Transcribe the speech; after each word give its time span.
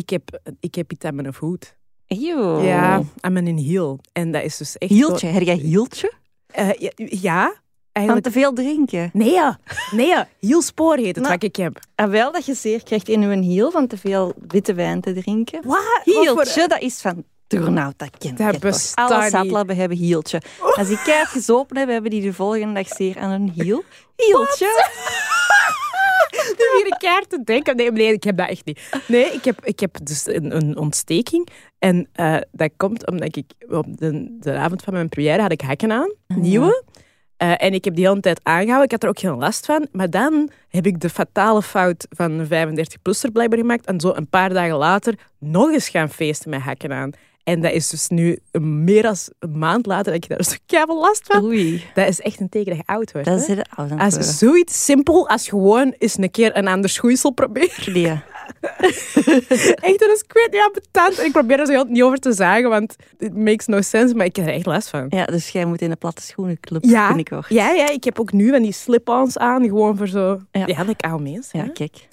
Ik 0.00 0.10
heb, 0.10 0.40
ik 0.60 0.74
heb 0.74 0.92
iets 0.92 1.04
aan 1.04 1.14
mijn 1.14 1.34
voet. 1.34 1.76
Eeuw. 2.06 2.62
Ja, 2.62 3.02
aan 3.20 3.32
mijn 3.32 3.56
hiel. 3.56 3.98
En 4.12 4.32
dat 4.32 4.42
is 4.42 4.56
dus 4.56 4.78
echt... 4.78 4.90
Hieltje. 4.90 5.26
Heb 5.26 5.42
jij 5.42 5.54
hieltje? 5.54 6.12
Eh, 6.46 6.68
ja, 6.96 7.54
ja, 7.92 8.06
Van 8.06 8.20
te 8.20 8.30
veel 8.30 8.52
drinken. 8.52 9.10
Nee, 9.12 9.30
ja. 9.30 9.58
nee, 9.90 10.06
ja. 10.06 10.28
hielspoor 10.38 10.96
heet 10.96 11.06
het 11.06 11.16
Nou, 11.16 11.28
wat 11.32 11.42
ik 11.42 11.56
heb. 11.56 11.78
En 11.94 12.10
wel 12.10 12.32
dat 12.32 12.46
je 12.46 12.54
zeer 12.54 12.82
krijgt 12.82 13.08
in 13.08 13.20
je 13.20 13.36
hiel 13.36 13.70
van 13.70 13.86
te 13.86 13.96
veel 13.96 14.34
witte 14.48 14.74
wijn 14.74 15.00
te 15.00 15.12
drinken. 15.12 15.60
Wat? 15.64 16.00
Hieltje, 16.04 16.68
dat 16.68 16.80
is 16.80 17.00
van 17.00 17.24
turnout, 17.46 17.94
dat 17.96 18.10
kent 18.18 18.38
Dat 18.38 18.62
je 18.62 18.92
Alle 18.94 19.22
niet. 19.22 19.30
zatlabben 19.30 19.76
hebben 19.76 19.96
hieltje. 19.96 20.42
Als 20.60 20.88
die 20.88 21.02
keihard 21.02 21.28
gezopen 21.28 21.76
hebben, 21.76 21.94
hebben 21.94 22.12
die 22.12 22.22
de 22.22 22.32
volgende 22.32 22.74
dag 22.74 22.88
zeer 22.88 23.18
aan 23.18 23.30
een 23.30 23.50
hiel. 23.54 23.82
Hieltje. 24.16 24.68
een 26.84 26.98
keer 26.98 27.24
te 27.28 27.40
denken. 27.44 27.76
Nee, 27.76 27.92
nee, 27.92 28.12
ik 28.12 28.22
heb 28.22 28.36
dat 28.36 28.48
echt 28.48 28.64
niet. 28.64 28.90
Nee, 29.06 29.24
ik 29.24 29.44
heb, 29.44 29.64
ik 29.64 29.80
heb 29.80 29.96
dus 30.02 30.26
een, 30.26 30.56
een 30.56 30.76
ontsteking. 30.76 31.48
En 31.78 32.08
eh, 32.12 32.36
dat 32.52 32.70
komt 32.76 33.06
omdat 33.06 33.36
ik 33.36 33.52
op 33.68 33.86
de, 33.98 34.36
de 34.40 34.52
avond 34.52 34.82
van 34.82 34.92
mijn 34.92 35.08
première 35.08 35.42
had 35.42 35.52
ik 35.52 35.60
hakken 35.60 35.92
aan. 35.92 36.14
Nieuwe. 36.26 36.84
Eh, 37.36 37.52
en 37.56 37.74
ik 37.74 37.84
heb 37.84 37.94
die 37.94 38.06
hele 38.08 38.20
tijd 38.20 38.40
aangehouden. 38.42 38.84
Ik 38.84 38.90
had 38.90 39.02
er 39.02 39.08
ook 39.08 39.18
geen 39.18 39.38
last 39.38 39.66
van. 39.66 39.88
Maar 39.92 40.10
dan 40.10 40.50
heb 40.68 40.86
ik 40.86 41.00
de 41.00 41.10
fatale 41.10 41.62
fout 41.62 42.06
van 42.10 42.30
een 42.30 42.46
35-plusser 42.46 43.30
blijkbaar 43.32 43.58
gemaakt. 43.58 43.86
En 43.86 44.00
zo 44.00 44.12
een 44.14 44.28
paar 44.28 44.48
dagen 44.52 44.76
later 44.76 45.14
nog 45.38 45.72
eens 45.72 45.88
gaan 45.88 46.10
feesten 46.10 46.50
met 46.50 46.60
hakken 46.60 46.92
aan. 46.92 47.10
En 47.44 47.60
dat 47.60 47.72
is 47.72 47.88
dus 47.88 48.08
nu 48.08 48.38
meer 48.60 49.02
dan 49.02 49.16
een 49.38 49.58
maand 49.58 49.86
later 49.86 50.12
dat 50.12 50.24
ik 50.24 50.28
daar 50.28 50.44
zo 50.44 50.56
keihard 50.66 50.98
last 50.98 51.22
van. 51.26 51.44
Oei, 51.44 51.84
Dat 51.94 52.08
is 52.08 52.20
echt 52.20 52.40
een 52.40 52.48
teken 52.48 52.76
dat 52.76 52.86
je 52.86 52.92
oud 52.92 53.12
wordt. 53.12 53.26
dat 53.28 53.36
hè? 53.46 53.52
is 53.52 53.58
het 53.58 53.68
oud 53.74 53.90
Als 53.90 54.14
worden. 54.14 54.32
zoiets 54.32 54.84
simpel 54.84 55.28
als 55.28 55.48
gewoon 55.48 55.94
eens 55.98 56.18
een 56.18 56.30
keer 56.30 56.56
een 56.56 56.68
ander 56.68 56.90
schoeisel 56.90 57.30
proberen. 57.30 58.00
Ja. 58.00 58.22
Echt, 59.80 59.98
dat 59.98 60.10
is 60.14 60.24
kwijt 60.26 60.48
ja, 60.52 60.70
betant. 60.72 61.18
En 61.18 61.24
ik 61.24 61.32
probeer 61.32 61.60
er 61.60 61.66
zo 61.66 61.72
heel 61.72 61.84
niet 61.84 62.02
over 62.02 62.18
te 62.18 62.32
zagen, 62.32 62.68
want 62.68 62.96
it 63.18 63.34
makes 63.36 63.66
no 63.66 63.80
sense, 63.80 64.14
maar 64.14 64.26
ik 64.26 64.36
heb 64.36 64.46
er 64.46 64.52
echt 64.52 64.66
last 64.66 64.88
van. 64.88 65.06
ja, 65.08 65.24
dus 65.24 65.48
jij 65.48 65.64
moet 65.64 65.80
in 65.82 65.90
de 65.90 65.96
platte 65.96 66.22
schoenenclub 66.22 66.84
Ja, 66.84 67.06
binnenkort. 67.06 67.46
ja, 67.48 67.70
ja, 67.70 67.90
ik 67.90 68.04
heb 68.04 68.20
ook 68.20 68.32
nu 68.32 68.50
van 68.50 68.62
die 68.62 68.72
slip-ons 68.72 69.38
aan, 69.38 69.62
gewoon 69.64 69.96
voor 69.96 70.08
zo... 70.08 70.40
Ja. 70.52 70.66
Ja, 70.66 70.82
like 70.82 71.08
oude 71.08 71.22
mensen. 71.30 71.58
Ja, 71.58 71.68
kijk. 71.72 72.08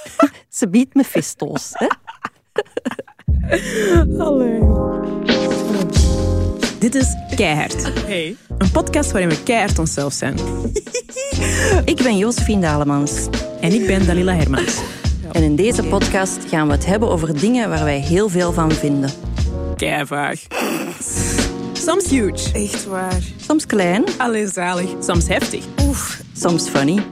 Ze 0.48 0.68
biedt 0.68 0.94
me 0.94 1.04
fisto's. 1.04 1.70
Hè? 1.72 1.86
Allee. 4.18 4.60
Dit 6.78 6.94
is 6.94 7.16
Keihard. 7.36 7.92
Hey. 8.06 8.36
Een 8.58 8.70
podcast 8.70 9.12
waarin 9.12 9.30
we 9.30 9.42
keihard 9.42 9.78
onszelf 9.78 10.12
zijn. 10.12 10.36
Ik 11.84 12.02
ben 12.02 12.16
Josephine 12.16 12.60
Dalemans. 12.60 13.28
En 13.60 13.72
ik 13.72 13.86
ben 13.86 14.06
Dalila 14.06 14.34
Hermans. 14.34 14.80
En 15.32 15.42
in 15.42 15.56
deze 15.56 15.82
podcast 15.82 16.38
gaan 16.48 16.66
we 16.66 16.72
het 16.72 16.86
hebben 16.86 17.08
over 17.08 17.40
dingen 17.40 17.68
waar 17.68 17.84
wij 17.84 18.00
heel 18.00 18.28
veel 18.28 18.52
van 18.52 18.72
vinden. 18.72 19.10
Keivaag. 19.76 20.40
Soms 21.72 22.08
huge. 22.10 22.52
Echt 22.52 22.84
waar. 22.84 23.20
Soms 23.46 23.66
klein, 23.66 24.04
Alleen 24.18 24.48
zalig. 24.48 24.90
Soms 25.00 25.28
heftig. 25.28 25.64
soms 26.36 26.68
funny 26.68 27.02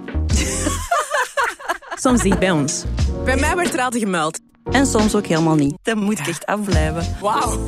Soms 1.97 2.23
dicht 2.23 2.39
bij 2.39 2.51
ons. 2.51 2.85
Bij 3.25 3.37
mij 3.37 3.57
werd 3.57 3.75
er 3.75 3.81
altijd 3.81 4.03
gemeld. 4.03 4.41
En 4.65 4.87
soms 4.87 5.15
ook 5.15 5.27
helemaal 5.27 5.55
niet. 5.55 5.75
Dat 5.83 5.97
moet 5.97 6.19
ik 6.19 6.27
echt 6.27 6.47
afblijven. 6.47 7.17
Wauw. 7.21 7.59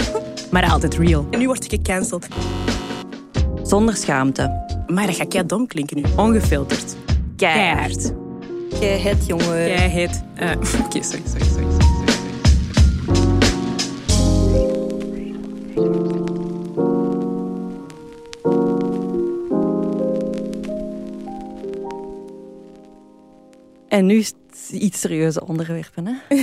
Maar 0.50 0.70
altijd 0.70 0.94
real. 0.94 1.26
En 1.30 1.38
nu 1.38 1.46
word 1.46 1.64
ik 1.64 1.70
gecanceld. 1.70 2.26
Zonder 3.62 3.96
schaamte. 3.96 4.64
Maar 4.86 5.06
dat 5.06 5.16
gaat 5.16 5.28
kei 5.28 5.46
dom 5.46 5.66
klinken 5.66 5.96
nu. 5.96 6.02
Ongefilterd. 6.16 6.96
Keihard. 7.36 8.12
Jij 8.80 8.98
het, 8.98 9.26
jongen. 9.26 9.46
Keihard. 9.46 10.22
Eh, 10.34 10.50
Oké, 10.84 11.02
sorry, 11.02 11.22
sorry, 11.26 11.44
sorry, 11.44 11.44
sorry, 11.48 11.70
sorry. 11.70 12.12
En 23.88 24.06
nu 24.06 24.16
is 24.16 24.26
het 24.26 24.36
iets 24.72 25.00
serieuze 25.00 25.46
onderwerpen. 25.46 26.06
Hè? 26.06 26.14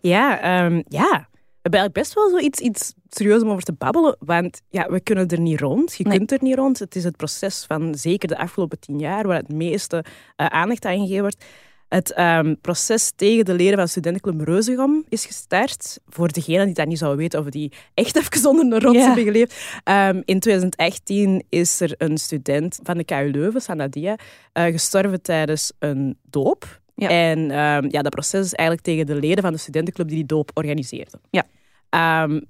Ja, 0.00 0.40
ehm, 0.40 0.82
ja. 0.88 1.28
We 1.62 1.70
hebben 1.70 1.80
eigenlijk 1.80 1.92
best 1.92 2.14
wel 2.14 2.28
zoiets 2.28 2.60
iets 2.60 2.92
serieus 3.08 3.42
om 3.42 3.50
over 3.50 3.62
te 3.62 3.72
babbelen. 3.72 4.16
Want 4.18 4.60
ja, 4.68 4.90
we 4.90 5.00
kunnen 5.00 5.28
er 5.28 5.40
niet 5.40 5.60
rond. 5.60 5.94
Je 5.96 6.04
Nee. 6.04 6.16
kunt 6.16 6.32
er 6.32 6.38
niet 6.42 6.54
rond. 6.56 6.78
Het 6.78 6.96
is 6.96 7.04
het 7.04 7.16
proces 7.16 7.64
van 7.68 7.94
zeker 7.94 8.28
de 8.28 8.38
afgelopen 8.38 8.78
tien 8.80 8.98
jaar 8.98 9.26
waar 9.26 9.36
het 9.36 9.52
meeste 9.52 10.04
eh, 10.36 10.46
aandacht 10.46 10.84
aan 10.84 10.98
gegeven 10.98 11.20
wordt. 11.20 11.44
Het 11.88 12.12
ehm, 12.12 12.54
proces 12.60 13.12
tegen 13.16 13.44
de 13.44 13.54
leden 13.54 13.76
van 13.76 13.88
Studentenclub 13.88 14.40
Reuzegom 14.40 15.04
is 15.08 15.26
gestart. 15.26 15.98
Voor 16.06 16.32
degenen 16.32 16.64
die 16.66 16.74
dat 16.74 16.86
niet 16.86 16.98
zouden 16.98 17.20
weten 17.20 17.40
of 17.40 17.48
die 17.48 17.72
echt 17.94 18.16
even 18.20 18.48
onder 18.50 18.72
een 18.72 18.80
rots 18.80 18.98
hebben 19.04 19.24
geleefd. 19.24 19.54
Ehm, 19.84 20.20
in 20.24 20.40
2018 20.40 21.44
is 21.48 21.80
er 21.80 21.94
een 21.98 22.18
student 22.18 22.78
van 22.82 22.96
de 22.96 23.04
KU 23.04 23.30
Leuven, 23.30 23.60
Sanadia, 23.60 24.16
eh 24.52 24.64
gestorven 24.64 25.22
tijdens 25.22 25.72
een 25.78 26.18
doop. 26.22 26.82
Ja. 26.94 27.08
En 27.08 27.50
ehm, 27.50 27.86
ja, 27.90 28.02
dat 28.02 28.10
proces 28.10 28.44
is 28.44 28.54
eigenlijk 28.54 28.88
tegen 28.88 29.06
de 29.06 29.14
leden 29.14 29.42
van 29.42 29.52
de 29.52 29.58
studentenclub 29.58 30.08
die 30.08 30.16
die 30.16 30.26
doop 30.26 30.50
organiseerden. 30.54 31.20
Ja. 31.30 31.44
Ehm, 31.88 32.40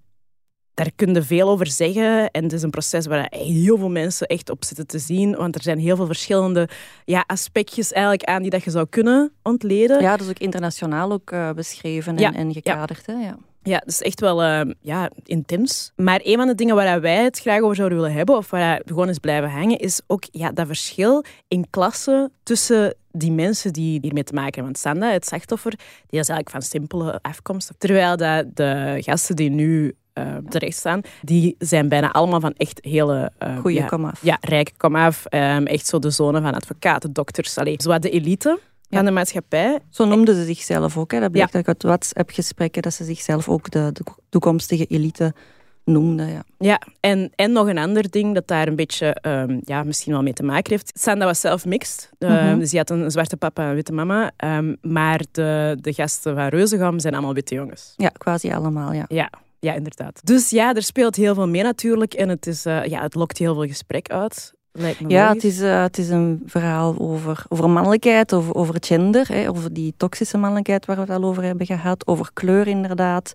daar 0.74 0.90
kun 0.96 1.14
je 1.14 1.22
veel 1.22 1.48
over 1.48 1.66
zeggen. 1.66 2.30
En 2.30 2.42
het 2.42 2.52
is 2.52 2.62
een 2.62 2.70
proces 2.70 3.06
waar 3.06 3.26
heel 3.30 3.78
veel 3.78 3.90
mensen 3.90 4.26
echt 4.26 4.50
op 4.50 4.64
zitten 4.64 4.86
te 4.86 4.98
zien. 4.98 5.36
Want 5.36 5.54
er 5.54 5.62
zijn 5.62 5.78
heel 5.78 5.96
veel 5.96 6.06
verschillende 6.06 6.68
ja, 7.04 7.24
aspectjes 7.26 7.92
eigenlijk 7.92 8.24
aan 8.24 8.42
die 8.42 8.50
dat 8.50 8.64
je 8.64 8.70
zou 8.70 8.86
kunnen 8.90 9.32
ontleden. 9.42 10.00
Ja, 10.00 10.10
dat 10.10 10.20
is 10.20 10.28
ook 10.28 10.38
internationaal 10.38 11.12
ook 11.12 11.30
eh, 11.30 11.50
beschreven 11.50 12.16
Ja, 12.16 12.32
en, 12.32 12.52
gekaderd. 12.52 13.06
Hè? 13.06 13.12
Ja. 13.12 13.36
Ja, 13.62 13.78
dat 13.78 13.88
is 13.88 14.02
echt 14.02 14.20
wel 14.20 14.42
ehm, 14.42 14.72
ja, 14.80 15.10
intens. 15.24 15.92
Maar 15.96 16.20
een 16.22 16.36
van 16.36 16.46
de 16.46 16.54
dingen 16.54 16.74
waar 16.74 17.00
wij 17.00 17.22
het 17.22 17.38
graag 17.38 17.60
over 17.60 17.76
zouden 17.76 17.98
willen 17.98 18.12
hebben, 18.12 18.36
of 18.36 18.50
waar 18.50 18.78
we 18.84 18.88
gewoon 18.88 19.08
eens 19.08 19.18
blijven 19.18 19.50
hangen, 19.50 19.78
is 19.78 20.00
ook 20.06 20.24
ja, 20.30 20.52
dat 20.52 20.66
verschil 20.66 21.24
in 21.48 21.66
klassen 21.70 22.32
tussen 22.42 22.94
die 23.16 23.32
mensen 23.32 23.72
die 23.72 23.98
hiermee 24.02 24.24
te 24.24 24.32
maken 24.34 24.54
hebben. 24.54 24.64
Want 24.64 24.78
Sanda, 24.78 25.10
het 25.12 25.26
slachtoffer, 25.26 25.70
die 26.06 26.20
is 26.20 26.28
eigenlijk 26.28 26.50
van 26.50 26.62
simpele 26.62 27.18
afkomst. 27.22 27.72
Terwijl 27.78 28.16
dat 28.16 28.46
de 28.56 28.96
gasten 29.00 29.36
die 29.36 29.50
nu 29.50 29.94
eh, 30.12 30.36
terecht 30.48 30.76
staan, 30.76 31.00
die 31.22 31.54
zijn 31.58 31.88
bijna 31.88 32.12
allemaal 32.12 32.40
van 32.40 32.52
echt 32.56 32.78
hele... 32.84 33.32
eh, 33.38 33.58
Goeie 33.58 33.78
ja, 33.78 33.86
komaf. 33.86 34.22
Ja, 34.22 34.38
rijke 34.40 34.72
komaf. 34.76 35.24
ehm 35.26 35.64
echt 35.66 35.86
zo 35.86 35.98
de 35.98 36.10
zonen 36.10 36.42
van 36.42 36.54
advocaten, 36.54 37.12
dokters. 37.12 37.58
Allee, 37.58 37.76
zo 37.82 37.98
de 37.98 38.10
elite 38.10 38.58
Ja. 38.88 38.96
van 38.96 39.04
de 39.04 39.10
maatschappij. 39.10 39.78
Zo 39.90 40.04
noemden 40.04 40.34
ze 40.34 40.44
zichzelf 40.44 40.96
ook. 40.98 41.12
Hè. 41.12 41.20
Dat 41.20 41.30
blijkt 41.32 41.52
Ja. 41.52 41.62
uit 41.64 41.82
WhatsApp-gesprekken, 41.82 42.82
dat 42.82 42.92
ze 42.94 43.04
zichzelf 43.04 43.48
ook 43.48 43.70
de, 43.70 43.90
de 43.92 44.04
toekomstige 44.28 44.84
elite 44.86 45.34
noemden. 45.84 46.28
Ja. 46.28 46.42
Ja, 46.58 46.80
en, 47.00 47.32
en 47.34 47.52
nog 47.52 47.66
een 47.68 47.78
ander 47.78 48.10
ding 48.10 48.34
dat 48.34 48.46
daar 48.46 48.68
een 48.68 48.76
beetje 48.76 49.06
ehm, 49.14 49.58
ja, 49.64 49.82
misschien 49.82 50.12
wel 50.12 50.22
mee 50.22 50.32
te 50.32 50.42
maken 50.42 50.70
heeft. 50.72 50.92
Sanda 51.00 51.24
was 51.24 51.40
zelf 51.40 51.64
mixed. 51.64 52.10
Ehm, 52.18 52.32
Mhm. 52.32 52.58
Dus 52.58 52.70
die 52.70 52.78
had 52.78 52.90
een 52.90 53.10
zwarte 53.10 53.36
papa 53.36 53.62
en 53.62 53.68
een 53.68 53.74
witte 53.74 53.92
mama. 53.92 54.30
Ehm, 54.36 54.74
maar 54.82 55.20
de, 55.32 55.76
de 55.80 55.92
gasten 55.92 56.34
van 56.34 56.46
Reuzegam 56.46 56.98
zijn 56.98 57.12
allemaal 57.14 57.34
witte 57.34 57.54
jongens. 57.54 57.94
ja, 57.96 58.08
quasi 58.08 58.52
allemaal. 58.52 58.92
Ja. 58.92 59.04
Ja, 59.08 59.30
ja, 59.58 59.72
inderdaad. 59.74 60.20
Dus 60.24 60.50
ja, 60.50 60.74
er 60.74 60.82
speelt 60.82 61.16
heel 61.16 61.34
veel 61.34 61.48
mee 61.48 61.62
natuurlijk. 61.62 62.14
En 62.14 62.28
het, 62.28 62.46
is, 62.46 62.66
eh, 62.66 62.84
ja, 62.84 63.02
het 63.02 63.14
lokt 63.14 63.38
heel 63.38 63.54
veel 63.54 63.66
gesprek 63.66 64.08
uit. 64.10 64.52
Lijkt 64.72 65.00
me 65.00 65.08
Ja, 65.08 65.32
het 65.32 65.44
is, 65.44 65.60
eh, 65.60 65.82
het 65.82 65.98
is 65.98 66.08
een 66.08 66.42
verhaal 66.46 66.94
over, 66.98 67.44
over 67.48 67.70
mannelijkheid, 67.70 68.32
over, 68.32 68.54
over 68.54 68.74
gender, 68.80 69.28
hè, 69.28 69.48
over 69.48 69.72
die 69.72 69.94
toxische 69.96 70.38
mannelijkheid 70.38 70.86
waar 70.86 70.96
we 70.96 71.02
het 71.02 71.10
al 71.10 71.24
over 71.24 71.42
hebben 71.42 71.66
gehad, 71.66 72.06
over 72.06 72.30
kleur 72.32 72.66
inderdaad, 72.66 73.32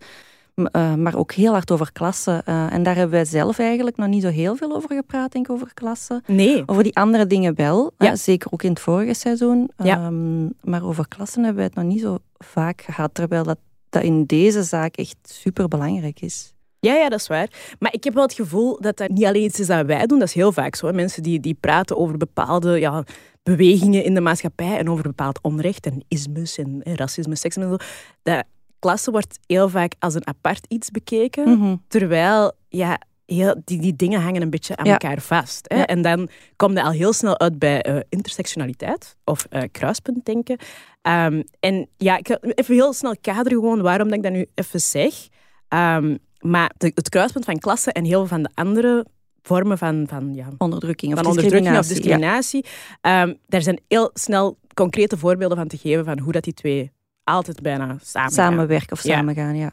eh, 0.55 0.93
maar 0.93 1.15
ook 1.15 1.31
heel 1.31 1.51
hard 1.51 1.71
over 1.71 1.91
klassen. 1.91 2.45
Eh, 2.45 2.73
en 2.73 2.83
daar 2.83 2.95
hebben 2.95 3.11
wij 3.15 3.25
zelf 3.25 3.59
eigenlijk 3.59 3.97
nog 3.97 4.07
niet 4.07 4.21
zo 4.21 4.29
heel 4.29 4.55
veel 4.55 4.75
over 4.75 4.95
gepraat, 4.95 5.31
denk 5.31 5.47
ik, 5.47 5.51
over 5.53 5.73
klassen. 5.73 6.23
Nee. 6.27 6.63
Over 6.65 6.83
die 6.83 6.95
andere 6.95 7.27
dingen 7.27 7.55
wel, 7.55 7.91
Ja. 7.97 8.11
eh, 8.11 8.15
zeker 8.17 8.51
ook 8.51 8.63
in 8.63 8.69
het 8.69 8.79
vorige 8.79 9.13
seizoen. 9.13 9.69
Ja. 9.83 9.95
Ehm, 10.05 10.45
maar 10.61 10.83
over 10.83 11.07
klassen 11.07 11.43
hebben 11.43 11.57
wij 11.61 11.65
het 11.65 11.75
nog 11.83 11.93
niet 11.93 12.01
zo 12.01 12.17
vaak 12.37 12.81
gehad, 12.81 13.13
terwijl 13.13 13.43
dat, 13.43 13.57
dat 13.89 14.03
in 14.03 14.25
deze 14.25 14.63
zaak 14.63 14.95
echt 14.95 15.17
super 15.23 15.67
belangrijk 15.67 16.21
is. 16.21 16.53
Ja, 16.81 16.93
ja, 16.95 17.09
dat 17.09 17.19
is 17.19 17.27
waar. 17.27 17.75
Maar 17.79 17.93
ik 17.93 18.03
heb 18.03 18.13
wel 18.13 18.23
het 18.23 18.33
gevoel 18.33 18.81
dat 18.81 18.97
dat 18.97 19.09
niet 19.09 19.25
alleen 19.25 19.43
iets 19.43 19.59
is 19.59 19.67
dat 19.67 19.85
wij 19.85 20.05
doen. 20.05 20.19
Dat 20.19 20.27
is 20.27 20.33
heel 20.33 20.51
vaak 20.51 20.75
zo. 20.75 20.87
hè. 20.87 20.93
Mensen 20.93 21.23
die, 21.23 21.39
die 21.39 21.53
praten 21.59 21.97
over 21.97 22.17
bepaalde 22.17 22.79
ja, 22.79 23.03
bewegingen 23.43 24.03
in 24.03 24.13
de 24.13 24.21
maatschappij 24.21 24.77
en 24.77 24.89
over 24.89 25.03
bepaald 25.03 25.39
onrecht 25.41 25.85
en 25.85 26.03
ismus 26.07 26.57
en, 26.57 26.81
en 26.83 26.95
racisme, 26.95 27.35
seksisme 27.35 27.69
en 27.71 27.77
zo. 27.79 27.85
Dat 28.23 28.43
klasse 28.79 29.11
wordt 29.11 29.39
heel 29.45 29.69
vaak 29.69 29.93
als 29.99 30.13
een 30.13 30.27
apart 30.27 30.65
iets 30.67 30.91
bekeken. 30.91 31.49
Mhm. 31.59 31.75
Terwijl, 31.87 32.51
ja, 32.69 32.99
heel, 33.25 33.61
die, 33.65 33.81
die 33.81 33.95
dingen 33.95 34.21
hangen 34.21 34.41
een 34.41 34.49
beetje 34.49 34.75
aan 34.77 34.85
Ja. 34.85 34.91
elkaar 34.91 35.21
vast. 35.21 35.65
Hè? 35.67 35.77
Ja. 35.77 35.85
En 35.85 36.01
dan 36.01 36.29
komt 36.55 36.77
het 36.77 36.85
al 36.85 36.91
heel 36.91 37.13
snel 37.13 37.39
uit 37.39 37.59
bij 37.59 37.81
eh, 37.81 37.99
intersectionaliteit 38.09 39.15
of 39.23 39.45
eh 39.49 39.61
kruispuntdenken. 39.71 40.57
Ehm, 41.01 41.43
en 41.59 41.87
ja, 41.97 42.17
ik 42.17 42.27
ga 42.27 42.37
even 42.41 42.73
heel 42.75 42.93
snel 42.93 43.15
kaderen 43.21 43.59
gewoon 43.59 43.81
waarom 43.81 44.07
dat 44.07 44.17
ik 44.17 44.23
dat 44.23 44.31
nu 44.31 44.45
even 44.55 44.81
zeg. 44.81 45.13
Ehm, 45.67 46.17
maar 46.39 46.71
de- 46.77 46.91
het 46.95 47.09
kruispunt 47.09 47.45
van 47.45 47.57
klasse 47.59 47.91
en 47.91 48.03
heel 48.05 48.19
veel 48.19 48.27
van 48.27 48.43
de 48.43 48.49
andere 48.53 49.05
vormen 49.41 49.77
van, 49.77 50.05
van, 50.07 50.33
ja, 50.33 50.47
Onderdrukking 50.57 51.13
of 51.13 51.19
van 51.19 51.27
onderdrukking 51.27 51.77
of 51.77 51.87
discriminatie. 51.87 52.57
ja. 52.57 52.61
discriminatie, 52.61 52.65
ehm, 53.01 53.33
daar 53.47 53.61
zijn 53.61 53.79
heel 53.87 54.09
snel 54.13 54.57
concrete 54.73 55.17
voorbeelden 55.17 55.57
van 55.57 55.67
te 55.67 55.77
geven 55.77 56.05
van 56.05 56.19
hoe 56.19 56.31
dat 56.31 56.43
die 56.43 56.53
twee 56.53 56.91
altijd 57.29 57.61
bijna 57.61 57.97
samen. 58.03 58.31
Samenwerken 58.31 58.91
of 58.91 58.99
samengaan, 58.99 59.55
ja. 59.55 59.71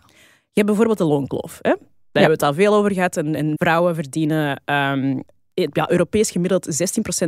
Je 0.53 0.63
hebt 0.63 0.67
bijvoorbeeld 0.67 0.99
de 0.99 1.05
loonkloof. 1.05 1.59
Hè? 1.63 1.71
Daar 1.71 2.25
hebben 2.25 2.39
we 2.39 2.47
het 2.47 2.57
al 2.57 2.65
veel 2.65 2.75
over 2.75 2.93
gehad. 2.93 3.17
En, 3.17 3.35
en 3.35 3.53
vrouwen 3.55 3.95
verdienen 3.95 4.61
ehm, 4.65 5.21
ja, 5.55 5.91
Europees 5.91 6.31
gemiddeld 6.31 6.67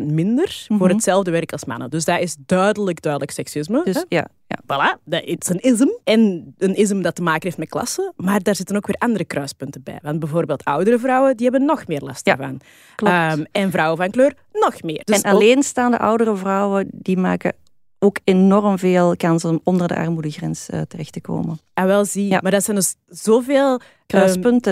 16% 0.01 0.03
minder 0.05 0.65
voor 0.69 0.77
Mhm. 0.87 0.89
hetzelfde 0.95 1.31
werk 1.31 1.53
als 1.53 1.65
mannen. 1.65 1.91
Dus 1.91 2.05
dat 2.05 2.21
is 2.21 2.37
duidelijk, 2.47 3.03
duidelijk 3.03 3.33
seksisme. 3.33 3.85
Dus 3.85 3.95
hè? 3.97 4.03
ja, 4.09 4.27
ja. 4.47 4.59
Voilà, 4.63 5.03
dat 5.05 5.23
is 5.25 5.49
een 5.49 5.59
ism. 5.61 5.87
En 6.05 6.55
een 6.59 6.75
ism 6.75 7.01
dat 7.01 7.15
te 7.15 7.23
maken 7.23 7.43
heeft 7.43 7.59
met 7.59 7.69
klasse. 7.69 8.13
Maar 8.17 8.43
daar 8.43 8.55
zitten 8.55 8.77
ook 8.77 8.87
weer 8.87 8.97
andere 8.99 9.25
kruispunten 9.25 9.83
bij. 9.83 9.99
Want 10.03 10.19
bijvoorbeeld 10.19 10.65
oudere 10.65 10.99
vrouwen, 10.99 11.37
die 11.37 11.49
hebben 11.51 11.67
nog 11.69 11.87
meer 11.87 12.01
last 12.01 12.27
Ja, 12.27 12.35
daarvan. 12.37 12.61
klopt. 12.95 13.15
Ehm, 13.15 13.45
en 13.53 13.71
vrouwen 13.71 13.97
van 13.97 14.11
kleur, 14.11 14.35
nog 14.53 14.83
meer. 14.83 15.01
Dus 15.05 15.21
en 15.21 15.33
alleenstaande 15.33 15.99
oudere 15.99 16.37
vrouwen, 16.37 16.89
die 16.93 17.17
maken 17.17 17.53
ook 17.99 18.19
enorm 18.25 18.79
veel 18.79 19.17
kans 19.17 19.45
om 19.45 19.61
onder 19.65 19.89
de 19.89 19.97
armoedegrens 19.97 20.69
eh, 20.69 20.81
terecht 20.81 21.13
te 21.13 21.21
komen. 21.21 21.59
Ah, 21.75 21.85
wel 21.85 22.05
zie. 22.05 22.29
Ja. 22.29 22.39
Maar 22.43 22.51
dat 22.51 22.65
zijn 22.65 22.77
dus 22.77 22.95
zoveel 23.07 23.81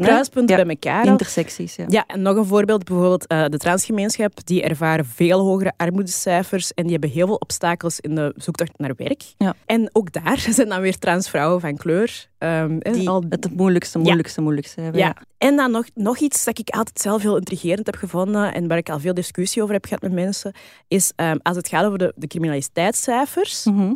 Kruispunten, 0.06 0.56
Ja, 0.56 0.64
bij 0.64 0.74
elkaar. 0.74 1.06
Intersecties, 1.06 1.76
ja. 1.76 1.84
Ja, 1.88 2.04
en 2.06 2.22
nog 2.22 2.36
een 2.36 2.44
voorbeeld, 2.44 2.84
bijvoorbeeld 2.84 3.26
eh, 3.26 3.44
de 3.44 3.58
transgemeenschap, 3.58 4.46
die 4.46 4.62
ervaren 4.62 5.04
veel 5.04 5.40
hogere 5.40 5.72
armoedecijfers 5.76 6.72
en 6.74 6.82
die 6.82 6.92
hebben 6.92 7.10
heel 7.10 7.26
veel 7.26 7.34
obstakels 7.36 8.00
in 8.00 8.14
de 8.14 8.32
zoektocht 8.36 8.78
naar 8.78 8.92
werk. 8.96 9.22
Ja. 9.38 9.54
En 9.66 9.88
ook 9.92 10.12
daar 10.12 10.38
zijn 10.54 10.68
dan 10.68 10.80
weer 10.80 10.98
transvrouwen 10.98 11.60
van 11.60 11.76
kleur. 11.76 12.26
ehm, 12.38 12.78
Die 12.78 13.08
al- 13.08 13.24
het 13.28 13.44
het 13.44 13.56
moeilijkste, 13.56 13.98
moeilijkste, 13.98 14.40
moeilijkste 14.40 14.80
hebben. 14.80 15.00
ja. 15.00 15.16
En 15.38 15.56
dan 15.56 15.70
nog, 15.70 15.84
nog 15.94 16.18
iets 16.18 16.44
dat 16.44 16.58
ik 16.58 16.68
altijd 16.70 17.00
zelf 17.00 17.22
heel 17.22 17.36
intrigerend 17.36 17.86
heb 17.86 17.96
gevonden 17.96 18.54
en 18.54 18.68
waar 18.68 18.78
ik 18.78 18.88
al 18.90 19.00
veel 19.00 19.14
discussie 19.14 19.62
over 19.62 19.74
heb 19.74 19.84
gehad 19.84 20.02
met 20.02 20.12
mensen, 20.12 20.52
is 20.88 21.12
ehm, 21.16 21.36
als 21.42 21.56
het 21.56 21.68
gaat 21.68 21.84
over 21.84 21.98
de, 21.98 22.12
de 22.16 22.26
criminaliteitscijfers, 22.26 23.64
Mhm. 23.64 23.92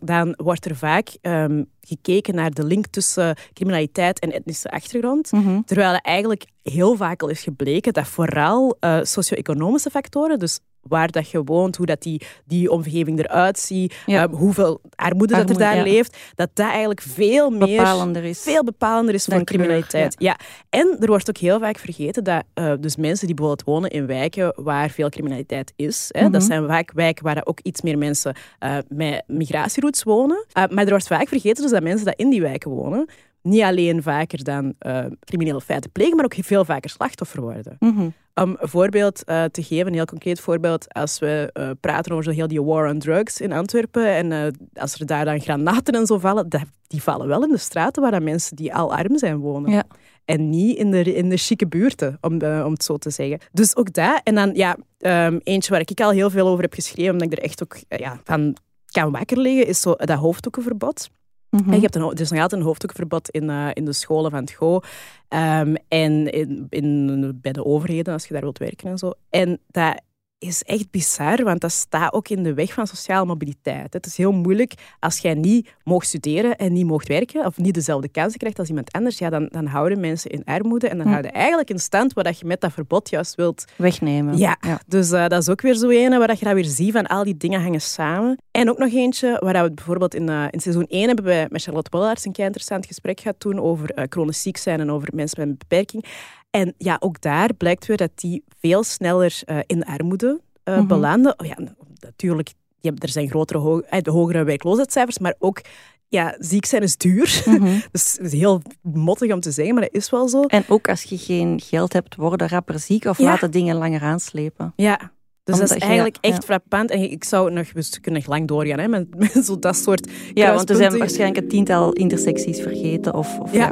Dan 0.00 0.34
wordt 0.36 0.64
er 0.64 0.76
vaak 0.76 1.08
ehm, 1.20 1.64
gekeken 1.80 2.34
naar 2.34 2.50
de 2.50 2.64
link 2.64 2.86
tussen 2.86 3.36
criminaliteit 3.52 4.18
en 4.18 4.32
etnische 4.32 4.70
achtergrond. 4.70 5.32
Mhm. 5.32 5.60
Terwijl 5.64 5.92
er 5.92 6.00
eigenlijk 6.00 6.44
heel 6.62 6.96
vaak 6.96 7.22
al 7.22 7.28
is 7.28 7.42
gebleken 7.42 7.92
dat 7.92 8.08
vooral 8.08 8.76
eh, 8.80 8.98
socio-economische 9.02 9.90
factoren, 9.90 10.38
dus 10.38 10.60
waar 10.82 11.10
dat 11.10 11.30
je 11.30 11.42
woont, 11.44 11.76
hoe 11.76 11.86
dat 11.86 12.02
die, 12.02 12.20
die 12.44 12.70
omgeving 12.70 13.18
eruit 13.18 13.58
ziet, 13.58 13.94
Ja. 14.06 14.22
eh, 14.28 14.34
hoeveel 14.34 14.80
armoede, 14.94 15.34
dat 15.34 15.50
er 15.50 15.58
daar 15.58 15.76
ja. 15.76 15.82
leeft, 15.82 16.16
dat 16.34 16.50
dat 16.54 16.66
eigenlijk 16.68 17.00
veel 17.00 17.50
meer 17.50 17.76
Bepalender 17.76 18.24
is. 18.24 18.40
veel 18.42 18.64
bepalender 18.64 19.14
is 19.14 19.24
voor 19.24 19.32
kleur, 19.34 19.44
criminaliteit. 19.44 20.14
ja. 20.18 20.36
En 20.70 20.96
er 21.00 21.06
wordt 21.06 21.28
ook 21.28 21.36
heel 21.36 21.58
vaak 21.58 21.78
vergeten 21.78 22.24
dat 22.24 22.42
eh, 22.54 22.72
dus 22.80 22.96
mensen 22.96 23.26
die 23.26 23.34
bijvoorbeeld 23.36 23.68
wonen 23.68 23.90
in 23.90 24.06
wijken 24.06 24.52
waar 24.56 24.90
veel 24.90 25.08
criminaliteit 25.08 25.72
is, 25.76 26.06
hè, 26.08 26.20
dat 26.22 26.30
Mhm. 26.40 26.40
zijn 26.50 26.66
vaak 26.66 26.92
wijken 26.92 27.24
waar 27.24 27.40
ook 27.44 27.60
iets 27.62 27.80
meer 27.82 27.98
mensen 27.98 28.34
eh, 28.58 28.76
met 28.88 29.22
migratieroutes 29.26 30.02
wonen. 30.02 30.44
Eh, 30.52 30.64
maar 30.70 30.84
er 30.84 30.90
wordt 30.90 31.06
vaak 31.06 31.28
vergeten 31.28 31.62
dus 31.62 31.72
dat 31.72 31.82
mensen 31.82 32.04
die 32.06 32.14
in 32.16 32.30
die 32.30 32.40
wijken 32.40 32.70
wonen, 32.70 33.08
niet 33.42 33.62
alleen 33.62 34.02
vaker 34.02 34.44
dan 34.44 34.74
eh, 34.78 35.04
criminele 35.20 35.60
feiten 35.60 35.90
plegen, 35.90 36.16
maar 36.16 36.24
ook 36.24 36.34
veel 36.38 36.64
vaker 36.64 36.90
slachtoffer 36.90 37.40
worden. 37.40 37.76
Mhm. 37.78 38.08
Om 38.34 38.56
een 38.58 38.68
voorbeeld 38.68 39.24
eh, 39.24 39.44
te 39.44 39.62
geven, 39.62 39.86
een 39.86 39.94
heel 39.94 40.04
concreet 40.04 40.40
voorbeeld, 40.40 40.92
als 40.92 41.18
we 41.18 41.50
eh, 41.52 41.70
praten 41.80 42.12
over 42.12 42.24
zo 42.24 42.30
heel 42.30 42.48
die 42.48 42.62
war 42.62 42.90
on 42.90 42.98
drugs 42.98 43.40
in 43.40 43.52
Antwerpen 43.52 44.06
en 44.06 44.54
als 44.74 44.94
er 44.94 45.06
daar 45.06 45.24
dan 45.24 45.40
granaten 45.40 45.94
en 45.94 46.06
zo 46.06 46.18
vallen, 46.18 46.48
die 46.86 47.02
vallen 47.02 47.28
wel 47.28 47.42
in 47.42 47.50
de 47.50 47.58
straten 47.58 48.02
waar 48.02 48.10
dan 48.10 48.24
mensen 48.24 48.56
die 48.56 48.74
al 48.74 48.94
arm 48.94 49.18
zijn 49.18 49.38
wonen. 49.38 49.70
Ja. 49.70 49.84
En 50.24 50.50
niet 50.50 50.76
in 50.76 50.90
de, 50.90 51.14
in 51.14 51.28
de 51.28 51.36
chique 51.36 51.68
buurten, 51.68 52.18
om, 52.20 52.32
om 52.42 52.72
het 52.72 52.84
zo 52.84 52.96
te 52.96 53.10
zeggen. 53.10 53.38
Dus 53.52 53.76
ook 53.76 53.92
dat. 53.92 54.20
En 54.24 54.34
dan 54.34 54.54
ja, 54.54 54.76
ehm, 54.98 55.38
eentje 55.42 55.70
waar 55.70 55.80
ik 55.80 56.00
al 56.00 56.10
heel 56.10 56.30
veel 56.30 56.48
over 56.48 56.62
heb 56.62 56.74
geschreven, 56.74 57.12
omdat 57.12 57.32
ik 57.32 57.38
er 57.38 57.44
echt 57.44 57.62
ook 57.62 57.76
ja, 57.88 58.20
van 58.24 58.56
kan 58.90 59.12
wakker 59.12 59.38
liggen, 59.38 59.66
is 59.66 59.80
zo 59.80 59.94
dat 59.94 60.18
hoofddoekenverbod. 60.18 61.10
Mhm. 61.50 61.68
En 61.70 61.74
je 61.74 61.80
hebt 61.80 61.94
een, 61.94 62.02
er 62.02 62.20
is 62.20 62.30
nog 62.30 62.40
altijd 62.40 62.60
een 62.60 62.66
hoofddoekverbod 62.66 63.30
in, 63.30 63.50
eh, 63.50 63.68
in 63.72 63.84
de 63.84 63.92
scholen 63.92 64.30
van 64.30 64.40
het 64.40 64.50
GO. 64.50 64.80
Ehm, 65.28 65.74
en 65.88 66.32
in, 66.32 66.66
in, 66.68 67.38
bij 67.42 67.52
de 67.52 67.64
overheden, 67.64 68.12
als 68.12 68.26
je 68.26 68.32
daar 68.32 68.42
wilt 68.42 68.58
werken 68.58 68.90
en 68.90 68.98
zo. 68.98 69.12
En 69.30 69.60
dat 69.70 70.00
is 70.40 70.62
echt 70.62 70.90
bizar, 70.90 71.44
want 71.44 71.60
dat 71.60 71.72
staat 71.72 72.12
ook 72.12 72.28
in 72.28 72.42
de 72.42 72.54
weg 72.54 72.72
van 72.72 72.86
sociale 72.86 73.26
mobiliteit. 73.26 73.92
Het 73.92 74.06
is 74.06 74.16
heel 74.16 74.32
moeilijk 74.32 74.74
als 74.98 75.18
jij 75.18 75.34
niet 75.34 75.68
mocht 75.84 76.06
studeren 76.06 76.56
en 76.56 76.72
niet 76.72 76.86
mocht 76.86 77.08
werken, 77.08 77.46
of 77.46 77.56
niet 77.56 77.74
dezelfde 77.74 78.08
kansen 78.08 78.38
krijgt 78.38 78.58
als 78.58 78.68
iemand 78.68 78.92
anders, 78.92 79.18
ja, 79.18 79.30
dan, 79.30 79.48
dan 79.50 79.66
houden 79.66 80.00
mensen 80.00 80.30
in 80.30 80.44
armoede 80.44 80.88
en 80.88 80.96
dan 80.96 81.06
Hm. 81.06 81.12
houden 81.12 81.32
eigenlijk 81.32 81.70
in 81.70 81.78
stand 81.78 82.12
wat 82.12 82.38
je 82.38 82.46
met 82.46 82.60
dat 82.60 82.72
verbod 82.72 83.10
juist 83.10 83.34
wilt 83.34 83.64
Wegnemen. 83.76 84.36
ja, 84.38 84.58
dus 84.86 85.10
eh, 85.10 85.26
dat 85.26 85.42
is 85.42 85.48
ook 85.48 85.60
weer 85.60 85.74
zo 85.74 85.88
een 85.88 86.18
waar 86.18 86.26
dat 86.26 86.38
je 86.38 86.44
dat 86.44 86.54
weer 86.54 86.64
ziet 86.64 86.92
van 86.92 87.06
al 87.06 87.24
die 87.24 87.36
dingen 87.36 87.62
hangen 87.62 87.80
samen. 87.80 88.38
En 88.50 88.70
ook 88.70 88.78
nog 88.78 88.92
eentje 88.92 89.36
waar 89.40 89.52
dat 89.52 89.64
we 89.68 89.72
bijvoorbeeld 89.72 90.14
in, 90.14 90.28
eh, 90.28 90.44
in 90.50 90.60
seizoen 90.60 90.86
1 90.88 91.06
hebben 91.06 91.24
we 91.24 91.46
met 91.50 91.62
Charlotte 91.62 91.90
Bollaerts 91.90 92.24
een 92.24 92.32
kei 92.32 92.46
interessant 92.46 92.86
gesprek 92.86 93.20
gehad 93.20 93.40
toen 93.40 93.60
over 93.60 93.90
eh, 93.90 94.04
chronisch 94.08 94.42
ziek 94.42 94.56
zijn 94.56 94.80
en 94.80 94.90
over 94.90 95.08
mensen 95.14 95.40
met 95.40 95.48
een 95.48 95.56
beperking. 95.58 96.04
En 96.50 96.74
ja, 96.78 96.96
ook 97.00 97.20
daar 97.20 97.54
blijkt 97.54 97.86
weer 97.86 97.96
dat 97.96 98.10
die 98.14 98.44
veel 98.60 98.82
sneller 98.84 99.40
eh, 99.44 99.58
in 99.66 99.84
armoede 99.84 100.40
eh, 100.64 100.76
Mhm. 100.76 100.86
belanden. 100.86 101.34
Oh, 101.40 101.46
ja, 101.46 101.56
natuurlijk, 102.00 102.52
je 102.80 102.88
hebt, 102.88 103.02
er 103.02 103.08
zijn 103.08 103.28
grotere, 103.28 103.58
ho- 103.58 103.80
eh, 103.80 104.00
de 104.02 104.10
hogere 104.10 104.44
werkloosheidscijfers, 104.44 105.18
maar 105.18 105.34
ook 105.38 105.60
ja, 106.08 106.36
ziek 106.38 106.64
zijn 106.64 106.82
is 106.82 106.96
duur. 106.96 107.42
Mhm. 107.46 107.78
Dus 107.92 108.12
het 108.12 108.26
is 108.32 108.32
heel 108.40 108.62
mottig 108.82 109.32
om 109.32 109.40
te 109.40 109.50
zeggen, 109.50 109.74
maar 109.74 109.82
dat 109.82 109.94
is 109.94 110.10
wel 110.10 110.28
zo. 110.28 110.42
En 110.42 110.64
ook 110.68 110.88
als 110.88 111.02
je 111.02 111.18
geen 111.18 111.60
geld 111.60 111.92
hebt, 111.92 112.16
worden 112.16 112.48
rapper 112.48 112.78
ziek 112.78 113.04
of 113.04 113.18
Ja. 113.18 113.24
laten 113.24 113.50
dingen 113.50 113.76
langer 113.76 114.02
aanslepen. 114.02 114.72
Ja. 114.76 115.12
Dus 115.44 115.58
dat 115.58 115.70
is 115.70 115.76
je- 115.76 115.80
eigenlijk 115.82 116.16
echt 116.20 116.34
ja. 116.36 116.40
frappant. 116.42 116.90
En 116.90 117.10
ik 117.10 117.24
zou 117.24 117.50
nog, 117.52 117.72
we 117.72 117.88
kunnen 118.00 118.20
nog 118.20 118.30
lang 118.30 118.48
doorgaan 118.48 118.78
hè, 118.78 118.88
met, 118.88 119.14
met 119.34 119.44
zo 119.44 119.58
dat 119.58 119.76
soort 119.76 120.10
Ja, 120.34 120.54
want 120.54 120.70
er 120.70 120.76
zijn 120.76 120.98
waarschijnlijk 120.98 121.42
een 121.42 121.48
tiental 121.48 121.92
intersecties 121.92 122.60
vergeten. 122.60 123.14
Of, 123.14 123.38
of 123.38 123.52
Ja, 123.52 123.70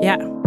ja. 0.00 0.42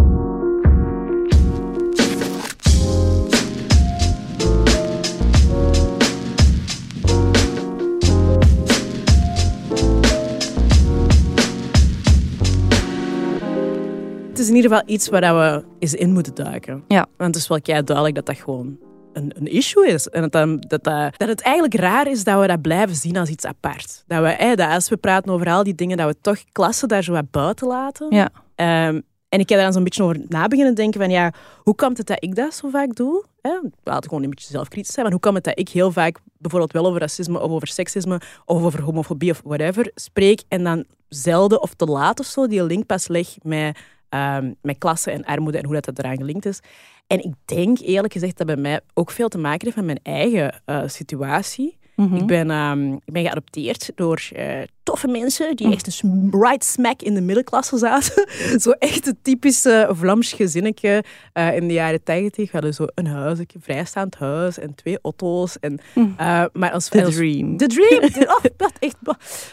Het 14.37 14.45
is 14.45 14.51
in 14.51 14.57
ieder 14.57 14.71
geval 14.71 14.93
iets 14.95 15.09
waar 15.09 15.35
we 15.35 15.65
eens 15.79 15.93
in 15.93 16.13
moeten 16.13 16.35
duiken. 16.35 16.83
Ja. 16.87 17.05
Want 17.17 17.33
het 17.33 17.43
is 17.43 17.47
wel 17.49 17.61
kei 17.61 17.83
duidelijk 17.83 18.15
dat 18.15 18.25
dat 18.25 18.37
gewoon 18.37 18.77
een, 19.13 19.31
een 19.35 19.47
issue 19.47 19.87
is. 19.87 20.07
En 20.07 20.21
dat, 20.21 20.31
dan- 20.31 20.59
dat, 20.59 20.83
dat, 20.83 21.17
dat 21.17 21.27
het 21.27 21.41
eigenlijk 21.41 21.75
raar 21.75 22.07
is 22.07 22.23
dat 22.23 22.39
we 22.39 22.47
dat 22.47 22.61
blijven 22.61 22.95
zien 22.95 23.17
als 23.17 23.29
iets 23.29 23.45
apart. 23.45 24.03
Dat, 24.07 24.21
we, 24.21 24.29
hè, 24.29 24.55
dat 24.55 24.69
als 24.69 24.89
we 24.89 24.97
praten 24.97 25.31
over 25.33 25.47
al 25.47 25.63
die 25.63 25.75
dingen, 25.75 25.97
dat 25.97 26.07
we 26.07 26.15
toch 26.21 26.43
klassen 26.51 26.87
daar 26.87 27.03
zo 27.03 27.11
wat 27.11 27.31
buiten 27.31 27.67
laten. 27.67 28.07
Ja. 28.15 28.29
Ehm, 28.55 29.01
en 29.29 29.39
ik 29.39 29.49
heb 29.49 29.57
daar 29.57 29.63
dan 29.63 29.73
zo'n 29.73 29.83
beetje 29.83 30.03
over 30.03 30.19
na 30.27 30.47
beginnen 30.47 30.75
denken 30.75 31.01
van 31.01 31.09
ja, 31.09 31.33
hoe 31.63 31.75
komt 31.75 31.97
het 31.97 32.07
dat 32.07 32.23
ik 32.23 32.35
dat 32.35 32.53
zo 32.53 32.69
vaak 32.69 32.95
doe? 32.95 33.25
Hè? 33.41 33.51
Laat 33.83 34.03
gewoon 34.07 34.23
een 34.23 34.29
beetje 34.29 34.51
zelfkritisch 34.51 34.93
zijn. 34.93 35.05
Maar 35.05 35.13
hoe 35.13 35.23
komt 35.23 35.35
het 35.35 35.43
dat 35.43 35.59
ik 35.59 35.69
heel 35.69 35.91
vaak 35.91 36.19
bijvoorbeeld 36.37 36.71
wel 36.71 36.85
over 36.85 36.99
racisme 36.99 37.39
of 37.39 37.51
over 37.51 37.67
seksisme 37.67 38.21
of 38.45 38.63
over 38.63 38.81
homofobie 38.81 39.31
of 39.31 39.41
whatever 39.43 39.91
spreek 39.95 40.41
en 40.47 40.63
dan 40.63 40.83
zelden 41.09 41.61
of 41.61 41.73
te 41.73 41.85
laat 41.85 42.19
of 42.19 42.25
zo 42.25 42.47
die 42.47 42.63
link 42.63 42.85
pas 42.85 43.07
leg 43.07 43.27
met, 43.41 43.77
ehm, 44.09 44.53
met 44.61 44.77
klasse 44.77 45.11
en 45.11 45.23
armoede 45.23 45.57
en 45.57 45.65
hoe 45.65 45.73
dat, 45.73 45.85
dat 45.85 45.99
eraan 45.99 46.17
gelinkt 46.17 46.45
is. 46.45 46.59
En 47.07 47.23
ik 47.23 47.33
denk 47.45 47.79
eerlijk 47.79 48.13
gezegd 48.13 48.37
dat 48.37 48.47
bij 48.47 48.55
mij 48.55 48.79
ook 48.93 49.11
veel 49.11 49.27
te 49.27 49.37
maken 49.37 49.65
heeft 49.65 49.75
met 49.75 49.85
mijn 49.85 50.17
eigen 50.17 50.61
eh, 50.65 50.81
situatie. 50.85 51.77
Mhm. 51.95 52.15
Ik, 52.15 52.25
ben, 52.25 52.51
ehm, 52.51 52.93
ik 52.93 53.13
ben 53.13 53.23
geadopteerd 53.23 53.91
door 53.95 54.29
eh, 54.35 54.61
toffe 54.87 55.07
mensen 55.07 55.55
die 55.55 55.67
Mm. 55.67 55.73
echt 55.73 55.99
een 56.03 56.27
right 56.31 56.63
smack 56.63 57.01
in 57.01 57.13
de 57.13 57.21
middenklasse 57.21 57.77
zaten. 57.77 58.27
zo 58.61 58.71
echt 58.71 59.05
het 59.05 59.15
typische 59.21 59.89
Vlaams 59.91 60.33
gezinnetje 60.33 61.03
eh, 61.33 61.55
in 61.55 61.67
de 61.67 61.73
jaren 61.73 62.03
tachtig. 62.03 62.35
We 62.35 62.47
hadden 62.51 62.73
zo 62.73 62.85
een 62.95 63.07
huis, 63.07 63.39
een 63.39 63.47
vrijstaand 63.59 64.15
huis 64.15 64.59
en 64.59 64.75
twee 64.75 64.97
auto's. 65.01 65.59
En, 65.59 65.79
Mm. 65.93 66.13
eh, 66.17 66.43
maar 66.53 66.71
als, 66.71 66.89
The 66.89 67.05
als- 67.05 67.15
dream. 67.15 67.57
The 67.57 67.67
dream. 67.67 68.03
Oh, 68.37 68.43
dat 68.57 68.71
echt. 68.79 68.95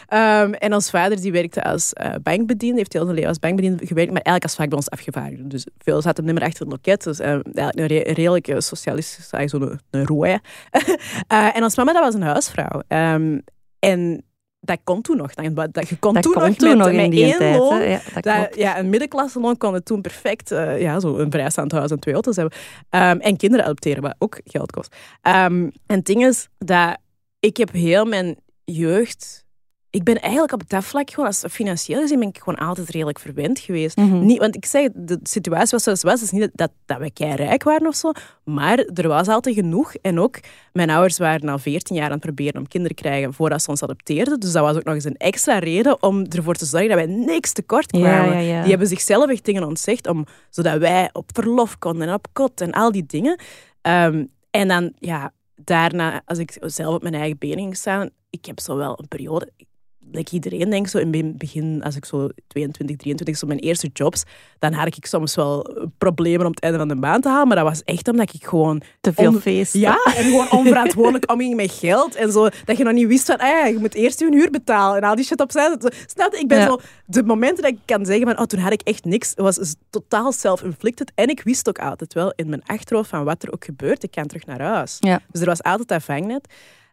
Ehm, 0.07 0.51
en 0.53 0.73
ons 0.73 0.89
vader 0.89 1.21
die 1.21 1.31
werkte 1.31 1.63
als 1.63 1.93
eh, 1.93 2.13
bankbediende, 2.23 2.77
heeft 2.77 2.93
heel 2.93 3.03
zijn 3.03 3.13
leven 3.15 3.29
als 3.29 3.39
bankbediende 3.39 3.85
gewerkt, 3.87 4.11
maar 4.11 4.21
eigenlijk 4.21 4.43
als 4.43 4.55
vaak 4.55 4.69
bij 4.69 4.77
ons 4.77 4.89
afgevaardigde. 4.89 5.47
Dus 5.47 5.67
veel 5.77 6.01
zat 6.01 6.17
hem 6.17 6.25
niet 6.25 6.35
meer 6.35 6.43
achter 6.43 6.59
het 6.63 6.71
loket. 6.71 7.03
Dus 7.03 7.19
eigenlijk 7.19 7.77
een, 7.79 7.85
re- 7.87 8.07
een 8.07 8.13
redelijke 8.13 8.61
socialistische, 8.61 9.37
eigenlijk 9.37 9.79
zo'n 9.91 10.01
een. 10.01 10.39
Eh, 11.27 11.55
en 11.55 11.63
ons 11.63 11.75
mama 11.75 11.93
dat 11.93 12.03
was 12.03 12.13
een 12.13 12.21
huisvrouw. 12.21 12.81
Ehm, 12.87 13.39
en 13.79 14.23
dat 14.65 14.79
kon 14.83 15.01
toen 15.01 15.17
nog. 15.17 15.33
Dat, 15.33 15.73
dat, 15.73 15.89
je 15.89 15.97
kon 15.97 16.13
dat 16.13 16.23
toen 16.23 16.33
kon 16.33 16.41
nog 16.41 16.55
toen 16.55 16.69
met, 16.69 16.77
nog 16.77 16.89
in 16.89 16.95
met 16.95 17.19
één 17.19 17.37
tijd. 17.37 17.57
loon. 17.57 17.81
Ja, 17.81 17.99
dat 18.21 18.55
ja, 18.55 18.79
een 18.79 18.89
middenklasse 18.89 19.39
loon 19.39 19.57
kon 19.57 19.73
het 19.73 19.85
toen 19.85 20.01
perfect, 20.01 20.51
eh, 20.51 20.81
ja, 20.81 20.99
zo 20.99 21.17
een 21.17 21.31
vrijstaand 21.31 21.71
huis 21.71 21.91
en 21.91 21.99
twee 21.99 22.13
auto's 22.13 22.35
hebben. 22.35 22.57
Ehm, 22.89 23.17
en 23.17 23.37
kinderen 23.37 23.65
adopteren, 23.65 24.01
wat 24.01 24.15
ook 24.17 24.39
geld 24.43 24.71
kost. 24.71 24.95
Ehm, 25.21 25.69
en 25.85 25.95
het 25.95 26.05
ding 26.05 26.25
is 26.25 26.47
dat 26.57 26.97
ik 27.39 27.57
heb 27.57 27.71
heel 27.71 28.05
mijn 28.05 28.35
jeugd 28.63 29.44
ik 29.95 30.03
ben 30.03 30.21
eigenlijk 30.21 30.53
op 30.53 30.69
dat 30.69 30.83
vlak 30.83 31.09
gewoon, 31.09 31.25
als 31.25 31.43
financieel 31.49 32.01
gezien, 32.01 32.19
ben 32.19 32.27
ik 32.27 32.37
gewoon 32.37 32.59
altijd 32.59 32.89
redelijk 32.89 33.19
verwend 33.19 33.59
geweest. 33.59 33.97
Mhm. 33.97 34.25
Niet, 34.25 34.39
want 34.39 34.55
ik 34.55 34.65
zeg, 34.65 34.89
de 34.93 35.19
situatie 35.23 35.71
was 35.71 35.83
zoals 35.83 36.01
het 36.01 36.11
was. 36.11 36.21
Het 36.21 36.33
is 36.33 36.39
niet 36.39 36.49
dat, 36.53 36.71
dat 36.85 36.97
we 36.97 37.11
kei 37.11 37.35
rijk 37.35 37.63
waren 37.63 37.87
of 37.87 37.95
zo, 37.95 38.11
maar 38.43 38.77
er 38.79 39.07
was 39.07 39.27
altijd 39.27 39.55
genoeg. 39.55 39.93
En 40.01 40.19
ook, 40.19 40.39
mijn 40.73 40.89
ouders 40.89 41.17
waren 41.17 41.49
al 41.49 41.57
14 41.57 41.95
jaar 41.95 42.05
aan 42.05 42.11
het 42.11 42.19
proberen 42.19 42.57
om 42.57 42.67
kinderen 42.67 42.95
te 42.95 43.03
krijgen 43.03 43.33
voordat 43.33 43.61
ze 43.61 43.69
ons 43.69 43.83
adopteerden. 43.83 44.39
Dus 44.39 44.51
dat 44.51 44.63
was 44.63 44.75
ook 44.75 44.83
nog 44.83 44.93
eens 44.93 45.03
een 45.03 45.17
extra 45.17 45.59
reden 45.59 46.03
om 46.03 46.25
ervoor 46.25 46.55
te 46.55 46.65
zorgen 46.65 46.89
dat 46.89 46.97
wij 46.97 47.15
niks 47.15 47.51
tekort 47.51 47.91
kwamen. 47.91 48.33
ja, 48.33 48.39
ja. 48.39 48.61
Die 48.61 48.69
hebben 48.69 48.87
zichzelf 48.87 49.29
echt 49.29 49.45
dingen 49.45 49.63
ontzegd, 49.63 50.07
om, 50.07 50.25
zodat 50.49 50.77
wij 50.77 51.09
op 51.13 51.29
verlof 51.33 51.77
konden 51.77 52.07
en 52.07 52.13
op 52.13 52.27
kot 52.33 52.61
en 52.61 52.71
al 52.71 52.91
die 52.91 53.05
dingen. 53.05 53.39
Ehm, 53.81 54.25
en 54.51 54.67
dan, 54.67 54.93
ja, 54.99 55.33
daarna, 55.55 56.21
als 56.25 56.37
ik 56.37 56.57
zelf 56.59 56.95
op 56.95 57.01
mijn 57.01 57.13
eigen 57.13 57.37
benen 57.37 57.59
ging 57.59 57.77
staan, 57.77 58.09
ik 58.29 58.45
heb 58.45 58.59
zo 58.59 58.75
wel 58.75 58.99
een 58.99 59.07
periode, 59.07 59.51
like 60.15 60.31
iedereen 60.31 60.69
denk 60.69 60.87
zo 60.87 60.97
in 60.97 61.13
het 61.13 61.37
begin, 61.37 61.83
als 61.83 61.95
ik 61.95 62.05
zo 62.05 62.29
22, 62.47 62.95
23, 62.97 63.37
zo 63.37 63.47
mijn 63.47 63.59
eerste 63.59 63.89
jobs, 63.93 64.23
dan 64.59 64.73
had 64.73 64.97
ik 64.97 65.05
soms 65.05 65.35
wel 65.35 65.75
problemen 65.97 66.45
om 66.45 66.51
het 66.51 66.59
einde 66.59 66.77
van 66.77 66.87
de 66.87 66.95
maand 66.95 67.23
te 67.23 67.29
halen, 67.29 67.47
maar 67.47 67.57
dat 67.57 67.65
was 67.65 67.83
echt 67.83 68.07
omdat 68.07 68.33
ik 68.33 68.45
gewoon... 68.45 68.81
Te 69.01 69.13
veel 69.13 69.33
feest. 69.33 69.73
Ja, 69.73 69.97
en 70.15 70.23
gewoon 70.23 70.51
onverantwoordelijk 70.59 71.31
omging 71.31 71.55
met 71.55 71.71
geld 71.71 72.15
en 72.15 72.31
zo, 72.31 72.47
dat 72.65 72.77
je 72.77 72.83
nog 72.83 72.93
niet 72.93 73.07
wist 73.07 73.25
van, 73.25 73.37
ah 73.37 73.47
ja, 73.47 73.65
je 73.65 73.77
moet 73.79 73.93
eerst 73.93 74.19
je 74.19 74.29
huur 74.29 74.49
betalen 74.51 75.01
en 75.01 75.09
al 75.09 75.15
die 75.15 75.25
shit 75.25 75.41
opzij. 75.41 75.77
Snap 76.05 76.33
je? 76.33 76.39
Ik 76.39 76.47
ben 76.47 76.59
Ja. 76.59 76.65
zo, 76.65 76.79
de 77.05 77.23
momenten 77.23 77.63
dat 77.63 77.71
ik 77.71 77.79
kan 77.85 78.05
zeggen 78.05 78.25
van, 78.25 78.39
oh, 78.39 78.45
toen 78.45 78.59
had 78.59 78.71
ik 78.71 78.81
echt 78.81 79.05
niks, 79.05 79.29
het 79.29 79.39
was 79.39 79.75
totaal 79.89 80.31
self-inflicted 80.31 81.11
en 81.15 81.29
ik 81.29 81.41
wist 81.43 81.69
ook 81.69 81.79
altijd 81.79 82.13
wel 82.13 82.33
in 82.35 82.49
mijn 82.49 82.61
achterhoofd 82.65 83.09
van 83.09 83.23
wat 83.23 83.43
er 83.43 83.53
ook 83.53 83.65
gebeurt, 83.65 84.03
ik 84.03 84.11
kan 84.11 84.27
terug 84.27 84.45
naar 84.45 84.61
huis. 84.61 84.97
Ja. 84.99 85.21
Dus 85.31 85.41
er 85.41 85.47
was 85.47 85.63
altijd 85.63 85.87
dat 85.87 86.03
vangnet. 86.03 86.47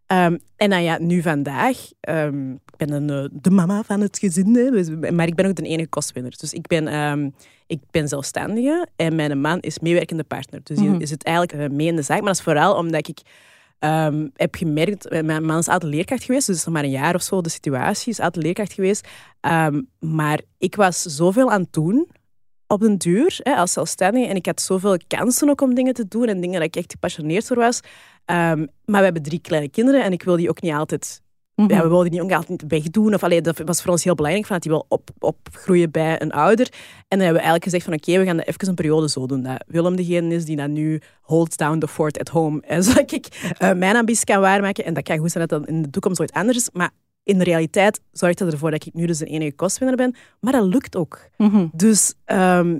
Ehm, 0.06 0.36
en 0.56 0.70
dan 0.70 0.82
ja, 0.82 0.98
nu 0.98 1.22
vandaag, 1.22 1.78
ehm, 2.00 2.50
ik 2.52 2.76
ben 2.76 2.90
een, 2.90 3.10
eh, 3.10 3.28
de 3.32 3.50
mama 3.50 3.82
van 3.82 4.00
het 4.00 4.18
gezin, 4.18 4.54
hè, 4.56 4.70
dus- 4.70 5.10
maar 5.10 5.26
ik 5.26 5.34
ben 5.34 5.46
ook 5.46 5.54
de 5.54 5.62
enige 5.62 5.88
kostwinner. 5.88 6.34
Dus 6.36 6.52
ik 6.52 6.66
ben, 6.66 6.86
ehm, 6.88 7.30
ik 7.66 7.80
ben 7.90 8.08
zelfstandige 8.08 8.86
en 8.96 9.14
mijn 9.14 9.40
man 9.40 9.60
is 9.60 9.78
meewerkende 9.78 10.24
partner. 10.24 10.60
Dus 10.62 10.78
die 10.78 10.88
Mhm. 10.88 11.00
is 11.00 11.10
het 11.10 11.22
eigenlijk 11.24 11.58
eh, 11.58 11.76
mee 11.76 11.86
in 11.86 11.96
de 11.96 12.02
zaak. 12.02 12.18
Maar 12.18 12.26
dat 12.26 12.36
is 12.36 12.42
vooral 12.42 12.74
omdat 12.76 13.08
ik 13.08 13.18
heb 14.34 14.54
gemerkt, 14.54 15.08
eh, 15.08 15.22
mijn 15.22 15.44
man 15.44 15.58
is 15.58 15.68
altijd 15.68 15.92
leerkracht 15.94 16.24
geweest, 16.24 16.46
dus 16.46 16.56
het 16.56 16.66
is 16.66 16.72
nog 16.72 16.74
maar 16.82 16.84
een 16.92 16.98
jaar 16.98 17.14
of 17.14 17.22
zo 17.22 17.40
de 17.40 17.48
situatie, 17.48 18.12
is 18.12 18.20
altijd 18.20 18.44
leerkracht 18.44 18.72
geweest. 18.72 19.08
Maar 20.00 20.40
ik 20.58 20.74
was 20.76 21.02
zoveel 21.02 21.50
aan 21.50 21.60
het 21.60 21.72
doen 21.72 22.08
op 22.66 22.80
den 22.80 22.98
duur 22.98 23.38
hè, 23.42 23.54
als 23.54 23.72
zelfstandige 23.72 24.26
en 24.26 24.36
ik 24.36 24.46
had 24.46 24.60
zoveel 24.60 24.96
kansen 25.06 25.48
ook 25.48 25.60
om 25.60 25.74
dingen 25.74 25.94
te 25.94 26.08
doen 26.08 26.26
en 26.26 26.40
dingen 26.40 26.58
dat 26.60 26.68
ik 26.68 26.76
echt 26.76 26.92
gepassioneerd 26.92 27.46
voor 27.46 27.56
was. 27.56 27.80
Ehm, 28.24 28.66
maar 28.84 28.98
we 28.98 29.04
hebben 29.04 29.22
drie 29.22 29.40
kleine 29.40 29.68
kinderen 29.68 30.04
en 30.04 30.12
ik 30.12 30.22
wil 30.22 30.36
die 30.36 30.48
ook 30.48 30.62
niet 30.62 30.72
altijd 30.72 31.20
Mhm. 31.54 31.70
ja, 31.72 31.82
we 31.82 31.88
wilden 31.88 32.10
die 32.10 32.22
ook 32.22 32.32
altijd 32.32 32.64
wegdoen. 32.68 33.14
Of, 33.14 33.22
allee, 33.22 33.40
dat 33.40 33.58
was 33.64 33.82
voor 33.82 33.90
ons 33.90 34.04
heel 34.04 34.14
belangrijk, 34.14 34.46
van 34.46 34.54
dat 34.56 34.64
die 34.64 34.72
wel 34.72 34.84
op, 34.88 35.10
opgroeien 35.18 35.90
bij 35.90 36.20
een 36.22 36.32
ouder. 36.32 36.66
En 36.72 37.18
dan 37.18 37.18
hebben 37.18 37.32
we 37.42 37.48
eigenlijk 37.48 37.64
gezegd 37.64 37.84
van 37.84 37.92
oké, 37.92 38.18
we 38.18 38.24
gaan 38.24 38.36
dat 38.36 38.46
even 38.46 38.68
een 38.68 38.74
periode 38.74 39.08
zo 39.08 39.26
doen. 39.26 39.42
Dat 39.42 39.64
Willem 39.66 39.96
degene 39.96 40.34
is 40.34 40.44
die 40.44 40.56
dan 40.56 40.72
nu 40.72 41.00
holds 41.22 41.56
down 41.56 41.78
the 41.78 41.88
fort 41.88 42.18
at 42.18 42.28
home. 42.28 42.60
En 42.60 42.82
zodat 42.84 43.12
ik 43.12 43.52
eh, 43.58 43.72
mijn 43.72 43.96
ambitie 43.96 44.24
kan 44.24 44.40
waarmaken. 44.40 44.84
En 44.84 44.94
dat 44.94 45.02
kan 45.02 45.18
goed 45.18 45.30
zijn 45.30 45.46
dat 45.48 45.58
dat 45.60 45.68
in 45.68 45.82
de 45.82 45.90
toekomst 45.90 46.20
ooit 46.20 46.32
anders 46.32 46.56
is. 46.58 46.68
Maar 46.72 46.90
in 47.22 47.38
de 47.38 47.44
realiteit 47.44 48.00
zorgt 48.12 48.38
dat 48.38 48.52
ervoor 48.52 48.70
dat 48.70 48.86
ik 48.86 48.94
nu 48.94 49.06
dus 49.06 49.18
de 49.18 49.26
enige 49.26 49.52
kostwinner 49.52 49.96
ben. 49.96 50.14
Maar 50.40 50.52
dat 50.52 50.64
lukt 50.64 50.96
ook. 50.96 51.20
Mhm. 51.36 51.66
Dus 51.72 52.14
ehm, 52.24 52.78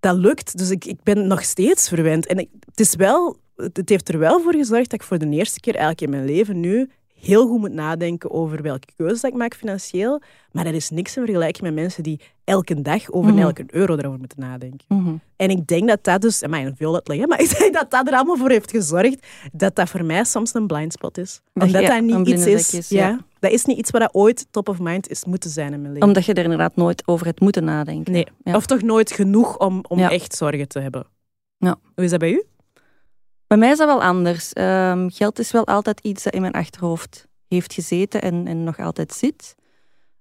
dat 0.00 0.16
lukt. 0.16 0.58
Dus 0.58 0.70
ik, 0.70 0.84
ik 0.84 1.02
ben 1.02 1.26
nog 1.26 1.42
steeds 1.42 1.88
verwend. 1.88 2.26
En 2.26 2.38
ik- 2.38 2.50
het, 2.66 2.80
is 2.80 2.94
wel, 2.94 3.36
het 3.56 3.88
heeft 3.88 4.08
er 4.08 4.18
wel 4.18 4.40
voor 4.40 4.54
gezorgd 4.54 4.90
dat 4.90 5.00
ik 5.00 5.06
voor 5.06 5.18
de 5.18 5.28
eerste 5.28 5.60
keer 5.60 5.72
eigenlijk 5.74 6.02
in 6.02 6.10
mijn 6.10 6.24
leven 6.24 6.60
nu 6.60 6.90
heel 7.20 7.46
goed 7.46 7.58
moet 7.58 7.72
nadenken 7.72 8.30
over 8.30 8.62
welke 8.62 8.86
keuzes 8.96 9.20
dat 9.20 9.30
ik 9.30 9.36
maak 9.36 9.54
financieel. 9.54 10.20
Maar 10.52 10.64
dat 10.64 10.74
is 10.74 10.90
niks 10.90 11.16
in 11.16 11.24
vergelijking 11.24 11.62
met 11.64 11.74
mensen 11.74 12.02
die 12.02 12.20
elke 12.44 12.82
dag 12.82 13.10
over 13.12 13.32
Mhm. 13.32 13.40
elke 13.42 13.64
euro 13.66 13.96
erover 13.96 14.18
moeten 14.18 14.40
nadenken. 14.40 14.86
Mhm. 14.88 15.14
En 15.36 15.50
ik 15.50 15.66
denk 15.66 15.88
dat 15.88 16.04
dat 16.04 16.20
dus, 16.20 16.42
amai, 16.42 16.66
een 16.66 16.76
veel 16.76 16.94
uitleggen, 16.94 17.28
maar 17.28 17.40
ik 17.50 17.58
denk 17.58 17.74
dat 17.74 17.90
dat 17.90 18.06
er 18.06 18.14
allemaal 18.14 18.36
voor 18.36 18.50
heeft 18.50 18.70
gezorgd 18.70 19.26
dat 19.52 19.74
dat 19.76 19.88
voor 19.88 20.04
mij 20.04 20.24
soms 20.24 20.54
een 20.54 20.66
blind 20.66 20.92
spot 20.92 21.18
is. 21.18 21.40
Dat 21.52 21.66
Omdat 21.66 21.80
je- 21.82 21.88
dat 21.88 21.96
een 21.98 22.06
niet 22.06 22.28
iets 22.28 22.46
is, 22.74 22.88
ja. 22.88 23.08
ja. 23.08 23.24
Dat 23.38 23.50
is 23.52 23.64
niet 23.64 23.78
iets 23.78 23.90
wat 23.90 24.00
dat 24.00 24.14
ooit 24.14 24.46
top 24.50 24.68
of 24.68 24.78
mind 24.80 25.08
is 25.10 25.24
moeten 25.24 25.50
zijn 25.50 25.72
in 25.72 25.80
mijn 25.80 25.92
leven. 25.92 26.08
Omdat 26.08 26.24
je 26.24 26.34
er 26.34 26.42
inderdaad 26.42 26.76
nooit 26.76 27.02
over 27.08 27.26
hebt 27.26 27.40
moeten 27.40 27.64
nadenken. 27.64 28.12
Nee, 28.12 28.26
Ja. 28.44 28.54
of 28.56 28.66
toch 28.66 28.82
nooit 28.82 29.12
genoeg 29.12 29.58
om, 29.58 29.84
om 29.88 29.98
Ja. 29.98 30.10
echt 30.10 30.34
zorgen 30.34 30.68
te 30.68 30.78
hebben. 30.80 31.06
Ja. 31.58 31.76
Hoe 31.94 32.04
is 32.04 32.10
dat 32.10 32.18
bij 32.20 32.30
u? 32.32 32.42
Bij 33.54 33.62
mij 33.62 33.72
is 33.72 33.78
dat 33.78 33.88
wel 33.88 34.02
anders. 34.02 34.52
Ehm, 34.52 35.08
geld 35.08 35.38
is 35.38 35.50
wel 35.50 35.66
altijd 35.66 36.00
iets 36.00 36.22
dat 36.22 36.34
in 36.34 36.40
mijn 36.40 36.52
achterhoofd 36.52 37.26
heeft 37.48 37.72
gezeten 37.72 38.22
en, 38.22 38.46
en 38.46 38.64
nog 38.64 38.78
altijd 38.78 39.12
zit. 39.12 39.54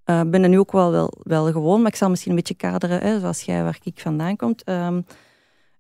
Eh, 0.04 0.20
Ik 0.20 0.32
ben 0.32 0.44
er 0.44 0.50
nu 0.50 0.60
ook 0.60 0.72
wel, 0.72 1.14
wel, 1.24 1.52
gewoon, 1.52 1.82
maar 1.82 1.92
ik 1.92 1.98
zal 1.98 2.10
misschien 2.10 2.32
een 2.32 2.38
beetje 2.38 2.54
kaderen, 2.54 3.02
hè, 3.02 3.20
zoals 3.20 3.42
jij 3.42 3.64
waar 3.64 3.78
ik 3.84 4.00
vandaan 4.00 4.36
komt. 4.36 4.64
Ehm, 4.64 5.02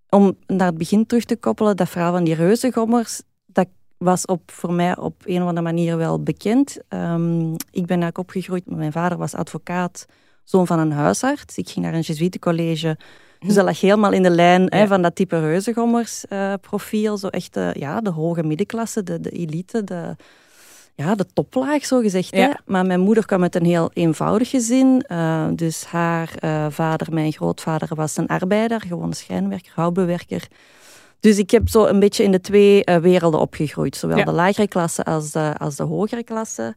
om 0.09 0.37
naar 0.47 0.67
het 0.67 0.77
begin 0.77 1.05
terug 1.05 1.25
te 1.25 1.35
koppelen, 1.35 1.77
dat 1.77 1.89
verhaal 1.89 2.11
van 2.11 2.23
die 2.23 2.35
reuzengommers, 2.35 3.21
dat 3.45 3.67
was 3.97 4.25
op, 4.25 4.51
voor 4.51 4.73
mij 4.73 4.97
op 4.97 5.21
een 5.25 5.41
of 5.41 5.47
andere 5.47 5.61
manier 5.61 5.97
wel 5.97 6.23
bekend. 6.23 6.77
Ehm, 6.87 7.53
ik 7.53 7.85
ben 7.85 8.01
eigenlijk 8.01 8.17
opgegroeid, 8.17 8.65
mijn 8.65 8.91
vader 8.91 9.17
was 9.17 9.33
advocaat, 9.33 10.05
zoon 10.43 10.67
van 10.67 10.79
een 10.79 10.91
huisarts. 10.91 11.57
Ik 11.57 11.69
ging 11.69 11.85
naar 11.85 11.93
een 11.93 12.01
Jesuitencollege, 12.01 12.97
dus 13.45 13.53
dat 13.55 13.65
lag 13.65 13.79
helemaal 13.79 14.11
in 14.11 14.23
de 14.23 14.29
lijn 14.29 14.65
hè, 14.69 14.87
van 14.87 15.01
dat 15.01 15.15
type 15.15 15.39
reuzengommers 15.39 16.25
eh, 16.27 16.53
profiel. 16.61 17.17
Zo 17.17 17.27
echt 17.27 17.53
de, 17.53 17.75
ja, 17.79 18.01
de 18.01 18.09
hoge 18.09 18.43
middenklasse, 18.43 19.03
de, 19.03 19.19
de 19.19 19.29
elite, 19.29 19.83
de, 19.83 20.15
ja, 20.95 21.15
de 21.15 21.25
toplaag 21.33 21.85
zo 21.85 21.99
gezegd. 21.99 22.31
Hè? 22.35 22.49
Maar 22.65 22.85
mijn 22.85 22.99
moeder 22.99 23.25
kwam 23.25 23.41
uit 23.41 23.55
een 23.55 23.65
heel 23.65 23.91
eenvoudig 23.93 24.49
gezin. 24.49 25.01
Eh, 25.07 25.47
dus 25.53 25.83
haar 25.85 26.31
eh, 26.39 26.65
vader, 26.69 27.13
mijn 27.13 27.31
grootvader, 27.31 27.95
was 27.95 28.17
een 28.17 28.27
arbeider, 28.27 28.81
gewoon 28.81 29.13
schijnwerker, 29.13 29.71
houtbewerker. 29.75 30.47
Dus 31.19 31.37
ik 31.37 31.51
heb 31.51 31.69
zo 31.69 31.85
een 31.85 31.99
beetje 31.99 32.23
in 32.23 32.31
de 32.31 32.41
twee 32.41 32.83
eh, 32.83 32.95
werelden 32.97 33.39
opgegroeid. 33.39 33.95
Zowel 33.95 34.17
Ja. 34.17 34.23
de 34.23 34.31
lagere 34.31 34.67
klasse 34.67 35.03
als 35.03 35.31
de, 35.31 35.53
als 35.57 35.75
de 35.75 35.83
hogere 35.83 36.23
klasse. 36.23 36.75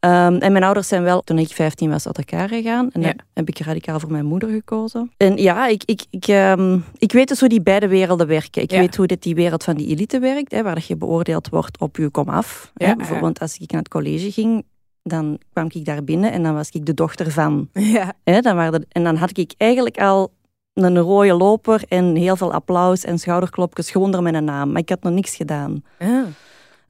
Ehm, 0.00 0.34
en 0.34 0.52
mijn 0.52 0.64
ouders 0.64 0.88
zijn 0.88 1.02
wel, 1.02 1.22
toen 1.22 1.38
ik 1.38 1.48
15 1.48 1.90
was, 1.90 2.06
uit 2.06 2.18
elkaar 2.18 2.48
gegaan. 2.48 2.90
En 2.92 3.00
Ja. 3.00 3.06
dan 3.06 3.16
heb 3.34 3.48
ik 3.48 3.58
radicaal 3.58 4.00
voor 4.00 4.10
mijn 4.10 4.24
moeder 4.26 4.48
gekozen. 4.48 5.10
En 5.16 5.36
ja, 5.36 5.66
ik, 5.66 5.82
ik, 5.84 6.04
ik, 6.10 6.26
ehm, 6.26 6.78
ik 6.98 7.12
weet 7.12 7.28
dus 7.28 7.40
hoe 7.40 7.48
die 7.48 7.62
beide 7.62 7.88
werelden 7.88 8.26
werken. 8.26 8.62
Ik 8.62 8.70
Ja. 8.70 8.78
weet 8.78 8.96
hoe 8.96 9.06
dit 9.06 9.22
die 9.22 9.34
wereld 9.34 9.64
van 9.64 9.76
die 9.76 9.86
elite 9.88 10.18
werkt, 10.18 10.52
hè, 10.52 10.62
waar 10.62 10.74
dat 10.74 10.86
je 10.86 10.96
beoordeeld 10.96 11.48
wordt 11.48 11.80
op 11.80 11.96
je 11.96 12.10
komaf. 12.10 12.70
Ja, 12.74 12.84
hè. 12.84 12.90
ja. 12.90 12.96
Bijvoorbeeld 12.96 13.40
als 13.40 13.58
ik 13.58 13.70
naar 13.70 13.80
het 13.80 13.90
college 13.90 14.32
ging, 14.32 14.64
dan 15.02 15.38
kwam 15.52 15.66
ik 15.70 15.84
daar 15.84 16.04
binnen 16.04 16.32
en 16.32 16.42
dan 16.42 16.54
was 16.54 16.70
ik 16.70 16.86
de 16.86 16.94
dochter 16.94 17.30
van. 17.30 17.68
Ja. 17.72 18.12
Hè, 18.24 18.40
dan 18.40 18.56
waren 18.56 18.80
de- 18.80 18.86
en 18.88 19.04
dan 19.04 19.16
had 19.16 19.38
ik 19.38 19.54
eigenlijk 19.56 19.98
al 20.00 20.32
een 20.74 20.98
rode 20.98 21.32
loper 21.34 21.82
en 21.88 22.14
heel 22.16 22.36
veel 22.36 22.52
applaus 22.52 23.04
en 23.04 23.18
schouderklopjes 23.18 23.90
gewoon 23.90 24.10
door 24.10 24.22
mijn 24.22 24.44
naam. 24.44 24.72
Maar 24.72 24.80
ik 24.80 24.88
had 24.88 25.02
nog 25.02 25.12
niks 25.12 25.36
gedaan. 25.36 25.82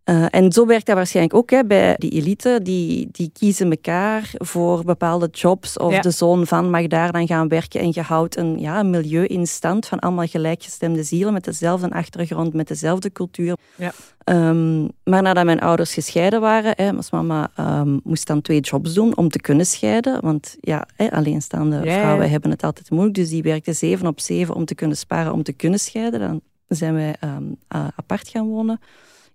Eh, 0.07 0.25
en 0.31 0.53
zo 0.53 0.67
werkt 0.67 0.87
dat 0.87 0.95
waarschijnlijk 0.97 1.35
ook 1.37 1.51
hè, 1.51 1.65
bij 1.65 1.95
die 1.99 2.11
elite. 2.11 2.61
Die, 2.63 3.09
die 3.13 3.31
kiezen 3.33 3.71
elkaar 3.71 4.31
voor 4.35 4.85
bepaalde 4.85 5.29
jobs. 5.33 5.77
Of 5.79 5.93
Ja. 5.93 6.01
de 6.01 6.11
zoon 6.11 6.47
van 6.47 6.71
mag 6.71 6.87
daar 6.87 7.13
dan 7.13 7.27
gaan 7.27 7.49
werken. 7.49 7.81
En 7.81 7.91
je 7.95 8.01
houdt 8.01 8.37
een, 8.37 8.59
ja, 8.59 8.81
een 8.81 8.91
milieu 8.91 9.25
in 9.27 9.47
stand 9.47 9.87
van 9.87 9.99
allemaal 9.99 10.27
gelijkgestemde 10.27 11.03
zielen. 11.03 11.33
Met 11.33 11.45
dezelfde 11.45 11.91
achtergrond, 11.91 12.55
met 12.55 12.69
dezelfde 12.69 13.13
cultuur. 13.13 13.57
Ja. 13.77 13.93
Ehm, 14.25 14.83
maar 15.05 15.23
nadat 15.23 15.45
mijn 15.45 15.61
ouders 15.61 15.95
gescheiden 15.95 16.41
waren, 16.41 16.73
hè, 16.77 16.91
mama 17.11 17.51
ehm, 17.57 17.99
moest 18.03 18.27
dan 18.27 18.41
twee 18.41 18.61
jobs 18.61 18.95
doen 18.95 19.17
om 19.17 19.29
te 19.29 19.41
kunnen 19.41 19.67
scheiden. 19.67 20.21
Want 20.21 20.57
ja, 20.61 20.87
hè, 20.97 21.11
alleenstaande 21.11 21.81
vrouwen 21.81 22.31
hebben 22.31 22.51
het 22.51 22.63
altijd 22.63 22.91
moeilijk. 22.91 23.15
Dus 23.15 23.29
die 23.29 23.43
werkte 23.43 23.73
zeven 23.73 24.07
op 24.07 24.21
zeven 24.21 24.55
om 24.55 24.65
te 24.65 24.75
kunnen 24.75 24.97
sparen, 24.97 25.33
om 25.33 25.43
te 25.43 25.53
kunnen 25.53 25.81
scheiden. 25.81 26.21
Dan 26.21 26.41
zijn 26.69 26.95
wij 26.95 27.15
ehm, 27.21 27.45
a- 27.75 27.93
apart 27.97 28.29
gaan 28.29 28.47
wonen 28.49 28.81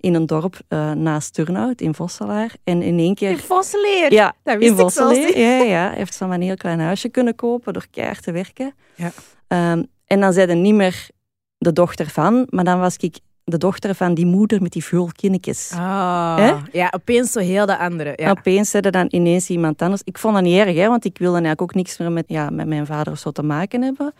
in 0.01 0.13
een 0.13 0.25
dorp 0.25 0.59
eh, 0.67 0.91
naast 0.91 1.33
Turnhout 1.33 1.81
in 1.81 1.93
Vosselaar. 1.93 2.53
En 2.63 2.81
in 2.81 2.99
één 2.99 3.15
keer... 3.15 3.37
Vosseleer. 3.37 4.13
Ja, 4.13 4.33
dat 4.43 4.57
wist 4.57 4.71
in 4.71 4.77
Vosselaar. 4.77 5.37
Ja, 5.37 5.47
ja, 5.47 5.87
hij 5.87 5.97
heeft 5.97 6.13
zo 6.13 6.27
maar 6.27 6.35
een 6.35 6.41
heel 6.41 6.55
klein 6.55 6.79
huisje 6.79 7.09
kunnen 7.09 7.35
kopen 7.35 7.73
door 7.73 7.85
keihard 7.91 8.23
te 8.23 8.31
werken. 8.31 8.73
Ja. 8.95 9.11
Ehm, 9.47 9.83
en 10.05 10.19
dan 10.19 10.33
zei 10.33 10.45
hij 10.45 10.55
niet 10.55 10.75
meer 10.75 11.09
de 11.57 11.73
dochter 11.73 12.09
van, 12.09 12.47
maar 12.49 12.63
dan 12.63 12.79
was 12.79 12.97
ik 12.97 13.19
de 13.43 13.57
dochter 13.57 13.95
van 13.95 14.13
die 14.13 14.25
moeder 14.25 14.61
met 14.61 14.71
die 14.71 14.83
veel 14.83 15.09
kindertjes. 15.15 15.71
Ah, 15.75 16.37
Hè? 16.37 16.53
ja, 16.71 16.93
opeens 16.95 17.31
zo 17.31 17.39
heel 17.39 17.65
de 17.65 17.77
andere. 17.77 18.13
Ja. 18.15 18.29
Opeens 18.29 18.69
zeiden 18.69 18.91
dan 18.91 19.07
ineens 19.09 19.49
iemand 19.49 19.81
anders. 19.81 20.01
Ik 20.03 20.17
vond 20.17 20.33
dat 20.33 20.43
niet 20.43 20.57
erg, 20.57 20.75
hè, 20.75 20.87
want 20.87 21.05
ik 21.05 21.17
wilde 21.17 21.37
eigenlijk 21.37 21.61
ook 21.61 21.73
niks 21.73 21.97
meer 21.97 22.11
met, 22.11 22.25
ja, 22.27 22.49
met 22.49 22.67
mijn 22.67 22.85
vader 22.85 23.13
of 23.13 23.19
zo 23.19 23.31
te 23.31 23.43
maken 23.43 23.81
hebben. 23.81 24.13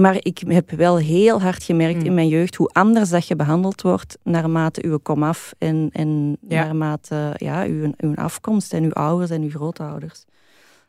Maar 0.00 0.16
ik 0.18 0.42
heb 0.46 0.70
wel 0.70 0.96
heel 0.98 1.40
hard 1.40 1.62
gemerkt 1.64 1.98
Mm. 1.98 2.04
in 2.06 2.14
mijn 2.14 2.28
jeugd 2.28 2.54
hoe 2.54 2.68
anders 2.72 3.08
dat 3.10 3.26
je 3.26 3.36
behandeld 3.36 3.82
wordt 3.82 4.18
naarmate 4.22 4.84
uw 4.84 4.98
komaf 4.98 5.52
en, 5.58 5.88
en 5.92 6.36
Ja. 6.48 6.64
naarmate 6.64 7.32
ja, 7.36 7.64
uw, 7.64 7.92
uw 7.96 8.14
afkomst 8.14 8.72
en 8.72 8.84
uw 8.84 8.92
ouders 8.92 9.30
en 9.30 9.42
uw 9.42 9.50
grootouders. 9.50 10.24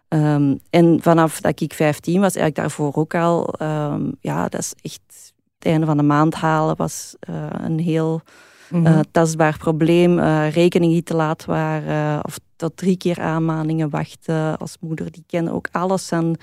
Ehm, 0.07 0.55
en 0.69 0.99
vanaf 1.01 1.41
dat 1.41 1.61
ik 1.61 1.73
15 1.73 2.13
was, 2.21 2.35
eigenlijk 2.35 2.55
daarvoor 2.55 2.95
ook 2.95 3.15
al, 3.15 3.53
ehm, 3.53 4.11
ja, 4.21 4.47
dat 4.47 4.59
is 4.59 4.73
echt 4.81 5.33
het 5.57 5.67
einde 5.67 5.85
van 5.85 5.97
de 5.97 6.03
maand 6.03 6.33
halen 6.35 6.75
was 6.75 7.15
eh, 7.19 7.35
een 7.51 7.79
heel 7.79 8.21
Mhm. 8.69 8.85
eh, 8.85 8.99
tastbaar 9.11 9.57
probleem, 9.57 10.19
eh 10.19 10.51
rekeningen 10.51 10.93
die 10.93 11.03
te 11.03 11.15
laat 11.15 11.45
waren 11.45 12.25
of 12.25 12.39
tot 12.55 12.77
drie 12.77 12.97
keer 12.97 13.19
aanmaningen 13.21 13.89
wachten 13.89 14.57
als 14.57 14.77
moeder. 14.79 15.11
Die 15.11 15.23
kennen 15.27 15.53
ook 15.53 15.67
alles 15.71 16.11
aan 16.11 16.33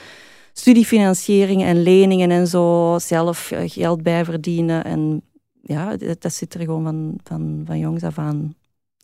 studiefinanciering 0.58 1.62
en 1.62 1.82
leningen 1.82 2.30
en 2.30 2.46
zo, 2.46 2.96
zelf 2.98 3.50
eh, 3.50 3.70
geld 3.70 4.02
bij 4.02 4.24
verdienen. 4.24 4.84
En 4.84 5.22
ja, 5.62 5.96
dat, 6.18 6.32
zit 6.32 6.54
er 6.54 6.60
gewoon 6.60 6.82
van, 6.82 7.18
van, 7.24 7.62
van 7.66 7.78
jongs 7.78 8.02
af 8.02 8.18
aan, 8.18 8.54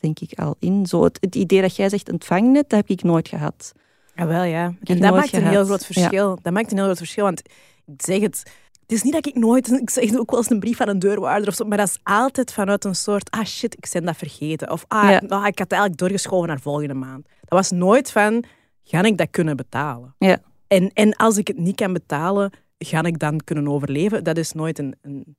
denk 0.00 0.18
ik, 0.20 0.38
al 0.38 0.56
in. 0.58 0.86
Zo 0.86 1.04
het, 1.04 1.18
het 1.20 1.34
idee 1.34 1.60
dat 1.60 1.76
jij 1.76 1.88
zegt 1.88 2.12
ontvangnet, 2.12 2.68
dat 2.68 2.78
heb 2.78 2.88
ik 2.88 3.02
nooit 3.02 3.28
gehad. 3.28 3.72
Ja, 4.14 4.26
wel 4.26 4.42
ja. 4.42 4.74
En 4.82 5.00
dat 5.00 5.14
maakt 5.14 5.32
een 5.32 5.46
heel 5.46 5.64
groot 5.64 5.86
verschil. 5.86 6.38
Dat 6.42 6.52
maakt 6.52 6.70
een 6.70 6.76
heel 6.76 6.86
groot 6.86 6.98
verschil, 6.98 7.24
want 7.24 7.42
ik 7.86 8.02
zeg 8.02 8.20
het... 8.20 8.42
Het 8.82 9.00
is 9.00 9.02
niet 9.02 9.12
dat 9.12 9.26
ik 9.26 9.34
nooit... 9.34 9.70
Ik 9.80 9.90
zeg 9.90 10.16
ook 10.16 10.30
wel 10.30 10.38
eens 10.40 10.50
een 10.50 10.60
brief 10.60 10.80
aan 10.80 10.88
een 10.88 10.98
deurwaarder 10.98 11.48
of 11.48 11.54
zo, 11.54 11.64
maar 11.64 11.78
dat 11.78 11.88
is 11.88 11.98
altijd 12.02 12.52
vanuit 12.52 12.84
een 12.84 12.94
soort... 12.94 13.30
Ah, 13.30 13.44
shit, 13.44 13.74
ik 13.74 13.88
ben 13.92 14.04
dat 14.04 14.16
vergeten. 14.16 14.70
Of 14.70 14.84
ah, 14.88 15.10
Ja. 15.10 15.22
ah, 15.28 15.46
ik 15.46 15.58
had 15.58 15.58
het 15.58 15.72
eigenlijk 15.72 15.96
doorgeschoven 15.96 16.48
naar 16.48 16.60
volgende 16.60 16.94
maand. 16.94 17.24
Dat 17.24 17.58
was 17.58 17.70
nooit 17.70 18.10
van, 18.10 18.44
ga 18.82 19.02
ik 19.02 19.18
dat 19.18 19.30
kunnen 19.30 19.56
betalen? 19.56 20.14
Ja. 20.18 20.38
En, 20.72 20.90
en 20.92 21.16
als 21.16 21.36
ik 21.36 21.48
het 21.48 21.58
niet 21.58 21.76
kan 21.76 21.92
betalen, 21.92 22.50
ga 22.78 23.02
ik 23.02 23.18
dan 23.18 23.40
kunnen 23.44 23.68
overleven? 23.68 24.24
Dat 24.24 24.36
is 24.36 24.52
nooit 24.52 24.78
een... 24.78 24.94
een 25.02 25.36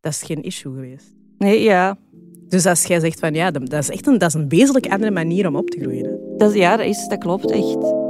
dat 0.00 0.12
is 0.12 0.22
geen 0.22 0.42
issue 0.42 0.74
geweest. 0.74 1.14
Nee, 1.38 1.62
ja. 1.62 1.98
Dus 2.48 2.66
als 2.66 2.84
jij 2.84 3.00
zegt 3.00 3.18
van 3.18 3.34
ja, 3.34 3.50
dat 3.50 3.72
is 3.72 3.88
echt 3.90 4.06
een, 4.06 4.18
dat 4.18 4.28
is 4.28 4.34
een 4.34 4.48
wezenlijk 4.48 4.86
andere 4.88 5.10
manier 5.10 5.46
om 5.46 5.56
op 5.56 5.70
te 5.70 5.80
groeien. 5.80 6.04
hè. 6.04 6.36
Dat, 6.36 6.50
is- 6.50 6.56
ja, 6.56 6.76
dat, 6.76 6.86
is, 6.86 7.06
dat 7.08 7.18
klopt 7.18 7.50
echt. 7.50 8.05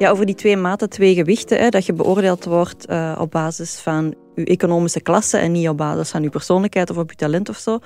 Ja, 0.00 0.10
over 0.10 0.26
die 0.26 0.34
twee 0.34 0.56
maten, 0.56 0.90
twee 0.90 1.14
gewichten, 1.14 1.58
hè, 1.58 1.68
dat 1.68 1.86
je 1.86 1.92
beoordeeld 1.92 2.44
wordt 2.44 2.86
eh, 2.86 3.16
op 3.18 3.30
basis 3.30 3.78
van 3.78 4.14
je 4.34 4.44
economische 4.44 5.00
klasse 5.00 5.38
en 5.38 5.52
niet 5.52 5.68
op 5.68 5.76
basis 5.76 6.10
van 6.10 6.22
je 6.22 6.28
persoonlijkheid 6.28 6.90
of 6.90 6.96
op 6.96 7.10
je 7.10 7.16
talent 7.16 7.48
of 7.48 7.56
zo. 7.56 7.78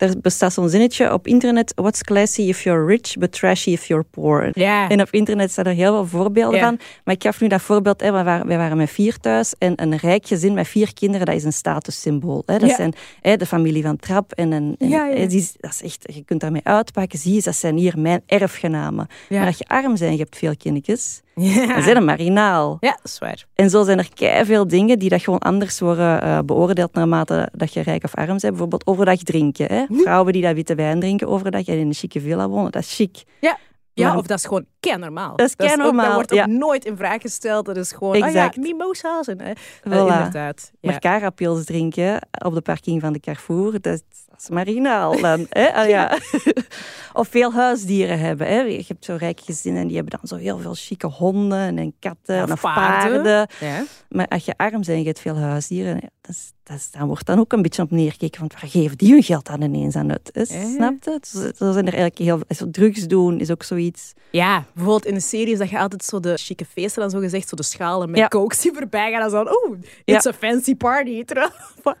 Er 0.00 0.20
bestaat 0.20 0.52
zo'n 0.52 0.68
zinnetje 0.68 1.12
op 1.12 1.26
internet, 1.26 1.72
what's 1.74 2.02
classy 2.02 2.42
if 2.42 2.62
you're 2.62 2.86
rich, 2.86 3.16
but 3.18 3.32
trashy 3.32 3.70
if 3.70 3.86
you're 3.86 4.04
poor. 4.10 4.50
Ja. 4.52 4.88
En 4.88 5.00
op 5.00 5.08
internet 5.10 5.50
staan 5.50 5.64
er 5.64 5.74
heel 5.74 5.92
veel 5.92 6.06
voorbeelden 6.06 6.60
van. 6.60 6.78
Maar 7.04 7.14
ik 7.14 7.22
gaf 7.22 7.40
nu 7.40 7.48
dat 7.48 7.60
voorbeeld, 7.62 8.00
hè, 8.00 8.12
wij, 8.12 8.24
waren, 8.24 8.46
wij 8.46 8.56
waren 8.56 8.76
met 8.76 8.90
vier 8.90 9.16
thuis 9.18 9.54
en 9.58 9.82
een 9.82 9.96
rijk 9.96 10.26
gezin 10.26 10.54
met 10.54 10.68
vier 10.68 10.94
kinderen, 10.94 11.26
dat 11.26 11.34
is 11.34 11.44
een 11.44 11.52
statussymbool. 11.52 12.42
Hè. 12.46 12.58
Dat 12.58 12.70
zijn 12.70 12.92
hè, 13.20 13.36
de 13.36 13.46
familie 13.46 13.82
van 13.82 13.96
Trap 13.96 14.32
en, 14.32 14.52
een, 14.52 14.74
en 14.78 14.88
Ja, 14.88 15.26
die, 15.26 15.50
dat 15.60 15.70
is 15.70 15.82
echt, 15.82 16.04
je 16.14 16.24
kunt 16.24 16.40
daarmee 16.40 16.64
uitpakken. 16.64 17.18
Zie 17.18 17.34
je, 17.34 17.42
dat 17.42 17.56
zijn 17.56 17.76
hier 17.76 17.98
mijn 17.98 18.22
erfgenamen. 18.26 19.06
Ja. 19.28 19.38
Maar 19.38 19.46
als 19.46 19.58
je 19.58 19.64
arm 19.66 19.86
bent 19.86 20.00
en 20.00 20.12
je 20.12 20.18
hebt 20.18 20.36
veel 20.36 20.56
kindjes, 20.56 21.20
Ja. 21.34 21.66
dan 21.74 21.82
zijn 21.82 21.96
een 21.96 22.04
marginaal. 22.04 22.76
Ja, 22.80 22.90
dat 22.90 23.00
is 23.04 23.18
waar. 23.18 23.46
En 23.54 23.70
zo 23.70 23.84
zijn 23.84 23.98
er 24.18 24.46
veel 24.46 24.66
dingen 24.66 24.98
die 24.98 25.08
dat 25.08 25.22
gewoon 25.22 25.38
anders 25.38 25.80
worden 25.80 26.22
eh, 26.22 26.38
beoordeeld 26.44 26.94
naarmate 26.94 27.48
dat 27.52 27.72
je 27.72 27.80
rijk 27.80 28.04
of 28.04 28.14
arm 28.14 28.26
bent. 28.26 28.40
Bijvoorbeeld 28.40 28.86
overdag 28.86 29.18
drinken. 29.18 29.66
Hè? 29.66 29.84
Vrouwen 29.90 30.32
die 30.32 30.42
dat 30.42 30.54
witte 30.54 30.74
wijn 30.74 31.00
drinken 31.00 31.28
overdag 31.28 31.66
en 31.66 31.78
in 31.78 31.86
een 31.86 31.94
chique 31.94 32.20
villa 32.20 32.48
wonen, 32.48 32.72
dat 32.72 32.82
is 32.82 32.94
chic. 32.94 33.22
Ja, 33.40 33.56
ja 33.92 34.08
Maar- 34.08 34.16
of 34.16 34.26
dat 34.26 34.38
is 34.38 34.44
gewoon 34.44 34.64
kei 34.80 34.96
normaal. 34.98 35.36
Dat 35.36 35.46
is 35.46 35.52
ook- 35.52 35.66
keinormaal, 35.66 36.04
Dat 36.06 36.14
wordt 36.14 36.32
ook 36.32 36.38
ja. 36.38 36.46
nooit 36.46 36.84
in 36.84 36.96
vraag 36.96 37.20
gesteld. 37.20 37.66
Dat 37.66 37.76
is 37.76 37.92
gewoon, 37.92 38.14
Exact. 38.14 38.36
ah 38.36 38.54
ja, 38.54 38.60
mimosa's. 38.60 39.26
En. 39.28 39.40
Eh, 39.40 39.50
Voilà. 39.88 39.90
inderdaad. 39.92 40.70
Ja. 40.80 40.90
Maar 40.90 41.00
carapils 41.00 41.64
drinken 41.64 42.18
op 42.44 42.54
de 42.54 42.60
parking 42.60 43.00
van 43.00 43.12
de 43.12 43.20
Carrefour, 43.20 43.72
dat 43.80 43.92
is, 43.92 44.02
dat 44.28 44.40
is 44.40 44.48
marginaal 44.48 45.20
dan. 45.20 45.46
Hè? 45.48 45.72
Ah, 45.74 45.88
ja. 45.88 46.18
of 47.12 47.28
veel 47.28 47.52
huisdieren 47.52 48.18
hebben. 48.18 48.46
Hè? 48.46 48.60
Je 48.60 48.84
hebt 48.88 49.04
zo 49.04 49.16
rijke 49.18 49.42
gezinnen 49.44 49.80
en 49.82 49.86
die 49.88 49.96
hebben 49.96 50.18
dan 50.18 50.28
zo 50.28 50.36
heel 50.44 50.58
veel 50.58 50.74
chique 50.74 51.06
honden 51.06 51.78
en 51.78 51.94
katten 51.98 52.52
of 52.52 52.60
paarden. 52.60 53.22
paarden. 53.22 53.48
Ja. 53.60 53.84
Maar 54.08 54.28
als 54.28 54.44
je 54.44 54.54
arm 54.56 54.70
bent 54.70 54.88
en 54.88 54.98
je 54.98 55.04
hebt 55.04 55.20
veel 55.20 55.36
huisdieren, 55.38 56.00
ja, 56.22 56.34
dat 56.62 56.76
is, 56.76 56.90
dan 56.90 57.06
wordt 57.06 57.26
dan 57.26 57.38
ook 57.38 57.52
een 57.52 57.62
beetje 57.62 57.82
op 57.82 57.90
neergekeken. 57.90 58.40
Want 58.40 58.52
waar 58.52 58.70
geven 58.70 58.96
die 58.98 59.12
hun 59.12 59.22
geld 59.22 59.48
aan 59.48 59.62
ineens 59.62 59.96
aan 59.96 60.10
uit? 60.10 60.30
Is, 60.32 60.50
Ja. 60.50 60.62
Snap 60.74 60.94
je? 61.04 61.18
Zo, 61.22 61.38
zo 61.38 61.72
zijn 61.72 61.86
er 61.86 61.94
eigenlijk 61.94 62.18
heel 62.18 62.40
zo 62.56 62.70
drugs 62.70 63.06
doen 63.06 63.40
is 63.40 63.50
ook 63.50 63.62
zoiets. 63.62 64.12
Ja, 64.30 64.64
bijvoorbeeld 64.74 65.06
in 65.06 65.14
de 65.14 65.20
series 65.20 65.58
dat 65.58 65.70
je 65.70 65.78
altijd 65.78 66.04
zo 66.04 66.20
de 66.20 66.36
chique 66.36 66.64
feesten 66.66 67.00
dan 67.02 67.10
zo 67.10 67.18
gezegd, 67.18 67.48
zo 67.48 67.56
de 67.56 67.62
schalen 67.62 68.10
met 68.10 68.18
Ja. 68.18 68.28
coke 68.28 68.56
die 68.62 68.72
voorbij 68.74 69.10
gaan. 69.12 69.22
En 69.22 69.30
dan 69.30 69.46
zo, 69.46 69.52
oeh, 69.68 69.78
it's 70.04 70.26
a 70.26 70.32
fancy 70.32 70.74
party. 70.74 71.24
Wat? 71.82 71.96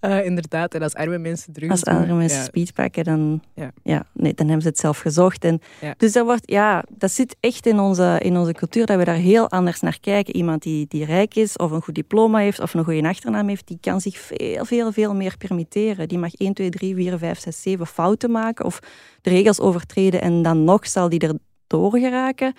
Eh, 0.00 0.24
inderdaad, 0.24 0.74
en 0.74 0.82
als 0.82 0.94
arme 0.94 1.18
mensen 1.18 1.52
drugs 1.52 1.70
Als 1.70 1.80
doen, 1.80 1.94
andere 1.94 2.14
mensen 2.14 2.38
ja. 2.38 2.44
speed 2.44 2.72
pakken, 2.74 3.04
dan, 3.04 3.42
Ja. 3.54 3.70
ja. 3.82 4.04
nee, 4.12 4.34
dan 4.34 4.44
hebben 4.46 4.62
ze 4.62 4.68
het 4.68 4.78
zelf 4.78 4.98
gezocht. 4.98 5.44
En, 5.44 5.60
Ja. 5.80 5.94
Dus 5.96 6.12
dat, 6.12 6.24
wordt, 6.24 6.50
ja, 6.50 6.84
dat 6.88 7.10
zit 7.10 7.36
echt 7.40 7.66
in 7.66 7.78
onze, 7.78 8.16
in 8.22 8.36
onze 8.36 8.52
cultuur, 8.52 8.86
dat 8.86 8.96
we 8.98 9.04
daar 9.04 9.14
heel 9.14 9.50
anders 9.50 9.80
naar 9.80 9.98
kijken. 10.00 10.36
Iemand 10.36 10.62
die, 10.62 10.86
die 10.88 11.04
rijk 11.04 11.34
is, 11.34 11.56
of 11.56 11.70
een 11.70 11.82
goed 11.82 11.94
diploma 11.94 12.38
heeft, 12.38 12.60
of 12.60 12.74
een 12.74 12.84
goede 12.84 13.00
achternaam 13.08 13.48
heeft, 13.48 13.66
die 13.66 13.78
kan 13.80 14.00
zich 14.00 14.18
veel, 14.18 14.64
veel, 14.64 14.92
veel 14.92 15.14
meer 15.14 15.36
permitteren. 15.36 16.08
Die 16.08 16.18
mag 16.18 16.34
1, 16.34 16.54
2, 16.54 16.70
3, 16.70 16.94
4, 16.94 17.18
5, 17.18 17.38
6, 17.38 17.62
7 17.62 17.86
fouten 17.86 18.30
maken, 18.30 18.64
of 18.64 18.78
de 19.22 19.30
regels 19.30 19.60
overtreden, 19.60 20.20
en 20.20 20.42
dan 20.42 20.64
nog 20.64 20.86
zal 20.86 21.08
die 21.08 21.20
er 21.20 21.34
doorgeraken. 21.66 22.54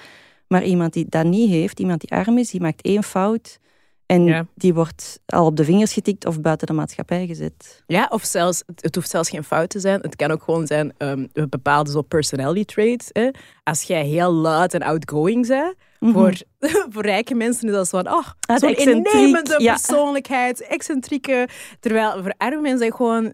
Maar 0.48 0.64
iemand 0.64 0.94
die 0.94 1.06
dat 1.10 1.26
niet 1.26 1.50
heeft, 1.50 1.80
iemand 1.80 2.02
die 2.02 2.12
arm 2.12 2.38
is, 2.38 2.50
die 2.50 2.62
maakt 2.62 2.82
één 2.82 3.04
fout... 3.04 3.60
En 4.06 4.24
Ja. 4.26 4.46
die 4.56 4.74
wordt 4.74 5.20
al 5.26 5.46
op 5.46 5.56
de 5.56 5.64
vingers 5.64 5.94
getikt 5.94 6.26
of 6.26 6.42
buiten 6.42 6.68
de 6.68 6.74
maatschappij 6.74 7.28
gezet. 7.28 7.84
Ja, 7.88 8.08
of 8.12 8.24
zelfs, 8.24 8.64
het, 8.76 8.96
hoeft 8.96 9.10
zelfs 9.10 9.30
geen 9.30 9.44
fout 9.44 9.70
te 9.70 9.80
zijn. 9.80 10.02
Het 10.02 10.16
kan 10.16 10.32
ook 10.32 10.44
gewoon 10.44 10.68
zijn 10.68 10.94
ehm, 10.98 11.26
een 11.34 11.50
bepaalde 11.50 11.92
zo 11.92 12.02
personality 12.02 12.66
traits. 12.66 13.10
Hè. 13.12 13.30
Als 13.64 13.84
jij 13.84 14.06
heel 14.06 14.32
luid 14.32 14.74
en 14.74 14.82
outgoing 14.82 15.48
bent, 15.48 15.76
voor, 16.00 16.34
voor 16.94 17.02
rijke 17.04 17.36
mensen 17.36 17.68
is 17.68 17.74
dat 17.74 17.88
zo 17.88 17.98
van, 18.04 18.14
oh, 18.14 18.26
Ah, 18.48 18.58
zo'n 18.58 18.76
innemende 18.76 19.56
ja. 19.58 19.74
persoonlijkheid, 19.74 20.62
excentrieke. 20.68 21.48
Terwijl 21.80 22.12
voor 22.22 22.34
arme 22.38 22.62
mensen 22.62 22.88
is 22.88 22.94
gewoon 22.96 23.34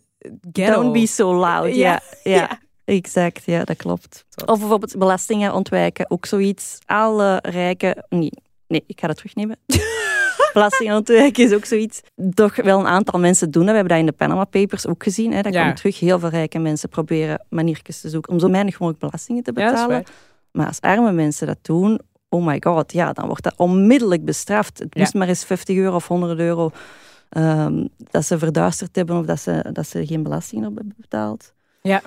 ghetto. 0.51 0.81
Don't 0.81 0.93
be 0.93 1.07
so 1.07 1.33
loud. 1.35 1.75
Ja. 1.75 2.01
Ja, 2.23 2.31
ja. 2.35 2.59
exact. 2.85 3.43
Ja, 3.45 3.63
dat 3.63 3.77
klopt. 3.77 4.25
Of 4.45 4.59
bijvoorbeeld 4.59 4.97
belastingen 4.97 5.53
ontwijken, 5.53 6.11
ook 6.11 6.25
zoiets. 6.25 6.77
Alle 6.85 7.39
rijken... 7.41 8.05
Nee, 8.09 8.31
nee 8.67 8.83
ik 8.87 8.99
ga 8.99 9.07
dat 9.07 9.15
terugnemen. 9.15 9.57
belastingen 10.53 10.95
ontwijken 10.95 11.43
is 11.43 11.53
ook 11.53 11.65
zoiets. 11.65 12.01
Toch 12.33 12.55
wel 12.55 12.79
een 12.79 12.87
aantal 12.87 13.19
mensen 13.19 13.51
doen 13.51 13.61
dat. 13.65 13.69
We 13.71 13.75
hebben 13.77 13.91
dat 13.97 13.99
in 14.07 14.11
de 14.11 14.17
Panama 14.17 14.43
Papers 14.45 14.87
ook 14.87 15.03
gezien. 15.03 15.33
Hè. 15.33 15.41
Dat 15.41 15.53
Ja. 15.53 15.63
komt 15.63 15.75
terug. 15.75 15.99
Heel 15.99 16.19
veel 16.19 16.29
rijke 16.29 16.59
mensen 16.59 16.89
proberen 16.89 17.45
maniertjes 17.49 18.01
te 18.01 18.09
zoeken 18.09 18.31
om 18.33 18.39
zo 18.39 18.49
weinig 18.49 18.73
mogelijk 18.79 18.99
belastingen 18.99 19.43
te 19.43 19.51
Ja, 19.55 19.65
betalen. 19.69 19.89
waar. 19.89 20.05
maar 20.51 20.67
als 20.67 20.81
arme 20.81 21.11
mensen 21.11 21.47
dat 21.47 21.57
doen, 21.61 21.99
oh 22.35 22.45
my 22.45 22.57
god, 22.59 22.91
ja, 22.93 23.13
dan 23.13 23.27
wordt 23.27 23.43
dat 23.43 23.53
onmiddellijk 23.57 24.25
bestraft. 24.25 24.79
Het 24.79 24.87
Ja. 24.91 24.99
moest 25.01 25.13
maar 25.13 25.27
eens 25.27 25.43
50 25.45 25.77
euro 25.77 25.95
of 25.95 26.07
100 26.07 26.39
euro 26.39 26.71
ehm, 27.29 27.87
dat 27.97 28.25
ze 28.25 28.37
verduisterd 28.39 28.95
hebben 28.95 29.17
of 29.19 29.25
dat 29.25 29.39
ze, 29.39 29.69
dat 29.73 29.87
ze 29.87 30.05
geen 30.05 30.23
belasting 30.23 30.65
op 30.65 30.75
hebben 30.75 30.93
betaald. 30.97 31.53
Ja, 31.81 32.01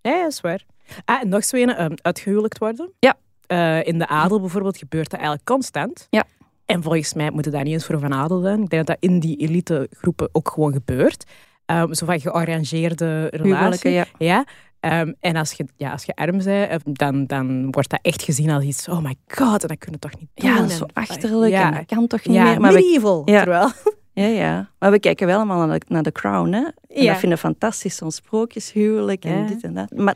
ja, 0.00 0.22
dat 0.22 0.32
is 0.32 0.40
waar. 0.40 0.64
Ah, 1.04 1.20
en 1.22 1.28
nog 1.28 1.44
zo 1.44 1.56
een, 1.56 1.82
um, 1.82 1.94
uitgehuwelijkt 2.02 2.58
worden. 2.58 2.90
Ja. 2.98 3.14
Eh, 3.46 3.86
in 3.86 3.98
de 3.98 4.06
adel 4.06 4.40
bijvoorbeeld 4.40 4.78
gebeurt 4.78 5.10
dat 5.10 5.18
eigenlijk 5.20 5.48
constant. 5.48 6.06
Ja. 6.10 6.24
En 6.66 6.82
volgens 6.82 7.14
mij 7.14 7.30
moet 7.30 7.44
het 7.44 7.54
daar 7.54 7.62
niet 7.64 7.72
eens 7.72 7.84
voor 7.86 7.98
van 7.98 8.14
adel 8.14 8.40
zijn. 8.40 8.62
Ik 8.62 8.68
denk 8.70 8.86
dat 8.86 9.00
dat 9.00 9.10
in 9.10 9.20
die 9.20 9.36
elitegroepen 9.36 10.28
ook 10.32 10.48
gewoon 10.50 10.72
gebeurt. 10.72 11.24
Um, 11.66 11.94
zo 11.94 12.06
van 12.06 12.20
gearrangeerde 12.20 13.26
relatie. 13.26 13.52
Huwelijken, 13.54 13.90
ja. 13.90 14.04
Ja. 14.18 14.44
Ehm, 14.80 15.12
en 15.20 15.36
als 15.36 15.52
je, 15.52 15.66
ja, 15.76 15.92
als 15.92 16.04
je 16.04 16.14
arm 16.14 16.38
bent, 16.44 16.70
eh, 16.70 16.76
dan, 16.84 17.26
dan 17.26 17.70
wordt 17.70 17.90
dat 17.90 17.98
echt 18.02 18.22
gezien 18.22 18.50
als 18.50 18.64
iets... 18.64 18.88
Oh 18.88 19.02
my 19.02 19.14
god, 19.26 19.62
en 19.62 19.68
dat 19.68 19.78
kun 19.78 19.92
je 19.92 19.98
toch 19.98 20.18
niet 20.20 20.28
doen? 20.34 20.50
Ja, 20.50 20.60
dat 20.60 20.70
is 20.70 20.76
zo 20.76 20.86
achterlijk 20.92 21.52
Ja, 21.52 21.66
en 21.66 21.74
dat 21.74 21.86
kan 21.86 22.06
toch 22.06 22.26
niet 22.26 22.36
ja 22.36 22.44
meer. 22.44 22.60
Maar 22.60 22.72
we, 22.72 22.78
medieval. 22.78 23.22
Ja. 23.24 23.42
Terwijl... 23.42 23.70
ja, 24.12 24.26
ja. 24.26 24.70
maar 24.78 24.90
we 24.90 24.98
kijken 24.98 25.26
wel 25.26 25.36
allemaal 25.36 25.66
naar 25.66 25.78
de, 25.78 25.86
naar 25.88 26.02
de 26.02 26.12
Crown. 26.12 26.52
Hè? 26.52 26.64
En 26.88 27.06
dat 27.06 27.16
vinden 27.16 27.38
we 27.38 27.44
fantastisch, 27.44 27.96
zo'n 27.96 28.10
sprookjeshuwelijk 28.10 29.24
en 29.24 29.46
dit 29.46 29.62
en 29.62 29.74
dat. 29.74 29.90
Maar 29.96 30.14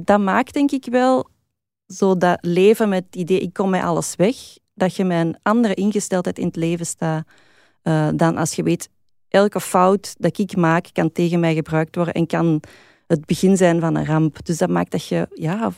dat 0.00 0.20
maakt 0.20 0.54
denk 0.54 0.70
ik 0.70 0.86
wel 0.90 1.28
zo 1.86 2.16
dat 2.16 2.38
leven 2.40 2.88
met 2.88 3.04
het 3.04 3.16
idee, 3.16 3.40
ik 3.40 3.52
kom 3.52 3.70
met 3.70 3.82
alles 3.82 4.16
weg, 4.16 4.36
dat 4.74 4.96
je 4.96 5.04
met 5.04 5.26
een 5.26 5.36
andere 5.42 5.74
ingesteldheid 5.74 6.38
in 6.38 6.46
het 6.46 6.56
leven 6.56 6.86
staat 6.86 7.24
eh, 7.82 8.08
dan 8.14 8.36
als 8.36 8.54
je 8.54 8.62
weet, 8.62 8.88
elke 9.28 9.60
fout 9.60 10.14
dat 10.18 10.38
ik 10.38 10.56
maak 10.56 10.86
kan 10.92 11.12
tegen 11.12 11.40
mij 11.40 11.54
gebruikt 11.54 11.96
worden 11.96 12.14
en 12.14 12.26
kan 12.26 12.60
het 13.06 13.26
begin 13.26 13.56
zijn 13.56 13.80
van 13.80 13.94
een 13.94 14.06
ramp. 14.06 14.46
Dus 14.46 14.58
dat 14.58 14.68
maakt 14.68 14.90
dat 14.90 15.06
je 15.06 15.28
ja, 15.34 15.72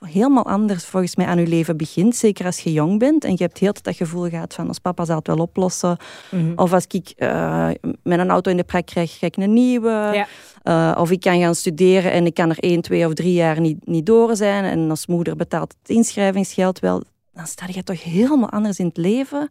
helemaal 0.00 0.46
anders 0.46 0.84
volgens 0.84 1.16
mij 1.16 1.26
aan 1.26 1.38
je 1.38 1.46
leven 1.46 1.76
begint. 1.76 2.16
Zeker 2.16 2.46
als 2.46 2.58
je 2.58 2.72
jong 2.72 2.98
bent 2.98 3.24
en 3.24 3.30
je 3.30 3.42
hebt 3.42 3.58
heel 3.58 3.72
dat 3.82 3.96
gevoel 3.96 4.28
gehad 4.28 4.54
van 4.54 4.68
als 4.68 4.78
papa 4.78 5.04
zal 5.04 5.16
het 5.16 5.26
wel 5.26 5.36
oplossen. 5.36 5.96
Mhm. 6.30 6.52
Of 6.56 6.72
als 6.72 6.86
ik 6.88 7.12
eh, 7.16 7.68
met 8.02 8.18
een 8.18 8.30
auto 8.30 8.50
in 8.50 8.56
de 8.56 8.64
prak 8.64 8.86
krijg, 8.86 9.18
ga 9.18 9.26
ik 9.26 9.36
een 9.36 9.52
nieuwe. 9.52 9.90
Ja. 9.90 10.26
Eh, 10.62 11.00
of 11.00 11.10
ik 11.10 11.20
kan 11.20 11.40
gaan 11.40 11.54
studeren 11.54 12.12
en 12.12 12.26
ik 12.26 12.34
kan 12.34 12.50
er 12.50 12.58
één, 12.58 12.80
twee 12.80 13.06
of 13.06 13.14
drie 13.14 13.32
jaar 13.32 13.60
niet, 13.60 13.86
niet 13.86 14.06
door 14.06 14.36
zijn. 14.36 14.64
En 14.64 14.90
als 14.90 15.06
moeder 15.06 15.36
betaalt 15.36 15.74
het 15.80 15.96
inschrijvingsgeld 15.96 16.78
wel. 16.78 17.02
Dan 17.32 17.46
sta 17.46 17.66
je 17.68 17.82
toch 17.82 18.02
helemaal 18.02 18.50
anders 18.50 18.78
in 18.78 18.86
het 18.86 18.96
leven 18.96 19.50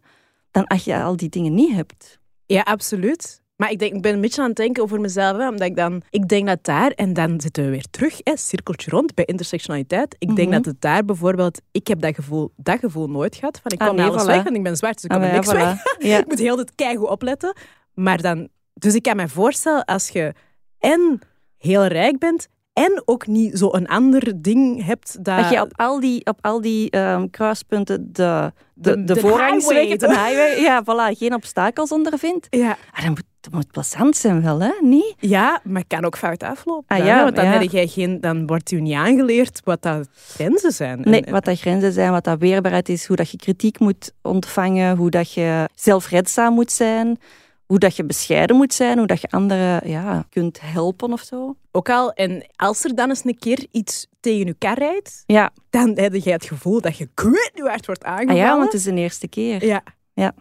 dan 0.50 0.66
als 0.66 0.84
je 0.84 1.02
al 1.02 1.16
die 1.16 1.28
dingen 1.28 1.54
niet 1.54 1.74
hebt. 1.74 2.18
Ja, 2.46 2.60
absoluut. 2.60 3.42
Maar 3.58 3.70
ik, 3.70 3.78
denk, 3.78 3.94
ik 3.94 4.02
ben 4.02 4.14
een 4.14 4.20
beetje 4.20 4.40
aan 4.42 4.46
het 4.48 4.56
denken 4.56 4.82
over 4.82 5.00
mezelf. 5.00 5.36
Hè, 5.36 5.48
omdat 5.48 5.68
ik 5.68 5.76
dan... 5.76 6.02
Ik 6.10 6.28
denk 6.28 6.46
dat 6.46 6.64
daar... 6.64 6.90
En 6.90 7.12
dan 7.12 7.40
zitten 7.40 7.64
we 7.64 7.70
weer 7.70 7.84
terug, 7.90 8.20
hè, 8.22 8.36
cirkeltje 8.36 8.90
rond, 8.90 9.14
bij 9.14 9.24
intersectionaliteit. 9.24 10.16
Ik 10.18 10.36
denk 10.36 10.48
Mhm. 10.48 10.56
dat 10.56 10.64
het 10.64 10.80
daar 10.80 11.04
bijvoorbeeld... 11.04 11.60
Ik 11.72 11.86
heb 11.86 12.00
dat 12.00 12.14
gevoel, 12.14 12.52
dat 12.56 12.78
gevoel 12.78 13.06
nooit 13.06 13.36
gehad. 13.36 13.60
Van 13.62 13.70
ik 13.72 13.80
Ah, 13.80 13.86
kom 13.86 13.96
nee, 13.96 14.06
alles 14.06 14.22
voilà. 14.22 14.26
weg, 14.26 14.42
want 14.42 14.56
ik 14.56 14.62
ben 14.62 14.76
zwart, 14.76 14.94
dus 14.94 15.04
ik 15.04 15.10
Ah, 15.10 15.16
kom 15.16 15.26
maar 15.26 15.34
niks 15.34 15.52
weg. 15.52 15.76
voilà. 15.76 16.06
Ja. 16.06 16.18
Ik 16.22 16.26
moet 16.26 16.38
heel 16.38 16.58
het 16.58 16.72
keigoed 16.74 17.08
opletten. 17.08 17.56
Maar 17.94 18.22
dan... 18.22 18.48
Dus 18.74 18.94
ik 18.94 19.02
kan 19.02 19.16
me 19.16 19.28
voorstellen, 19.28 19.84
als 19.84 20.08
je 20.08 20.32
en 20.78 21.20
heel 21.56 21.84
rijk 21.86 22.18
bent, 22.18 22.48
en 22.72 23.02
ook 23.04 23.26
niet 23.26 23.58
zo 23.58 23.68
een 23.72 23.86
ander 23.88 24.42
ding 24.42 24.84
hebt 24.84 25.24
dat... 25.24 25.38
Dat 25.38 25.50
je 25.50 25.60
op 25.60 25.72
al 25.76 26.00
die, 26.00 26.26
op 26.26 26.38
al 26.40 26.60
die 26.60 26.90
ehm, 26.90 27.28
kruispunten 27.30 28.12
de, 28.12 28.52
de, 28.74 28.90
De- 28.96 29.04
de, 29.04 29.14
de 29.14 29.20
voorrangsweg, 29.20 29.86
highway. 29.88 29.96
de 30.14 30.20
highway, 30.20 30.60
ja, 30.60 30.82
voilà, 30.82 31.18
geen 31.18 31.34
obstakels 31.34 31.90
ondervindt. 31.92 32.46
Ja, 32.50 32.76
Ah, 32.92 33.00
dat, 33.00 33.08
moet, 33.08 33.22
dat 33.40 33.52
moet 33.52 33.70
plezant 33.70 34.16
zijn 34.16 34.42
wel, 34.42 34.60
hè? 34.60 34.72
Niet? 34.80 35.14
ja, 35.18 35.60
maar 35.64 35.80
het 35.82 35.88
kan 35.88 36.04
ook 36.04 36.16
fout 36.16 36.42
aflopen. 36.42 36.84
Ah, 36.96 36.98
dan, 36.98 37.06
ja, 37.06 37.22
want 37.22 37.36
dan, 37.36 37.44
ja. 37.44 37.50
heb 37.50 37.70
jij 37.70 37.86
geen, 37.86 38.20
dan 38.20 38.46
wordt 38.46 38.70
je 38.70 38.80
niet 38.80 38.94
aangeleerd 38.94 39.60
wat 39.64 39.82
dat 39.82 40.08
grenzen 40.12 40.72
zijn. 40.72 41.00
Nee, 41.00 41.22
En- 41.22 41.32
wat 41.32 41.44
dat 41.44 41.60
grenzen 41.60 41.92
zijn, 41.92 42.10
wat 42.10 42.24
dat 42.24 42.38
weerbaarheid 42.38 42.88
is, 42.88 43.06
hoe 43.06 43.16
dat 43.16 43.30
je 43.30 43.36
kritiek 43.36 43.78
moet 43.78 44.12
ontvangen, 44.22 44.96
hoe 44.96 45.10
dat 45.10 45.32
je 45.32 45.68
zelfredzaam 45.74 46.54
moet 46.54 46.72
zijn, 46.72 47.18
hoe 47.66 47.78
dat 47.78 47.96
je 47.96 48.04
bescheiden 48.04 48.56
moet 48.56 48.74
zijn, 48.74 48.98
hoe 48.98 49.06
dat 49.06 49.20
je 49.20 49.28
anderen 49.30 49.88
ja, 49.90 50.24
kunt 50.30 50.60
helpen 50.60 51.12
of 51.12 51.20
zo. 51.22 51.56
Ook 51.70 51.88
al, 51.90 52.12
en 52.12 52.46
als 52.56 52.84
er 52.84 52.94
dan 52.94 53.08
eens 53.08 53.24
een 53.24 53.38
keer 53.38 53.66
iets 53.70 54.06
tegen 54.20 54.46
je 54.46 54.54
kar 54.58 54.78
rijdt, 54.78 55.22
Ja, 55.26 55.50
dan 55.70 55.98
heb 55.98 56.14
je 56.14 56.30
het 56.30 56.44
gevoel 56.44 56.80
dat 56.80 56.96
je 56.96 57.08
kwijt 57.14 57.86
wordt 57.86 58.04
ah 58.04 58.12
aangevallen. 58.12 58.42
ja 58.42 58.50
want 58.50 58.64
het 58.64 58.74
is 58.74 58.82
de 58.84 58.94
eerste 58.94 59.28
keer. 59.28 59.64
Ja. 59.66 59.82
Ja. 60.12 60.32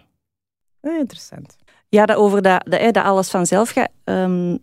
Eh, 0.82 0.98
interessant. 0.98 1.56
Ja, 1.90 2.06
dat 2.06 2.18
over 2.18 2.42
dat, 2.42 2.66
dat, 2.66 2.94
dat 2.94 3.04
alles 3.04 3.30
vanzelf 3.30 3.70
gaat. 3.70 3.90
Ehm, 4.04 4.58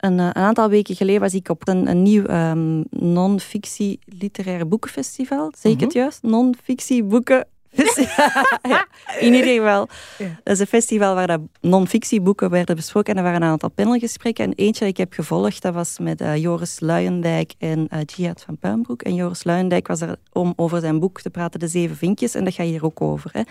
een, 0.00 0.18
eh, 0.18 0.24
een 0.24 0.34
aantal 0.34 0.68
weken 0.68 0.96
geleden 0.96 1.20
was 1.20 1.34
ik 1.34 1.48
op 1.48 1.68
een, 1.68 1.88
een 1.88 2.02
nieuw 2.02 2.24
ehm, 2.24 2.82
non-fictie 2.90 3.98
literaire 4.04 4.64
boekenfestival. 4.64 5.52
Zeg 5.58 5.72
ik 5.72 5.80
het 5.80 5.92
juist? 5.92 6.22
Non-fictie 6.22 7.02
boekenfestival. 7.04 8.42
ja, 8.62 8.86
in 9.26 9.34
ieder 9.34 9.54
geval. 9.54 9.88
Ja. 10.18 10.40
Dat 10.42 10.54
is 10.54 10.60
een 10.60 10.66
festival 10.66 11.14
waar 11.14 11.26
dat 11.26 11.40
non-fictie 11.60 12.20
boeken 12.20 12.50
werden 12.50 12.76
besproken. 12.76 13.12
En 13.12 13.18
er 13.18 13.24
waren 13.24 13.42
een 13.42 13.48
aantal 13.48 13.70
panelgesprekken. 13.70 14.44
En 14.44 14.52
eentje 14.52 14.80
dat 14.80 14.88
ik 14.88 14.96
heb 14.96 15.12
gevolgd, 15.12 15.62
dat 15.62 15.74
was 15.74 15.98
met 15.98 16.20
eh, 16.20 16.36
Joris 16.36 16.80
Luijendijk 16.80 17.54
en 17.58 17.88
eh 17.88 18.00
Jihad 18.06 18.42
van 18.42 18.58
Puinbroek. 18.58 19.02
En 19.02 19.14
Joris 19.14 19.44
Luijendijk 19.44 19.86
was 19.86 20.00
er 20.00 20.16
om 20.32 20.52
over 20.56 20.80
zijn 20.80 21.00
boek 21.00 21.20
te 21.20 21.30
praten, 21.30 21.60
De 21.60 21.68
Zeven 21.68 21.96
Vinkjes. 21.96 22.34
En 22.34 22.44
dat 22.44 22.54
gaat 22.54 22.66
hier 22.66 22.84
ook 22.84 23.00
over. 23.00 23.30
Hè. 23.32 23.42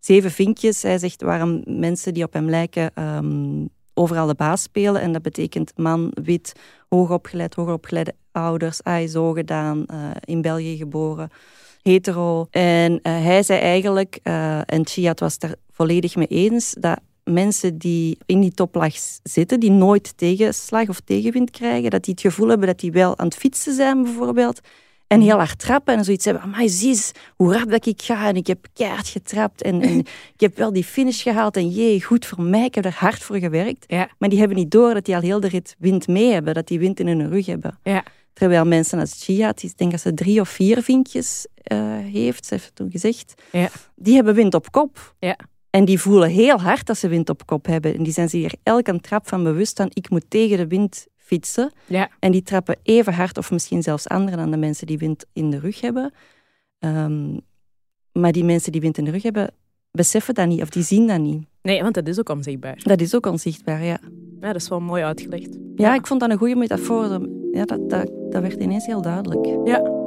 Zeven 0.00 0.30
vinkjes, 0.30 0.82
hij 0.82 0.98
zegt 0.98 1.22
waarom 1.22 1.62
mensen 1.64 2.14
die 2.14 2.24
op 2.24 2.32
hem 2.32 2.50
lijken 2.50 2.90
ehm, 2.94 3.66
overal 3.94 4.26
de 4.26 4.34
baas 4.34 4.62
spelen. 4.62 5.00
En 5.00 5.12
dat 5.12 5.22
betekent 5.22 5.72
man, 5.76 6.12
wit, 6.22 6.52
hoogopgeleid, 6.88 7.54
hogeropgeleide 7.54 8.14
ouders, 8.32 8.82
ai, 8.82 9.08
zo 9.08 9.32
gedaan, 9.32 9.86
eh, 9.86 10.10
in 10.24 10.42
België 10.42 10.76
geboren, 10.76 11.30
hetero. 11.82 12.46
En 12.50 13.00
eh, 13.02 13.12
hij 13.12 13.42
zei 13.42 13.60
eigenlijk, 13.60 14.18
eh, 14.22 14.58
en 14.58 14.86
Chiat 14.86 15.20
was 15.20 15.38
daar 15.38 15.54
volledig 15.70 16.16
mee 16.16 16.26
eens, 16.26 16.74
dat 16.78 17.00
mensen 17.24 17.78
die 17.78 18.18
in 18.26 18.40
die 18.40 18.52
toplaag 18.52 18.94
zitten, 19.22 19.60
die 19.60 19.70
nooit 19.70 20.16
tegenslag 20.16 20.88
of 20.88 21.00
tegenwind 21.00 21.50
krijgen, 21.50 21.90
dat 21.90 22.04
die 22.04 22.14
het 22.14 22.22
gevoel 22.22 22.48
hebben 22.48 22.66
dat 22.66 22.80
die 22.80 22.92
wel 22.92 23.18
aan 23.18 23.26
het 23.26 23.36
fietsen 23.36 23.74
zijn 23.74 24.02
bijvoorbeeld, 24.02 24.60
en 25.12 25.20
heel 25.20 25.36
hard 25.36 25.58
trappen 25.58 25.96
en 25.96 26.04
zoiets 26.04 26.24
hebben. 26.24 26.50
Maar 26.50 26.68
zie 26.68 26.88
eens 26.88 27.12
hoe 27.36 27.52
rap 27.52 27.70
dat 27.70 27.86
ik 27.86 28.02
ga 28.02 28.28
en 28.28 28.36
ik 28.36 28.46
heb 28.46 28.66
keihard 28.72 29.08
getrapt 29.08 29.62
en, 29.62 29.82
en 29.82 29.98
ik 30.34 30.40
heb 30.40 30.56
wel 30.56 30.72
die 30.72 30.84
finish 30.84 31.22
gehaald 31.22 31.56
en 31.56 31.68
jee, 31.68 32.02
goed 32.02 32.26
voor 32.26 32.42
mij, 32.42 32.64
ik 32.64 32.74
heb 32.74 32.84
er 32.84 32.94
hard 32.98 33.22
voor 33.22 33.36
gewerkt. 33.38 33.84
Ja. 33.86 34.08
Maar 34.18 34.28
die 34.28 34.38
hebben 34.38 34.56
niet 34.56 34.70
door 34.70 34.94
dat 34.94 35.04
die 35.04 35.14
al 35.14 35.20
heel 35.20 35.40
de 35.40 35.48
rit 35.48 35.76
wind 35.78 36.08
mee 36.08 36.32
hebben, 36.32 36.54
dat 36.54 36.66
die 36.66 36.78
wind 36.78 37.00
in 37.00 37.06
hun 37.06 37.28
rug 37.28 37.46
hebben. 37.46 37.78
Ja. 37.82 38.04
Terwijl 38.32 38.64
mensen 38.64 38.98
als 38.98 39.24
Chia, 39.24 39.52
die 39.52 39.70
ik 39.70 39.76
denk 39.76 39.90
dat 39.90 40.00
ze 40.00 40.14
drie 40.14 40.40
of 40.40 40.48
vier 40.48 40.82
vinkjes 40.82 41.46
eh, 41.54 41.78
heeft, 42.12 42.46
ze 42.46 42.54
heeft 42.54 42.66
het 42.66 42.74
toen 42.74 42.90
gezegd, 42.90 43.42
Ja. 43.52 43.68
die 43.96 44.14
hebben 44.14 44.34
wind 44.34 44.54
op 44.54 44.70
kop. 44.70 45.14
Ja. 45.18 45.36
En 45.70 45.84
die 45.84 46.00
voelen 46.00 46.28
heel 46.30 46.60
hard 46.60 46.86
dat 46.86 46.98
ze 46.98 47.08
wind 47.08 47.28
op 47.28 47.46
kop 47.46 47.66
hebben. 47.66 47.94
En 47.94 48.02
die 48.02 48.12
zijn 48.12 48.28
zich 48.28 48.44
er 48.44 48.54
elke 48.62 49.00
trap 49.00 49.28
van 49.28 49.42
bewust 49.42 49.76
van, 49.76 49.90
ik 49.92 50.10
moet 50.10 50.24
tegen 50.28 50.56
de 50.56 50.66
wind 50.66 51.06
fietsen. 51.30 51.70
Ja. 51.86 52.08
En 52.18 52.32
die 52.32 52.42
trappen 52.42 52.76
even 52.82 53.14
hard, 53.14 53.38
of 53.38 53.50
misschien 53.50 53.82
zelfs 53.82 54.08
anderen 54.08 54.38
dan 54.38 54.50
de 54.50 54.56
mensen 54.56 54.86
die 54.86 54.98
wind 54.98 55.24
in 55.32 55.50
de 55.50 55.58
rug 55.58 55.80
hebben. 55.80 56.12
Ehm, 56.78 57.36
maar 58.12 58.32
die 58.32 58.44
mensen 58.44 58.72
die 58.72 58.80
wind 58.80 58.98
in 58.98 59.04
de 59.04 59.10
rug 59.10 59.22
hebben, 59.22 59.50
beseffen 59.90 60.34
dat 60.34 60.46
niet, 60.46 60.62
of 60.62 60.68
die 60.68 60.82
zien 60.82 61.06
dat 61.06 61.18
niet. 61.18 61.46
Nee, 61.62 61.82
want 61.82 61.94
dat 61.94 62.08
is 62.08 62.18
ook 62.18 62.28
onzichtbaar. 62.28 62.80
Dat 62.82 63.00
is 63.00 63.14
ook 63.14 63.26
onzichtbaar, 63.26 63.84
ja. 63.84 63.98
Ja, 64.40 64.52
dat 64.52 64.62
is 64.62 64.68
wel 64.68 64.80
mooi 64.80 65.02
uitgelegd. 65.02 65.58
Ja, 65.74 65.94
ik 65.94 66.06
vond 66.06 66.20
dat 66.20 66.30
een 66.30 66.38
goede 66.38 66.56
metafoor. 66.56 67.28
Ja, 67.52 67.64
dat, 67.64 67.90
dat, 67.90 68.10
dat 68.30 68.42
werd 68.42 68.60
ineens 68.60 68.86
heel 68.86 69.02
duidelijk. 69.02 69.68
Ja. 69.68 69.99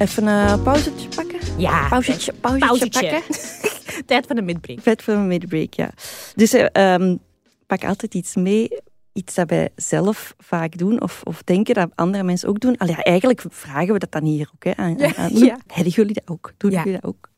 Even 0.00 0.26
een 0.26 0.62
pauzetje 0.62 1.08
pakken? 1.08 1.38
Ja. 1.58 1.88
Pauzetje, 1.88 2.32
pauzetje, 2.32 2.66
Pauzetje. 2.66 3.10
pakken? 3.10 3.36
Tijd 4.06 4.26
van 4.26 4.36
de 4.36 4.42
midbreak. 4.42 4.80
Vet 4.80 5.02
voor 5.02 5.14
een 5.14 5.26
midbreak, 5.26 5.74
ja. 5.74 5.90
Dus 6.34 6.52
ehm, 6.52 7.16
pak 7.66 7.84
altijd 7.84 8.14
iets 8.14 8.34
mee, 8.36 8.68
iets 9.12 9.34
dat 9.34 9.48
wij 9.50 9.68
zelf 9.76 10.34
vaak 10.38 10.78
doen 10.78 11.02
of, 11.02 11.20
of 11.24 11.42
denken 11.42 11.74
dat 11.74 11.90
andere 11.94 12.22
mensen 12.24 12.48
ook 12.48 12.60
doen. 12.60 12.76
Ja, 12.86 13.02
eigenlijk 13.02 13.42
vragen 13.48 13.92
we 13.92 13.98
dat 13.98 14.12
dan 14.12 14.24
hier 14.24 14.50
ook. 14.54 14.64
Hè, 14.64 14.76
aan, 14.76 14.96
Ja, 14.98 15.16
aan- 15.16 15.36
ja. 15.46 15.58
Hebben 15.66 15.92
jullie 15.92 16.14
dat 16.14 16.28
ook? 16.30 16.52
Doen 16.56 16.70
Ja. 16.70 16.78
jullie 16.84 17.00
dat 17.00 17.10
ook? 17.10 17.28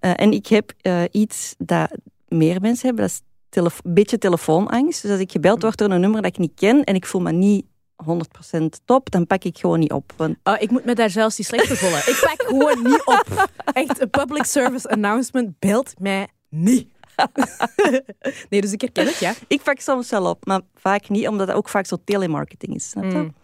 Eh, 0.00 0.10
en 0.16 0.32
ik 0.32 0.46
heb 0.46 0.72
eh, 0.80 1.02
iets 1.10 1.54
dat 1.58 1.90
meer 2.28 2.60
mensen 2.60 2.86
hebben, 2.86 3.08
dat 3.50 3.66
is 3.66 3.72
een 3.82 3.94
beetje 3.94 4.18
telefoonangst. 4.18 5.02
Dus 5.02 5.10
als 5.10 5.20
ik 5.20 5.30
gebeld 5.32 5.62
word 5.62 5.78
door 5.78 5.90
een 5.90 6.00
nummer 6.00 6.22
dat 6.22 6.30
ik 6.30 6.38
niet 6.38 6.54
ken 6.54 6.84
en 6.84 6.94
ik 6.94 7.06
voel 7.06 7.20
me 7.20 7.32
niet 7.32 7.64
100% 8.04 8.64
top, 8.84 9.10
dan 9.10 9.26
pak 9.26 9.44
ik 9.44 9.58
gewoon 9.58 9.78
niet 9.78 9.92
op. 9.92 10.12
Want 10.16 10.36
Oh, 10.42 10.54
ik 10.58 10.70
moet 10.70 10.84
me 10.84 10.94
daar 10.94 11.10
zelfs 11.10 11.36
die 11.36 11.44
slecht 11.44 11.78
voelen. 11.78 11.98
Ik 11.98 12.18
pak 12.20 12.46
gewoon 12.48 12.82
niet 12.82 13.02
op. 13.04 13.48
Echt, 13.72 14.00
een 14.00 14.10
public 14.10 14.44
service 14.44 14.88
announcement 14.88 15.58
belt 15.58 15.94
mij 15.98 16.28
niet. 16.48 16.88
nee, 18.50 18.60
dus 18.60 18.72
ik 18.72 18.80
herken 18.80 19.06
het, 19.06 19.18
ja. 19.18 19.34
ik 19.48 19.62
pak 19.62 19.80
soms 19.80 20.10
wel 20.10 20.26
op, 20.26 20.46
maar 20.46 20.60
vaak 20.74 21.08
niet, 21.08 21.28
omdat 21.28 21.46
dat 21.46 21.56
ook 21.56 21.68
vaak 21.68 21.86
zo 21.86 21.96
telemarketing 22.04 22.74
is. 22.74 22.88
Snap 22.88 23.04
je? 23.04 23.10
Mm. 23.10 23.34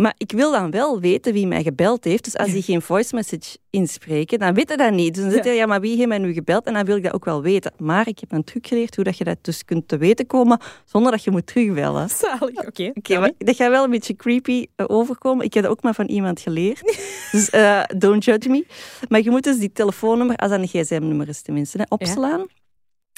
Maar 0.00 0.14
ik 0.16 0.32
wil 0.32 0.52
dan 0.52 0.70
wel 0.70 1.00
weten 1.00 1.32
wie 1.32 1.46
mij 1.46 1.62
gebeld 1.62 2.04
heeft. 2.04 2.24
Dus 2.24 2.36
als 2.36 2.52
die 2.52 2.62
geen 2.62 2.82
voice 2.82 3.14
message 3.14 3.56
inspreken, 3.70 4.38
dan 4.38 4.54
weet 4.54 4.78
dat 4.78 4.92
niet. 4.92 5.14
Dus 5.14 5.22
dan 5.22 5.32
zit 5.32 5.44
je, 5.44 5.50
ja, 5.50 5.66
maar 5.66 5.80
wie 5.80 5.96
heeft 5.96 6.08
mij 6.08 6.18
nu 6.18 6.32
gebeld? 6.32 6.64
En 6.64 6.74
dan 6.74 6.84
wil 6.84 6.96
ik 6.96 7.02
dat 7.02 7.12
ook 7.12 7.24
wel 7.24 7.42
weten. 7.42 7.72
Maar 7.78 8.08
ik 8.08 8.18
heb 8.18 8.32
een 8.32 8.44
truc 8.44 8.66
geleerd 8.66 8.94
hoe 8.94 9.04
dat 9.04 9.18
je 9.18 9.24
dat 9.24 9.36
dus 9.40 9.64
kunt 9.64 9.88
te 9.88 9.96
weten 9.96 10.26
komen 10.26 10.60
zonder 10.84 11.12
dat 11.12 11.24
je 11.24 11.30
moet 11.30 11.46
terugbellen. 11.46 12.08
Zalig, 12.08 12.66
oké. 12.66 12.90
Oké, 12.94 13.32
dat 13.38 13.56
gaat 13.56 13.70
wel 13.70 13.84
een 13.84 13.90
beetje 13.90 14.16
creepy 14.16 14.66
eh, 14.76 14.86
overkomen. 14.88 15.44
Ik 15.44 15.54
heb 15.54 15.62
dat 15.62 15.72
ook 15.72 15.82
maar 15.82 15.94
van 15.94 16.06
iemand 16.06 16.40
geleerd. 16.40 16.80
Dus 17.32 17.50
eh, 17.50 17.82
don't 17.96 18.24
judge 18.24 18.48
me. 18.48 18.66
Maar 19.08 19.22
je 19.22 19.30
moet 19.30 19.42
dus 19.42 19.58
die 19.58 19.72
telefoonnummer, 19.72 20.36
als 20.36 20.50
dat 20.50 20.60
een 20.60 20.68
gsm-nummer 20.68 21.28
is 21.28 21.42
tenminste, 21.42 21.78
hè, 21.78 21.84
opslaan. 21.88 22.46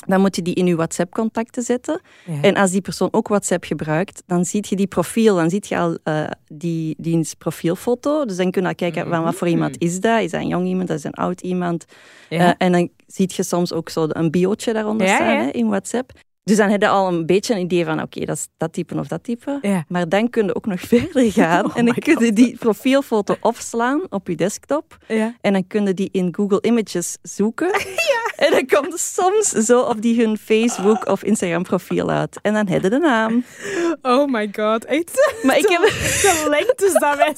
Dan 0.06 0.20
moet 0.20 0.36
je 0.36 0.42
die 0.42 0.54
in 0.54 0.66
je 0.66 0.76
WhatsApp-contacten 0.76 1.62
zetten. 1.62 2.00
Ja. 2.26 2.40
En 2.40 2.56
als 2.56 2.70
die 2.70 2.80
persoon 2.80 3.08
ook 3.10 3.28
WhatsApp 3.28 3.64
gebruikt, 3.64 4.22
dan 4.26 4.44
zie 4.44 4.64
je 4.68 4.76
die 4.76 4.86
profiel, 4.86 5.36
dan 5.36 5.50
zie 5.50 5.64
je 5.68 5.78
al 5.78 5.98
eh, 6.02 6.24
die, 6.48 6.94
diens 6.98 7.34
profielfoto. 7.34 8.24
Dus 8.24 8.36
dan 8.36 8.50
kun 8.50 8.62
je 8.62 8.68
al 8.68 8.74
kijken, 8.74 9.08
van 9.08 9.22
wat 9.22 9.34
voor 9.34 9.48
iemand 9.48 9.78
is 9.78 10.00
dat? 10.00 10.20
Is 10.20 10.30
dat 10.30 10.40
een 10.40 10.48
jong 10.48 10.66
iemand, 10.66 10.88
dat 10.88 10.98
is 10.98 11.04
een 11.04 11.14
oud 11.14 11.40
iemand? 11.40 11.84
Ja. 12.28 12.38
Eh, 12.38 12.66
en 12.66 12.72
dan 12.72 12.88
zie 13.06 13.30
je 13.34 13.42
soms 13.42 13.72
ook 13.72 13.88
zo 13.88 14.06
een 14.08 14.30
biootje 14.30 14.72
daaronder 14.72 15.06
Ja, 15.06 15.14
staan. 15.14 15.36
Hè, 15.36 15.50
in 15.50 15.68
WhatsApp. 15.68 16.12
Dus 16.44 16.56
dan 16.56 16.68
heb 16.68 16.80
je 16.82 16.88
al 16.88 17.08
een 17.08 17.26
beetje 17.26 17.54
een 17.54 17.60
idee 17.60 17.84
van, 17.84 18.02
oké, 18.02 18.24
dat 18.24 18.36
is 18.36 18.48
dat 18.56 18.72
type 18.72 18.94
of 18.98 19.06
dat 19.06 19.24
type. 19.24 19.58
Ja. 19.62 19.84
Maar 19.88 20.08
dan 20.08 20.30
kun 20.30 20.44
je 20.46 20.54
ook 20.54 20.66
nog 20.66 20.80
verder 20.94 21.32
gaan. 21.32 21.64
Oh 21.70 21.76
en 21.78 21.84
dan 21.84 21.94
kun 21.94 22.24
je 22.24 22.32
die 22.32 22.56
profielfoto 22.58 23.36
opslaan 23.40 24.02
op 24.10 24.28
je 24.28 24.34
desktop. 24.36 24.96
ja. 25.08 25.34
En 25.40 25.52
dan 25.52 25.66
kun 25.66 25.86
je 25.86 25.94
die 25.94 26.08
in 26.12 26.34
Google 26.34 26.58
Images 26.60 27.16
zoeken. 27.22 27.70
En 28.36 28.50
dan 28.50 28.66
komt 28.66 28.92
er 28.92 28.98
soms 28.98 29.48
zo 29.48 29.80
op 29.80 30.02
die 30.02 30.20
hun 30.24 30.38
Facebook 30.38 31.06
of 31.08 31.22
Instagram 31.24 31.62
profiel 31.62 32.10
uit. 32.10 32.38
En 32.42 32.52
dan 32.54 32.68
heb 32.68 32.82
je 32.82 32.90
de 32.90 32.98
naam. 32.98 33.44
Oh 34.02 34.26
my 34.32 34.48
god, 34.52 34.84
echt. 34.84 35.40
Maar 35.42 35.58
ik 35.58 35.68
heb... 35.68 35.80
De 35.80 36.46
lengtes 36.50 36.92
dat 36.92 37.16
wij... 37.16 37.34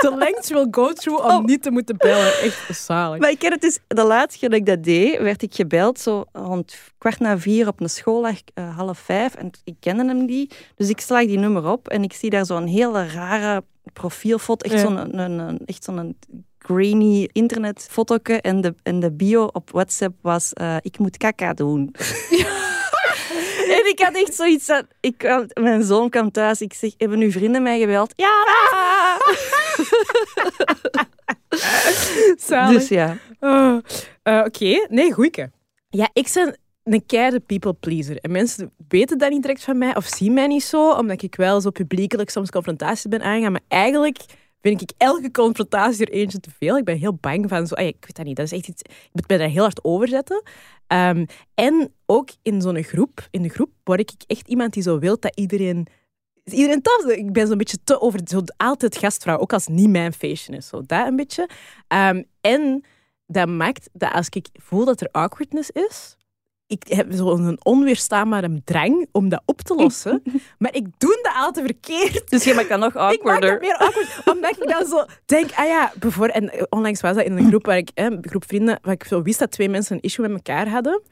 De 0.00 0.14
lengtes 0.18 0.50
will 0.50 0.66
go 0.70 0.92
through 0.92 1.24
om 1.24 1.30
Oh. 1.30 1.44
niet 1.44 1.62
te 1.62 1.70
moeten 1.70 1.96
bellen. 1.96 2.40
Echt 2.40 2.76
zalig. 2.76 3.20
Maar 3.20 3.30
ik 3.30 3.42
heb 3.42 3.52
het 3.52 3.60
dus, 3.60 3.78
de 3.86 4.04
laatste 4.04 4.38
keer 4.38 4.48
dat 4.48 4.58
ik 4.58 4.66
dat 4.66 4.82
deed, 4.84 5.18
werd 5.18 5.42
ik 5.42 5.54
gebeld 5.54 6.00
zo 6.00 6.24
rond 6.32 6.74
kwart 6.98 7.18
na 7.18 7.38
vier 7.38 7.66
op 7.66 7.80
een 7.80 7.90
schooldag, 7.90 8.36
eh, 8.54 8.76
half 8.76 8.98
vijf. 8.98 9.34
En 9.34 9.50
ik 9.64 9.74
kende 9.80 10.04
hem 10.04 10.24
niet. 10.24 10.54
Dus 10.76 10.88
ik 10.88 11.00
slag 11.00 11.26
die 11.26 11.38
nummer 11.38 11.66
op 11.70 11.88
en 11.88 12.02
ik 12.02 12.12
zie 12.12 12.30
daar 12.30 12.46
zo'n 12.46 12.66
hele 12.66 13.06
rare 13.06 13.64
profielfoto. 13.92 14.70
Echt 14.70 14.80
Ja. 14.80 14.86
zo'n 14.86 15.18
een, 15.18 15.38
een, 15.38 15.60
echt 15.66 15.84
zo'n 15.84 16.16
grainy 16.58 17.28
internetfotoke. 17.32 18.40
En 18.40 18.60
de, 18.60 18.74
en 18.82 19.00
de 19.00 19.12
bio 19.12 19.44
op 19.52 19.70
WhatsApp 19.70 20.14
was, 20.22 20.52
eh, 20.52 20.76
ik 20.80 20.98
moet 20.98 21.16
kaka 21.16 21.54
doen. 21.54 21.90
En 23.68 23.86
ik 23.88 23.98
had 24.00 24.14
echt 24.14 24.34
zoiets 24.34 24.64
van... 24.64 24.82
Ik 25.00 25.18
kwam, 25.18 25.46
mijn 25.54 25.82
zoon 25.82 26.08
kwam 26.10 26.30
thuis. 26.30 26.60
Ik 26.60 26.72
zeg, 26.74 26.92
hebben 26.96 27.18
uw 27.20 27.30
vrienden 27.30 27.62
mij 27.62 27.78
gebeld? 27.80 28.12
Ja! 28.16 28.34
Zalig. 32.36 32.78
Dus 32.78 32.88
ja. 32.88 33.16
Oh, 33.40 33.78
eh, 34.22 34.42
Oké, 34.46 34.86
nee, 34.88 35.12
goeieke. 35.12 35.50
Ja, 35.90 36.08
ik 36.12 36.30
ben 36.34 36.58
een 36.94 37.06
keiharde 37.06 37.40
people 37.40 37.74
pleaser. 37.74 38.16
En 38.16 38.30
mensen 38.30 38.72
weten 38.88 39.18
dat 39.18 39.30
niet 39.30 39.42
direct 39.42 39.64
van 39.64 39.78
mij 39.78 39.96
of 39.96 40.04
zien 40.04 40.32
mij 40.32 40.46
niet 40.46 40.62
zo, 40.62 40.92
omdat 40.92 41.22
ik 41.22 41.34
wel 41.34 41.60
zo 41.60 41.70
publiekelijk 41.70 42.30
soms 42.30 42.50
confrontaties 42.50 43.04
ben 43.04 43.22
aangegaan. 43.22 43.52
Maar 43.52 43.60
eigenlijk 43.68 44.18
vind 44.60 44.80
ik 44.80 44.90
elke 44.96 45.30
confrontatie 45.30 46.06
er 46.06 46.12
eentje 46.12 46.40
te 46.40 46.50
veel. 46.58 46.76
Ik 46.76 46.84
ben 46.84 46.98
heel 46.98 47.14
bang 47.14 47.48
van 47.48 47.66
zo... 47.66 47.74
ik 47.74 47.96
weet 48.00 48.16
dat 48.16 48.24
niet, 48.24 48.36
dat 48.36 48.44
is 48.46 48.52
echt 48.52 48.68
iets... 48.68 48.82
Ik 48.82 49.08
moet 49.12 49.28
mij 49.28 49.38
daar 49.38 49.48
heel 49.48 49.62
hard 49.62 49.84
over 49.84 50.08
zetten. 50.08 50.42
Ehm, 50.86 51.26
en 51.54 51.92
ook 52.06 52.28
in 52.42 52.60
zo'n 52.60 52.82
groep, 52.82 53.28
in 53.30 53.42
de 53.42 53.48
groep, 53.48 53.70
word 53.84 54.00
ik 54.00 54.10
echt 54.26 54.48
iemand 54.48 54.72
die 54.72 54.82
zo 54.82 54.98
wil 54.98 55.18
dat 55.20 55.36
iedereen... 55.36 55.86
Iedereen 56.44 56.82
tof. 56.82 57.04
Ik 57.04 57.32
ben 57.32 57.46
zo'n 57.46 57.58
beetje 57.58 57.78
te 57.84 58.00
over... 58.00 58.20
Zo 58.24 58.40
altijd 58.56 58.96
gastvrouw, 58.96 59.38
ook 59.38 59.52
als 59.52 59.66
het 59.66 59.74
niet 59.74 59.90
mijn 59.90 60.12
feestje 60.12 60.56
is. 60.56 60.68
Zo, 60.68 60.82
dat 60.86 61.06
een 61.06 61.16
beetje. 61.16 61.48
Ehm, 61.88 62.22
en 62.40 62.84
dat 63.26 63.48
maakt 63.48 63.88
dat 63.92 64.12
als 64.12 64.28
ik 64.28 64.48
voel 64.52 64.84
dat 64.84 65.00
er 65.00 65.08
awkwardness 65.10 65.70
is, 65.70 66.16
ik 66.68 66.82
heb 66.88 67.06
zo'n 67.10 67.58
onweerstaanbare 67.62 68.60
drang 68.64 69.08
om 69.12 69.28
dat 69.28 69.42
op 69.44 69.60
te 69.60 69.74
lossen. 69.74 70.22
maar 70.58 70.74
ik 70.74 70.86
doe 70.98 71.18
dat 71.22 71.32
altijd 71.34 71.66
verkeerd. 71.66 72.30
Dus 72.30 72.44
je 72.44 72.54
maakt 72.54 72.68
dat 72.68 72.78
nog 72.78 72.88
Ik 72.94 72.94
maak 72.94 73.12
awkwarder. 73.12 73.60
meer 73.60 73.76
awkward, 73.76 74.22
omdat 74.24 74.50
ik 74.50 74.68
dan 74.68 74.86
zo 74.86 75.04
denk, 75.26 75.50
ah 75.54 75.66
ja, 75.66 75.92
bijvoorbeeld, 75.98 76.36
en 76.36 76.52
eh, 76.52 76.62
onlangs 76.68 77.00
was 77.00 77.16
dat 77.16 77.24
in 77.24 77.36
een 77.36 77.48
groep 77.48 77.66
waar 77.66 77.76
ik, 77.76 77.90
een 77.94 78.18
groep 78.20 78.44
vrienden, 78.46 78.78
waar 78.82 78.94
ik 78.94 79.04
zo 79.04 79.22
wist 79.22 79.38
dat 79.38 79.50
twee 79.50 79.68
mensen 79.68 79.96
een 79.96 80.02
issue 80.02 80.28
met 80.28 80.36
elkaar 80.36 80.68
hadden. 80.68 81.02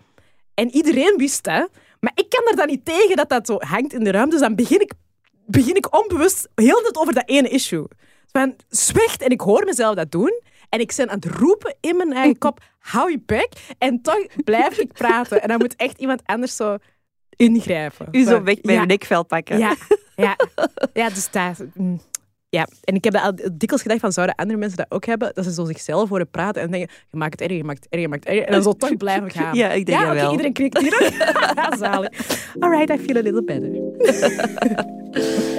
En 0.54 0.70
iedereen 0.70 1.14
wist 1.16 1.44
dat, 1.44 1.68
maar 2.00 2.12
ik 2.14 2.28
kan 2.28 2.44
er 2.50 2.56
dan 2.56 2.66
niet 2.66 2.84
tegen 2.84 3.16
dat 3.16 3.28
dat 3.28 3.46
zo 3.46 3.56
hangt 3.58 3.92
in 3.92 4.04
de 4.04 4.10
ruimte. 4.10 4.30
Dus 4.30 4.40
dan 4.40 4.54
begin 4.54 4.80
ik, 4.80 4.92
begin 5.46 5.74
ik 5.74 5.96
onbewust 5.96 6.48
heel 6.54 6.80
net 6.80 6.96
over 6.96 7.14
dat 7.14 7.28
ene 7.28 7.48
issue. 7.48 7.86
Van, 8.32 8.56
zwicht, 8.68 9.22
en 9.22 9.30
ik 9.30 9.40
hoor 9.40 9.64
mezelf 9.64 9.94
dat 9.94 10.10
doen. 10.10 10.40
En 10.68 10.80
ik 10.80 10.92
ben 10.96 11.08
aan 11.08 11.16
het 11.16 11.24
roepen 11.24 11.76
in 11.80 11.96
mijn 11.96 12.12
eigen 12.12 12.38
kop, 12.44 12.60
hou 12.86 13.10
je 13.10 13.20
bek. 13.26 13.48
En 13.78 14.02
toch 14.02 14.26
blijf 14.44 14.78
ik 14.78 14.92
praten. 14.92 15.42
En 15.42 15.48
dan 15.48 15.58
moet 15.58 15.76
echt 15.76 15.98
iemand 15.98 16.22
anders 16.24 16.56
zo 16.56 16.76
ingrijpen. 17.36 18.08
U 18.10 18.24
zo 18.24 18.42
weg 18.42 18.60
bij 18.60 18.74
ja, 18.74 18.84
nekvel 18.84 19.24
pakken. 19.24 19.58
ja, 19.58 19.74
ja, 20.16 20.36
ja, 20.92 21.08
dus 21.08 21.28
mm, 21.74 22.00
Ja, 22.48 22.66
en 22.84 22.94
ik 22.94 23.04
heb 23.04 23.12
dat 23.12 23.22
al 23.22 23.32
dikwijls 23.34 23.82
gedacht 23.82 24.00
van, 24.00 24.12
zouden 24.12 24.34
andere 24.34 24.58
mensen 24.58 24.76
dat 24.76 24.86
ook 24.88 25.04
hebben? 25.04 25.30
Dat 25.34 25.44
ze 25.44 25.52
zo 25.52 25.64
zichzelf 25.64 26.08
horen 26.08 26.30
praten 26.30 26.62
en 26.62 26.70
denken, 26.70 26.90
je 27.10 27.16
maakt 27.16 27.32
het 27.32 27.40
erger, 27.40 27.56
je 27.56 27.64
maakt 27.64 27.84
het 27.84 27.92
erger, 27.92 28.00
je 28.00 28.08
maakt 28.08 28.24
het 28.24 28.32
erger. 28.32 28.46
En 28.46 28.52
dan 28.52 28.62
zo 28.62 28.72
toch 28.72 28.96
blijven 28.96 29.30
gaan. 29.30 29.54
Ja, 29.54 29.72
ik 29.72 29.86
denk 29.86 29.98
ja, 29.98 30.06
oké, 30.06 30.14
wel. 30.14 30.30
iedereen 30.30 30.52
knikt 30.52 30.78
hier. 30.78 31.12
Ja, 31.54 31.76
zalig. 31.76 32.10
All 32.58 32.70
right, 32.70 32.90
I 32.90 32.98
feel 33.04 33.16
a 33.16 33.20
little 33.20 33.44
better. 33.44 33.70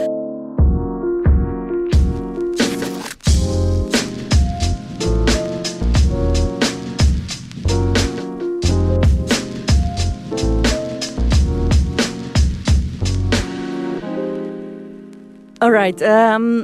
Alright. 15.67 16.01
ehm, 16.01 16.63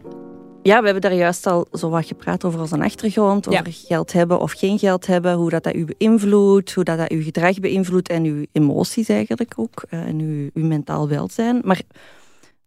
ja, 0.61 0.79
we 0.79 0.83
hebben 0.85 1.01
daar 1.01 1.13
juist 1.13 1.47
al 1.47 1.67
zo 1.71 1.89
wat 1.89 2.05
gepraat 2.05 2.43
over 2.43 2.59
onze 2.59 2.79
achtergrond, 2.83 3.45
Ja. 3.49 3.59
over 3.59 3.73
geld 3.73 4.13
hebben 4.13 4.39
of 4.39 4.51
geen 4.51 4.79
geld 4.79 5.05
hebben, 5.07 5.33
hoe 5.33 5.49
dat, 5.49 5.63
dat 5.63 5.75
u 5.75 5.85
beïnvloedt, 5.97 6.73
hoe 6.73 6.83
dat, 6.83 6.97
dat 6.97 7.09
uw 7.09 7.21
gedrag 7.23 7.59
beïnvloedt 7.59 8.09
en 8.09 8.23
uw 8.23 8.45
emoties 8.51 9.09
eigenlijk 9.09 9.53
ook, 9.55 9.83
eh, 9.89 9.99
en 9.99 10.19
uw, 10.19 10.49
uw 10.53 10.65
mentaal 10.65 11.07
welzijn. 11.09 11.61
Maar 11.63 11.81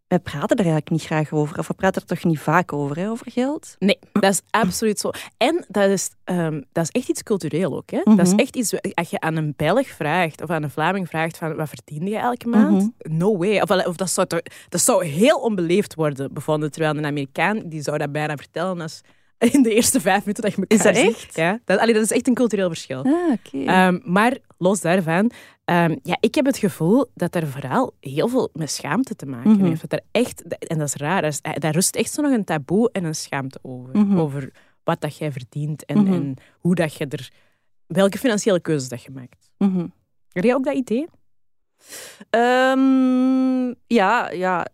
wij 0.09 0.19
praten 0.19 0.49
er 0.57 0.64
eigenlijk 0.64 0.90
niet 0.90 1.03
graag 1.05 1.33
over, 1.33 1.59
of 1.59 1.66
we 1.69 1.75
praten 1.75 2.01
er 2.03 2.07
toch 2.09 2.25
niet 2.25 2.38
vaak 2.38 2.73
over, 2.73 2.97
hè, 2.97 3.11
over 3.11 3.31
geld? 3.33 3.77
Nee, 3.79 3.99
dat 4.12 4.31
is 4.33 4.40
absoluut 4.51 4.99
zo. 5.01 5.11
En 5.37 5.64
dat 5.69 5.88
is, 5.90 6.11
ehm, 6.25 6.61
dat 6.73 6.85
is 6.85 6.90
echt 6.90 7.09
iets 7.09 7.23
cultureel 7.23 7.77
ook. 7.77 7.90
Hè? 7.90 8.01
Dat 8.05 8.19
is 8.19 8.31
Mhm. 8.31 8.38
echt 8.38 8.57
iets, 8.57 8.75
als 8.95 9.11
je 9.11 9.21
aan 9.21 9.37
een 9.37 9.55
Belg 9.57 9.87
vraagt 9.88 10.42
of 10.42 10.51
aan 10.51 10.62
een 10.62 10.71
Vlaming 10.71 11.09
vraagt 11.09 11.37
van 11.37 11.57
wat 11.57 11.69
verdien 11.69 12.07
je 12.07 12.16
elke 12.19 12.49
maand? 12.49 12.90
No 12.99 13.37
way. 13.38 13.61
Of, 13.61 13.71
of 13.87 13.97
dat, 13.97 14.11
zou, 14.11 14.27
toch- 14.27 14.40
dat 14.69 14.81
zou 14.81 15.05
heel 15.05 15.38
onbeleefd 15.38 15.95
worden 15.95 16.33
bevonden. 16.35 16.71
Terwijl 16.71 16.97
een 16.97 17.07
Amerikaan 17.07 17.62
die 17.64 17.83
zou 17.83 17.99
dat 17.99 18.12
bijna 18.12 18.37
vertellen 18.37 18.81
als 18.81 19.01
in 19.53 19.62
de 19.62 19.75
eerste 19.75 20.01
vijf 20.01 20.21
minuten 20.21 20.42
dat 20.42 20.53
je 20.55 20.59
elkaar 20.61 20.79
Is 20.79 20.85
dat 20.85 20.97
ziet. 20.97 21.23
echt? 21.25 21.37
Ja, 21.37 21.59
dat, 21.64 21.79
allee, 21.79 21.95
dat 21.95 22.03
is 22.03 22.11
echt 22.12 22.27
een 22.29 22.35
cultureel 22.35 22.69
verschil. 22.69 23.05
Ah, 23.05 23.12
oké. 23.33 23.64
Ehm, 23.64 23.99
maar 24.03 24.37
los 24.59 24.81
daarvan, 24.81 25.31
ehm, 25.66 25.96
ja, 26.02 26.16
ik 26.20 26.35
heb 26.35 26.46
het 26.46 26.59
gevoel 26.59 27.07
dat 27.14 27.35
er 27.35 27.46
vooral 27.46 27.94
heel 28.00 28.29
veel 28.29 28.50
met 28.52 28.70
schaamte 28.70 29.16
te 29.16 29.26
maken 29.26 29.50
Mhm. 29.50 29.64
heeft. 29.64 29.81
Dat 29.81 29.92
er 29.92 30.00
echt, 30.11 30.59
en 30.59 30.79
dat 30.79 30.87
is 30.88 30.94
raar, 30.94 31.24
is- 31.24 31.40
eh, 31.40 31.52
daar 31.55 31.72
rust 31.72 31.96
echt 31.96 32.12
zo 32.12 32.22
nog 32.22 32.33
een 32.33 32.44
taboe 32.44 32.90
en 32.92 33.05
een 33.05 33.14
schaamte 33.14 33.59
over. 33.62 33.96
Mhm. 33.98 34.18
Over 34.18 34.52
wat 34.85 35.00
dat 35.00 35.16
jij 35.16 35.33
verdient 35.33 35.85
en, 35.85 35.98
Mhm. 36.02 36.12
en 36.12 36.35
hoe 36.61 36.74
dat 36.74 36.94
je 36.94 37.07
er, 37.07 37.31
welke 37.87 38.18
financiële 38.18 38.61
keuzes 38.61 38.88
dat 38.88 39.02
je 39.02 39.11
maakt. 39.11 39.50
Heb 40.33 40.44
jij 40.44 40.55
ook 40.55 40.64
dat 40.64 40.74
idee? 40.74 41.07
Ehm, 42.31 43.74
ja, 43.87 44.31
ja, 44.31 44.66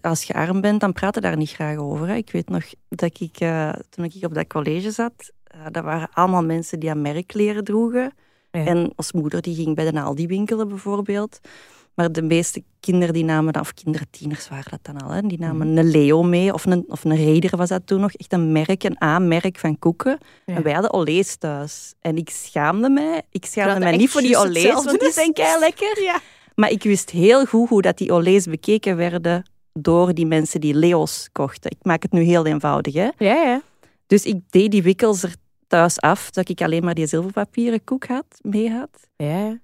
als 0.00 0.22
je 0.22 0.34
arm 0.34 0.60
bent, 0.60 0.80
dan 0.80 0.92
praat 0.92 1.14
je 1.14 1.20
daar 1.20 1.36
niet 1.36 1.50
graag 1.50 1.76
over. 1.78 2.08
Hè. 2.08 2.14
Ik 2.14 2.30
weet 2.30 2.48
nog 2.48 2.64
dat 2.88 3.20
ik, 3.20 3.40
eh, 3.40 3.72
toen 3.88 4.04
ik 4.04 4.24
op 4.24 4.34
dat 4.34 4.46
college 4.46 4.90
zat, 4.90 5.32
eh, 5.44 5.60
dat 5.70 5.84
waren 5.84 6.08
allemaal 6.12 6.44
mensen 6.44 6.80
die 6.80 6.90
aan 6.90 7.00
merkkleren 7.02 7.64
droegen. 7.64 8.12
Ja. 8.56 8.64
En 8.66 8.92
als 8.96 9.12
moeder, 9.12 9.42
die 9.42 9.54
ging 9.54 9.74
bij 9.74 9.90
de 9.90 10.00
Aldi 10.00 10.26
winkelen 10.26 10.68
bijvoorbeeld. 10.68 11.38
Maar 11.94 12.12
de 12.12 12.22
meeste 12.22 12.62
kinderen 12.80 13.14
die 13.14 13.24
namen, 13.24 13.52
dan- 13.52 13.62
of 13.62 13.74
kinderen, 13.74 14.06
tieners 14.10 14.48
waren 14.48 14.70
dat 14.70 14.78
dan 14.82 14.96
al, 15.02 15.10
hè, 15.10 15.20
die 15.22 15.38
namen 15.38 15.68
Mhm. 15.68 15.78
een 15.78 15.90
Leo 15.90 16.22
mee, 16.22 16.52
of 16.52 16.66
een, 16.66 16.84
of 16.88 17.04
een 17.04 17.16
Raider 17.16 17.56
was 17.56 17.68
dat 17.68 17.86
toen 17.86 18.00
nog, 18.00 18.12
echt 18.12 18.32
een 18.32 18.52
merk, 18.52 18.84
een 18.84 19.02
A-merk 19.04 19.58
van 19.58 19.78
koeken. 19.78 20.18
Ja. 20.46 20.54
En 20.54 20.62
wij 20.62 20.72
hadden 20.72 20.92
Olés 20.92 21.36
thuis. 21.36 21.94
En 22.00 22.16
ik 22.16 22.30
schaamde 22.30 22.88
mij. 22.90 23.22
Ik 23.30 23.46
schaamde 23.46 23.78
mij 23.80 23.96
niet 23.96 24.10
voor 24.10 24.20
die 24.20 24.36
Olés, 24.36 24.72
want 24.84 25.00
die 25.00 25.12
zijn 25.12 25.32
kei 25.32 25.58
lekker. 25.58 26.02
Ja. 26.02 26.20
Maar 26.54 26.70
ik 26.70 26.82
wist 26.82 27.10
heel 27.10 27.46
goed 27.46 27.68
hoe 27.68 27.82
dat 27.82 27.98
die 27.98 28.12
Olés 28.12 28.44
bekeken 28.46 28.96
werden 28.96 29.50
door 29.72 30.14
die 30.14 30.26
mensen 30.26 30.60
die 30.60 30.74
Leo's 30.74 31.28
kochten. 31.32 31.70
Ik 31.70 31.78
maak 31.82 32.02
het 32.02 32.12
nu 32.12 32.22
heel 32.22 32.46
eenvoudig. 32.46 32.94
Hè? 32.94 33.08
Ja, 33.18 33.34
ja. 33.34 33.62
Dus 34.06 34.24
ik 34.24 34.40
deed 34.50 34.70
die 34.70 34.82
wikkels 34.82 35.22
er 35.22 35.34
thuis 35.66 36.00
af, 36.00 36.30
dat 36.30 36.48
ik 36.48 36.60
alleen 36.60 36.84
maar 36.84 36.94
die 36.94 37.06
zilverpapieren 37.06 37.84
koek 37.84 38.06
had, 38.06 38.26
mee 38.42 38.70
had. 38.70 39.08
ja. 39.16 39.58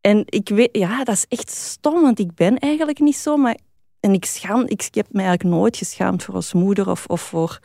En 0.00 0.22
ik 0.24 0.48
weet, 0.48 0.68
ja, 0.76 1.04
dat 1.04 1.14
is 1.14 1.24
echt 1.28 1.50
stom, 1.50 2.02
want 2.02 2.18
ik 2.18 2.34
ben 2.34 2.58
eigenlijk 2.58 2.98
niet 2.98 3.16
zo. 3.16 3.36
Maar, 3.36 3.56
en 4.00 4.12
ik, 4.12 4.24
schaam, 4.24 4.60
ik, 4.66 4.82
ik 4.82 4.94
heb 4.94 5.06
me 5.10 5.20
eigenlijk 5.22 5.56
nooit 5.56 5.76
geschaamd 5.76 6.22
voor 6.22 6.34
ons 6.34 6.52
moeder 6.52 6.90
of, 6.90 7.06
of 7.06 7.20
voor 7.20 7.58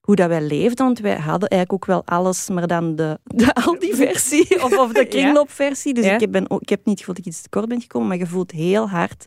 hoe 0.00 0.16
dat 0.16 0.28
wij 0.28 0.42
leefden. 0.42 0.84
Want 0.86 0.98
wij 0.98 1.16
hadden 1.18 1.48
eigenlijk 1.48 1.72
ook 1.72 1.86
wel 1.86 2.02
alles, 2.04 2.48
maar 2.48 2.66
dan 2.66 2.96
de, 2.96 3.18
de 3.24 3.54
Aldi-versie 3.54 4.54
of, 4.64 4.78
of 4.78 4.92
de 4.92 5.06
kringloopversie. 5.06 5.94
Dus 5.94 6.04
Ja. 6.04 6.18
ik, 6.18 6.30
ben, 6.30 6.50
ook- 6.50 6.60
ik 6.60 6.68
heb 6.68 6.78
niet 6.84 6.88
het 6.88 6.98
gevoel 6.98 7.14
dat 7.14 7.24
ik 7.26 7.32
iets 7.32 7.42
tekort 7.42 7.68
ben 7.68 7.80
gekomen, 7.80 8.08
maar 8.08 8.16
je 8.16 8.26
voelt 8.26 8.50
heel 8.50 8.88
hard 8.88 9.26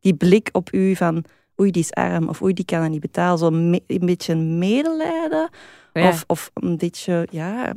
die 0.00 0.14
blik 0.14 0.48
op 0.52 0.72
u 0.72 0.96
van 0.96 1.24
oei, 1.60 1.70
die 1.70 1.82
is 1.82 1.92
arm 1.92 2.28
of 2.28 2.42
oei, 2.42 2.52
die 2.52 2.64
kan 2.64 2.80
dat 2.80 2.90
niet 2.90 3.00
betalen. 3.00 3.38
Zo 3.38 3.50
me- 3.50 3.82
een 3.86 4.06
beetje 4.06 4.34
medelijden 4.36 5.48
Ja. 5.92 6.08
of, 6.08 6.24
of 6.26 6.50
een 6.54 6.76
beetje, 6.76 7.28
ja... 7.30 7.74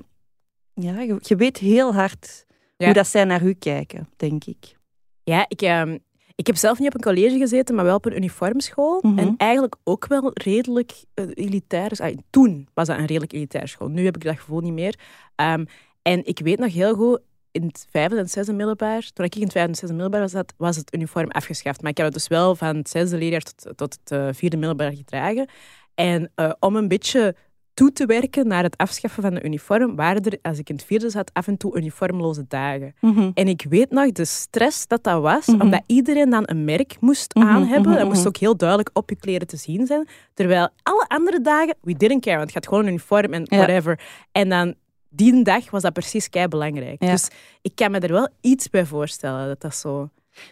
Ja, 0.73 1.01
je, 1.01 1.17
je 1.19 1.35
weet 1.35 1.57
heel 1.57 1.93
hard 1.93 2.45
Ja. 2.77 2.85
hoe 2.85 2.93
dat 2.93 3.07
zij 3.07 3.23
naar 3.23 3.43
u 3.43 3.53
kijken, 3.53 4.09
denk 4.15 4.43
ik. 4.45 4.77
Ja, 5.23 5.45
ik, 5.47 5.61
ehm, 5.61 5.97
ik 6.35 6.47
heb 6.47 6.55
zelf 6.55 6.79
niet 6.79 6.87
op 6.87 6.93
een 6.93 7.13
college 7.13 7.37
gezeten, 7.37 7.75
maar 7.75 7.85
wel 7.85 7.95
op 7.95 8.05
een 8.05 8.15
uniformschool. 8.15 8.99
Mhm. 9.01 9.19
En 9.19 9.33
eigenlijk 9.37 9.75
ook 9.83 10.07
wel 10.07 10.31
redelijk 10.33 11.03
eh, 11.13 11.25
elitair. 11.33 11.89
Dus, 11.89 11.99
ah, 11.99 12.17
toen 12.29 12.67
was 12.73 12.87
dat 12.87 12.97
een 12.97 13.05
redelijk 13.05 13.33
elitair 13.33 13.67
school. 13.67 13.87
Nu 13.87 14.05
heb 14.05 14.15
ik 14.15 14.23
dat 14.23 14.35
gevoel 14.39 14.59
niet 14.59 14.73
meer. 14.73 14.99
Ehm, 15.35 15.65
en 16.01 16.25
ik 16.25 16.39
weet 16.39 16.59
nog 16.59 16.73
heel 16.73 16.95
goed, 16.95 17.19
in 17.51 17.63
het 17.63 17.87
vijfde 17.89 18.17
en 18.17 18.29
zesde 18.29 18.53
middelbaar, 18.53 19.09
toen 19.13 19.25
ik 19.25 19.35
in 19.35 19.41
het 19.41 19.51
vijfde 19.51 19.71
en 19.71 19.77
zesde 19.77 19.95
middelbaar 19.95 20.29
was, 20.31 20.43
was 20.57 20.75
het 20.75 20.93
uniform 20.95 21.29
afgeschaft. 21.31 21.81
Maar 21.81 21.91
ik 21.91 21.97
heb 21.97 22.05
het 22.05 22.15
dus 22.15 22.27
wel 22.27 22.55
van 22.55 22.75
het 22.75 22.89
zesde 22.89 23.17
leerjaar 23.17 23.41
tot, 23.41 23.77
tot 23.77 23.97
het 23.99 24.11
eh, 24.11 24.27
vierde 24.31 24.57
middelbaar 24.57 24.95
gedragen. 24.95 25.49
En 25.95 26.31
eh, 26.35 26.51
om 26.59 26.75
een 26.75 26.87
beetje 26.87 27.35
toe 27.75 27.91
te 27.93 28.05
werken 28.05 28.47
naar 28.47 28.63
het 28.63 28.77
afschaffen 28.77 29.23
van 29.23 29.33
de 29.33 29.43
uniform, 29.43 29.95
waren 29.95 30.23
er, 30.23 30.37
als 30.41 30.57
ik 30.57 30.69
in 30.69 30.75
het 30.75 30.85
vierde 30.85 31.09
zat, 31.09 31.29
af 31.33 31.47
en 31.47 31.57
toe 31.57 31.77
uniformloze 31.77 32.45
dagen. 32.47 32.95
En 33.33 33.47
ik 33.47 33.65
weet 33.69 33.89
nog 33.91 34.11
de 34.11 34.25
stress 34.25 34.87
dat 34.87 35.03
dat 35.03 35.21
was, 35.21 35.45
Mhm. 35.47 35.61
omdat 35.61 35.81
iedereen 35.85 36.29
dan 36.29 36.43
een 36.45 36.65
merk 36.65 36.95
moest 36.99 37.33
Mhm, 37.35 37.47
aan 37.47 37.63
hebben. 37.65 37.89
mhm, 37.89 37.99
Dat 37.99 38.07
moest 38.07 38.19
mhm. 38.19 38.27
ook 38.27 38.37
heel 38.37 38.57
duidelijk 38.57 38.89
op 38.93 39.09
je 39.09 39.15
kleren 39.15 39.47
te 39.47 39.57
zien 39.57 39.85
zijn. 39.85 40.07
Terwijl 40.33 40.69
alle 40.83 41.05
andere 41.07 41.41
dagen, 41.41 41.75
we 41.81 41.93
didn't 41.93 42.21
care, 42.23 42.37
want 42.37 42.53
het 42.53 42.57
gaat 42.57 42.67
gewoon 42.67 42.83
een 42.83 42.89
uniform 42.89 43.33
en 43.33 43.41
Ja. 43.45 43.57
whatever. 43.57 43.99
En 44.31 44.49
dan 44.49 44.73
die 45.09 45.43
dag 45.43 45.69
was 45.71 45.81
dat 45.81 45.93
precies 45.93 46.29
kei 46.29 46.47
belangrijk. 46.47 47.03
Ja. 47.03 47.11
Dus 47.11 47.27
ik 47.61 47.71
kan 47.75 47.91
me 47.91 47.99
er 47.99 48.11
wel 48.11 48.29
iets 48.41 48.69
bij 48.69 48.85
voorstellen 48.85 49.47
dat 49.47 49.61
dat 49.61 49.75
zo. 49.75 50.09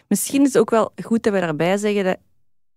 Misschien 0.08 0.40
is 0.40 0.46
het 0.46 0.58
ook 0.58 0.70
wel 0.70 0.92
goed 1.04 1.22
dat 1.22 1.32
we 1.32 1.40
daarbij 1.40 1.76
zeggen 1.76 2.04
dat 2.04 2.16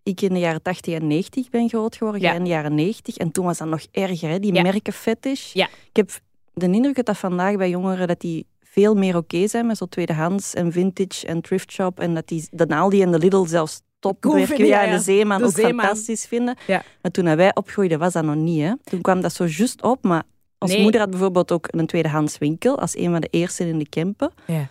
ik 0.08 0.22
in 0.22 0.34
de 0.34 0.40
jaren 0.40 0.62
80 0.62 0.94
en 0.94 1.08
90 1.08 1.50
ben 1.50 1.70
groot 1.70 1.96
geworden, 1.96 2.22
Ja. 2.22 2.28
jij 2.28 2.38
in 2.38 2.44
de 2.44 2.50
jaren 2.50 2.76
90. 2.76 3.18
En 3.18 3.32
toen 3.32 3.46
was 3.46 3.58
dat 3.58 3.68
nog 3.68 3.86
erger, 3.92 4.30
hè? 4.30 4.40
die 4.40 4.54
Ja. 4.54 4.62
merkenfetish. 4.62 5.54
Ja. 5.54 5.66
Ik 5.90 5.96
heb 5.96 6.10
de 6.54 6.66
indruk 6.72 6.96
dat 6.96 7.06
dat 7.06 7.18
vandaag 7.18 7.56
bij 7.56 7.70
jongeren 7.70 8.08
dat 8.08 8.20
die 8.20 8.46
veel 8.62 8.94
meer 8.96 9.16
oké 9.18 9.48
zijn 9.48 9.66
met 9.66 9.78
zo 9.78 9.86
tweedehands 9.86 10.54
en 10.54 10.72
vintage 10.72 11.28
en 11.28 11.42
thrift 11.42 11.72
shop. 11.72 12.00
En 12.00 12.14
dat, 12.14 12.28
die, 12.28 12.48
dat 12.52 12.72
Aldi 12.72 13.02
en 13.02 13.12
de 13.12 13.18
Lidl 13.20 13.44
zelfs 13.46 13.82
top 14.00 14.22
Cool 14.22 14.34
werken. 14.36 14.56
vinden, 14.56 14.74
Ja, 14.76 14.84
en 14.86 14.96
de 14.98 15.04
Zeeman 15.04 15.38
De 15.42 15.46
ook 15.46 15.52
Zeeman. 15.52 15.86
fantastisch 15.86 16.26
vinden. 16.26 16.58
Ja. 16.68 16.84
Maar 17.02 17.12
toen 17.12 17.36
wij 17.36 17.56
opgroeiden 17.56 18.00
was 18.00 18.14
dat 18.14 18.24
nog 18.24 18.36
niet. 18.36 18.62
Hè. 18.62 18.72
Toen 18.84 19.02
kwam 19.02 19.22
dat 19.22 19.34
zo 19.34 19.46
juist 19.46 19.82
op. 19.84 20.04
Maar 20.04 20.24
onze 20.60 20.74
Nee. 20.74 20.84
moeder 20.84 21.02
had 21.02 21.10
bijvoorbeeld 21.10 21.52
ook 21.52 21.68
een 21.72 21.86
tweedehands 21.88 22.38
winkel 22.38 22.80
als 22.80 22.96
een 22.98 23.12
van 23.12 23.22
de 23.22 23.28
eerste 23.32 23.68
in 23.68 23.78
de 23.78 23.90
Kempen. 23.90 24.32
Ja. 24.46 24.68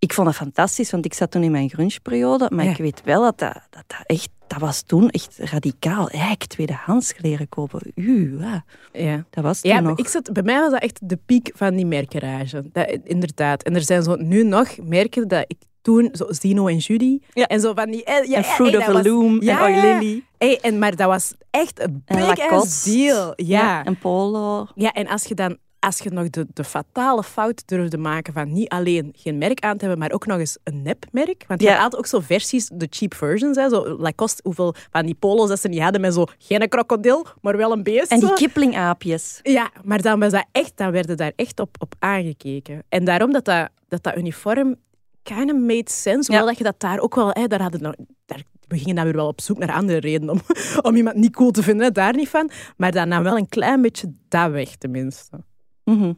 Ik 0.00 0.12
vond 0.12 0.26
dat 0.26 0.36
fantastisch, 0.36 0.90
want 0.90 1.04
ik 1.04 1.14
zat 1.14 1.30
toen 1.30 1.42
in 1.42 1.50
mijn 1.50 1.68
grunge-periode. 1.70 2.48
Maar 2.54 2.64
Ja. 2.64 2.70
ik 2.70 2.76
weet 2.76 3.02
wel 3.04 3.22
dat 3.22 3.38
dat, 3.38 3.54
dat, 3.70 3.84
dat 3.86 4.02
echt... 4.06 4.28
Dat 4.46 4.58
was 4.60 4.82
toen 4.82 5.08
echt 5.10 5.38
radicaal. 5.38 6.08
Eigenlijk 6.08 6.44
tweedehands 6.44 7.12
leren 7.18 7.48
kopen. 7.48 7.80
Uw, 7.94 8.38
ja. 8.40 8.64
Ja. 8.92 9.24
dat 9.30 9.44
was 9.44 9.60
toen 9.60 9.70
Ja, 9.70 9.80
nog. 9.80 9.98
ik 9.98 10.08
zat, 10.08 10.32
bij 10.32 10.42
mij 10.42 10.60
was 10.60 10.70
dat 10.70 10.82
echt 10.82 10.98
de 11.08 11.18
piek 11.26 11.50
van 11.54 11.74
die 11.76 11.86
merkenrage. 11.86 12.68
Dat, 12.72 12.98
inderdaad. 13.04 13.62
En 13.62 13.74
er 13.74 13.82
zijn 13.82 14.02
zo 14.02 14.16
nu 14.16 14.44
nog 14.44 14.76
merken 14.82 15.28
dat 15.28 15.44
ik 15.46 15.56
toen, 15.82 16.08
zo 16.12 16.26
Zino 16.28 16.66
en 16.66 16.76
Judy, 16.76 17.18
Ja. 17.32 17.46
en 17.46 17.60
zo 17.60 17.72
van 17.74 17.90
die... 17.90 18.04
eh, 18.04 18.28
Ja, 18.28 18.36
en 18.36 18.44
Fruit 18.44 18.72
hey, 18.72 18.80
of 18.80 18.88
a 18.88 18.92
was- 18.92 19.06
Loom 19.06 19.42
Ja, 19.42 19.68
en. 19.68 19.80
Lily. 20.00 20.24
Hey, 20.38 20.58
en, 20.60 20.78
maar 20.78 20.96
dat 20.96 21.06
was 21.08 21.34
echt 21.50 21.80
een 21.80 22.02
En 22.04 22.16
big 22.26 22.82
deal. 22.84 23.32
Ja. 23.36 23.84
En 23.84 23.98
Polo. 23.98 24.66
Ja, 24.74 24.92
en 24.92 25.06
als 25.08 25.24
je 25.24 25.34
dan 25.34 25.56
als 25.80 25.98
je 25.98 26.10
nog 26.10 26.30
de, 26.30 26.46
de 26.54 26.64
fatale 26.64 27.22
fout 27.22 27.62
durfde 27.66 27.98
maken 27.98 28.32
van 28.32 28.52
niet 28.52 28.68
alleen 28.68 29.12
geen 29.16 29.38
merk 29.38 29.60
aan 29.60 29.76
te 29.76 29.80
hebben, 29.84 29.98
maar 29.98 30.12
ook 30.12 30.26
nog 30.26 30.38
eens 30.38 30.58
een 30.64 30.82
nepmerk. 30.82 31.44
Want 31.46 31.60
je 31.62 31.68
Ja. 31.68 31.78
had 31.78 31.96
ook 31.96 32.06
zo 32.06 32.20
versies, 32.20 32.70
de 32.74 32.86
cheap 32.90 33.14
versions. 33.14 33.56
Hè, 33.56 33.68
zo 33.68 33.96
Lacoste, 33.98 34.40
hoeveel 34.44 34.74
van 34.90 35.06
die 35.06 35.14
polo's 35.14 35.48
dat 35.48 35.60
ze 35.60 35.68
niet 35.68 35.80
hadden 35.82 36.00
met 36.00 36.14
zo 36.14 36.24
geen 36.38 36.68
krokodil, 36.68 37.26
maar 37.40 37.56
wel 37.56 37.72
een 37.72 37.82
beest. 37.82 38.10
En 38.12 38.20
die. 38.20 38.32
Kipling-aapjes. 38.32 39.40
Ja, 39.42 39.70
maar 39.84 40.02
dan, 40.02 40.20
was 40.20 40.32
dat 40.32 40.46
echt, 40.52 40.72
dan 40.74 40.90
werden 40.90 41.16
daar 41.16 41.32
echt 41.36 41.60
op, 41.60 41.76
op 41.78 41.94
aangekeken. 41.98 42.82
En 42.88 43.04
daarom 43.04 43.32
dat 43.32 43.44
dat, 43.44 43.68
dat, 43.88 44.02
dat 44.02 44.16
uniform 44.16 44.76
kind 45.22 45.52
of 45.52 45.58
made 45.58 45.90
sense. 45.90 46.32
Ja. 46.32 46.38
Hoewel 46.38 46.46
dat 46.46 46.58
je 46.58 46.64
dat 46.64 46.80
daar 46.80 46.98
ook 47.00 47.14
wel... 47.14 47.30
Hè, 47.32 47.46
daar 47.46 47.62
hadden, 47.62 47.82
nou, 47.82 47.94
daar, 48.26 48.42
we 48.68 48.78
gingen 48.78 48.94
dan 48.94 49.04
weer 49.04 49.14
wel 49.16 49.26
op 49.26 49.40
zoek 49.40 49.58
naar 49.58 49.72
andere 49.72 50.00
redenen 50.00 50.34
om, 50.34 50.40
om 50.90 50.96
iemand 50.96 51.16
niet 51.16 51.32
cool 51.36 51.50
te 51.50 51.62
vinden. 51.62 51.86
hè, 51.86 51.92
Daar 51.92 52.14
niet 52.14 52.28
van. 52.28 52.50
Maar 52.76 52.92
dan 52.92 53.08
nam 53.08 53.22
wel 53.22 53.36
een 53.36 53.48
klein 53.48 53.82
beetje 53.82 54.12
dat 54.28 54.50
weg, 54.50 54.76
tenminste. 54.76 55.38
Mhm. 55.84 56.12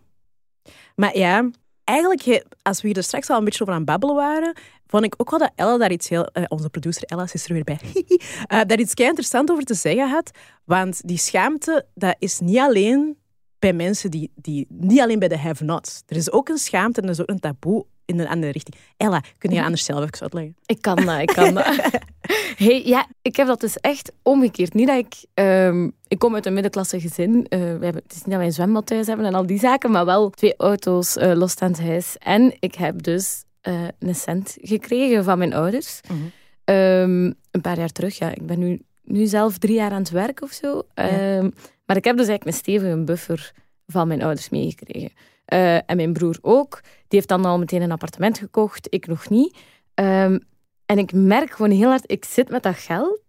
Maar 0.97 1.17
ja, 1.17 1.51
eigenlijk, 1.85 2.45
als 2.63 2.81
we 2.81 2.89
hier 2.89 2.97
er 2.97 3.03
straks 3.03 3.31
al 3.31 3.39
een 3.39 3.45
beetje 3.45 3.63
over 3.63 3.75
aan 3.75 3.85
babbelen 3.85 4.15
waren, 4.17 4.57
vond 4.87 5.05
ik 5.05 5.15
ook 5.17 5.31
wel 5.31 5.39
dat 5.39 5.53
Ella 5.55 5.79
daar 5.79 5.93
iets 5.93 6.09
heel... 6.09 6.27
eh, 6.27 6.45
onze 6.49 6.71
producer 6.71 7.03
Ella 7.05 7.27
is 7.33 7.45
er 7.45 7.53
weer 7.53 7.65
bij. 7.65 7.79
eh, 8.47 8.61
daar 8.67 8.79
iets 8.79 8.95
kei 8.95 9.09
interessant 9.09 9.51
over 9.51 9.65
te 9.65 9.75
zeggen 9.75 10.09
had. 10.11 10.31
Want 10.65 11.09
die 11.09 11.19
schaamte, 11.19 11.87
dat 11.95 12.17
is 12.19 12.41
niet 12.41 12.59
alleen 12.59 13.17
bij 13.59 13.73
mensen 13.73 14.11
die... 14.11 14.33
die 14.35 14.67
niet 14.69 15.01
alleen 15.01 15.19
bij 15.19 15.29
de 15.29 15.39
have-nots. 15.39 16.03
Er 16.07 16.17
is 16.17 16.33
ook 16.33 16.49
een 16.49 16.59
schaamte 16.59 17.01
en 17.01 17.07
er 17.07 17.13
is 17.13 17.21
ook 17.21 17.31
een 17.31 17.41
taboe 17.41 17.87
in 18.05 18.19
een 18.21 18.29
andere 18.29 18.53
richting. 18.53 18.77
Ella, 18.97 19.23
kun 19.39 19.51
je 19.51 19.63
anders 19.63 19.85
zelf 19.85 20.05
even 20.05 20.21
uitleggen? 20.21 20.57
Ik 20.67 20.83
kan 20.83 20.97
dat, 20.97 21.21
ik 21.21 21.27
kan 21.27 21.55
dat. 21.59 21.67
Hey, 22.57 22.83
ja, 22.85 23.07
ik 23.23 23.37
heb 23.37 23.47
dat 23.47 23.61
dus 23.61 23.77
echt 23.77 24.13
omgekeerd. 24.23 24.75
Niet 24.75 24.87
dat 24.87 24.99
ik... 24.99 25.15
ehm, 25.35 25.89
ik 26.09 26.19
kom 26.19 26.35
uit 26.35 26.47
een 26.47 26.53
middenklasse 26.53 27.01
gezin. 27.01 27.47
Eh, 27.49 27.59
we 27.59 27.65
hebben, 27.65 28.03
het 28.03 28.13
is 28.13 28.17
niet 28.17 28.25
dat 28.25 28.37
wij 28.37 28.47
een 28.47 28.53
zwembad 28.53 28.87
thuis 28.87 29.07
hebben 29.07 29.27
en 29.27 29.35
al 29.35 29.47
die 29.47 29.59
zaken, 29.59 29.91
maar 29.91 30.05
wel 30.05 30.31
twee 30.31 30.55
auto's, 30.57 31.17
eh 31.17 31.33
losstaand 31.35 31.81
huis. 31.81 32.17
En 32.19 32.57
ik 32.61 32.75
heb 32.75 33.03
dus 33.03 33.45
eh, 33.61 33.75
een 33.99 34.15
cent 34.15 34.57
gekregen 34.61 35.25
van 35.25 35.39
mijn 35.39 35.55
ouders. 35.55 36.01
Mhm. 36.09 36.19
Ehm, 36.65 37.25
een 37.51 37.61
paar 37.63 37.79
jaar 37.79 37.93
terug. 37.93 38.19
Ja, 38.19 38.31
ik 38.35 38.47
ben 38.47 38.59
nu, 38.59 38.81
nu 39.03 39.27
zelf 39.27 39.59
drie 39.59 39.75
jaar 39.75 39.91
aan 39.91 39.99
het 40.03 40.11
werk 40.11 40.43
of 40.43 40.51
zo. 40.53 40.83
Ehm, 40.95 41.51
Maar 41.87 41.97
ik 41.97 42.05
heb 42.05 42.17
dus 42.17 42.29
eigenlijk 42.29 42.57
een 42.57 42.63
stevige 42.63 42.97
buffer 43.05 43.53
van 43.87 44.09
mijn 44.09 44.23
ouders 44.23 44.49
meegekregen. 44.49 45.11
En 45.87 45.97
mijn 45.97 46.13
broer 46.13 46.39
ook. 46.41 46.81
Die 46.83 47.19
heeft 47.19 47.29
dan 47.29 47.45
al 47.45 47.59
meteen 47.59 47.83
een 47.83 47.93
appartement 47.93 48.39
gekocht. 48.39 48.87
Ik 48.91 49.07
nog 49.07 49.29
niet. 49.29 49.57
Ehm, 49.95 50.39
en 50.87 50.99
ik 50.99 51.13
merk 51.13 51.51
gewoon 51.51 51.71
heel 51.71 51.89
hard, 51.89 52.11
ik 52.11 52.25
zit 52.25 52.49
met 52.49 52.63
dat 52.63 52.77
geld. 52.77 53.21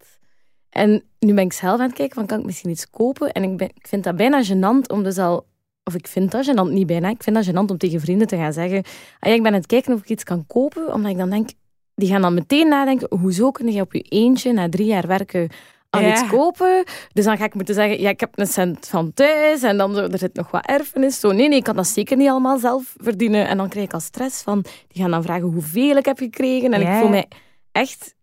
En 0.70 1.04
nu 1.20 1.34
ben 1.34 1.44
ik 1.44 1.54
zelf 1.54 1.80
aan 1.80 1.86
het 1.86 1.96
kijken 1.96 2.16
van, 2.16 2.26
kan 2.26 2.40
ik 2.40 2.46
misschien 2.46 2.70
iets 2.70 2.90
kopen? 2.90 3.32
En 3.32 3.44
ik, 3.44 3.88
vind 3.88 4.04
dat 4.04 4.16
bijna 4.16 4.44
gênant 4.44 4.88
om 4.88 5.04
dus 5.04 5.18
al... 5.18 5.46
Of 5.84 5.96
ik 5.96 6.08
vind 6.08 6.32
dat 6.32 6.50
gênant, 6.50 6.72
niet 6.72 6.88
bijna. 6.88 7.10
Ik 7.10 7.24
vind 7.24 7.36
dat 7.36 7.48
gênant 7.50 7.70
om 7.72 7.78
tegen 7.78 8.00
vrienden 8.00 8.28
te 8.28 8.36
gaan 8.36 8.54
zeggen... 8.54 8.84
Ah, 9.20 9.30
ja, 9.30 9.36
ik 9.36 9.44
ben 9.44 9.52
aan 9.52 9.58
het 9.58 9.66
kijken 9.66 9.94
of 9.94 10.00
ik 10.00 10.10
iets 10.10 10.24
kan 10.24 10.46
kopen. 10.48 10.94
Omdat 10.94 11.12
ik 11.12 11.18
dan 11.18 11.30
denk... 11.30 11.50
Die 11.96 12.10
gaan 12.10 12.22
dan 12.22 12.34
meteen 12.34 12.68
nadenken, 12.68 13.18
hoezo 13.18 13.52
kun 13.52 13.72
je 13.72 13.82
op 13.82 13.94
je 13.94 14.02
eentje 14.02 14.54
na 14.54 14.70
drie 14.70 14.86
jaar 14.86 15.08
werken 15.08 15.50
al 15.94 16.02
Ja. 16.02 16.12
iets 16.12 16.28
kopen? 16.28 16.84
Dus 17.14 17.26
dan 17.26 17.38
ga 17.38 17.46
ik 17.46 17.54
moeten 17.54 17.76
zeggen, 17.76 18.00
ja, 18.02 18.10
ik 18.10 18.20
heb 18.20 18.40
een 18.40 18.48
cent 18.48 18.88
van 18.88 19.14
thuis 19.14 19.62
en 19.64 19.78
dan 19.78 19.94
zo, 19.96 20.00
er 20.02 20.18
zit 20.18 20.34
nog 20.36 20.52
wat 20.52 20.66
erfenis. 20.66 21.20
Zo, 21.20 21.32
nee, 21.32 21.48
nee, 21.48 21.58
ik 21.58 21.64
kan 21.64 21.76
dat 21.76 21.88
zeker 21.88 22.18
niet 22.18 22.30
allemaal 22.30 22.58
zelf 22.58 22.94
verdienen. 22.98 23.48
En 23.48 23.58
dan 23.58 23.70
krijg 23.70 23.86
ik 23.86 23.94
al 23.94 24.00
stress 24.00 24.42
van, 24.42 24.62
die 24.88 25.02
gaan 25.02 25.12
dan 25.12 25.24
vragen 25.24 25.48
hoeveel 25.48 25.96
ik 25.98 26.06
heb 26.06 26.18
gekregen. 26.18 26.74
En 26.74 26.82
Ja. 26.82 26.94
ik 26.94 27.00
voel 27.00 27.10
mij 27.10 27.28
echt 27.72 28.16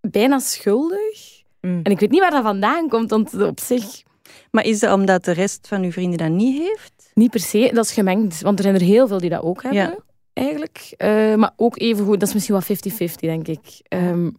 bijna 0.00 0.38
schuldig. 0.38 1.42
Mm. 1.60 1.80
En 1.82 1.92
ik 1.92 2.00
weet 2.00 2.10
niet 2.10 2.20
waar 2.20 2.30
dat 2.30 2.42
vandaan 2.42 2.88
komt, 2.88 3.10
want 3.10 3.42
op 3.42 3.60
zich 3.60 4.02
Maar 4.50 4.64
is 4.64 4.78
dat 4.80 4.92
omdat 4.94 5.24
de 5.24 5.32
rest 5.32 5.68
van 5.68 5.82
uw 5.82 5.92
vrienden 5.92 6.18
dat 6.18 6.28
niet 6.30 6.58
heeft? 6.58 6.92
niet 7.14 7.30
per 7.30 7.40
se. 7.40 7.70
Dat 7.72 7.84
is 7.84 7.92
gemengd, 7.92 8.40
want 8.40 8.58
er 8.58 8.64
zijn 8.64 8.74
er 8.76 8.80
heel 8.80 9.06
veel 9.08 9.18
die 9.18 9.30
dat 9.30 9.42
ook 9.42 9.62
hebben, 9.62 9.80
Ja. 9.80 9.96
eigenlijk. 10.32 10.94
Eh, 10.96 11.34
maar 11.34 11.52
ook 11.56 11.78
even 11.80 12.04
goed, 12.04 12.20
dat 12.20 12.28
is 12.28 12.34
misschien 12.34 12.54
wel 12.54 12.62
50-50, 12.64 13.20
denk 13.20 13.48
ik. 13.48 13.80
Ehm, 13.88 14.30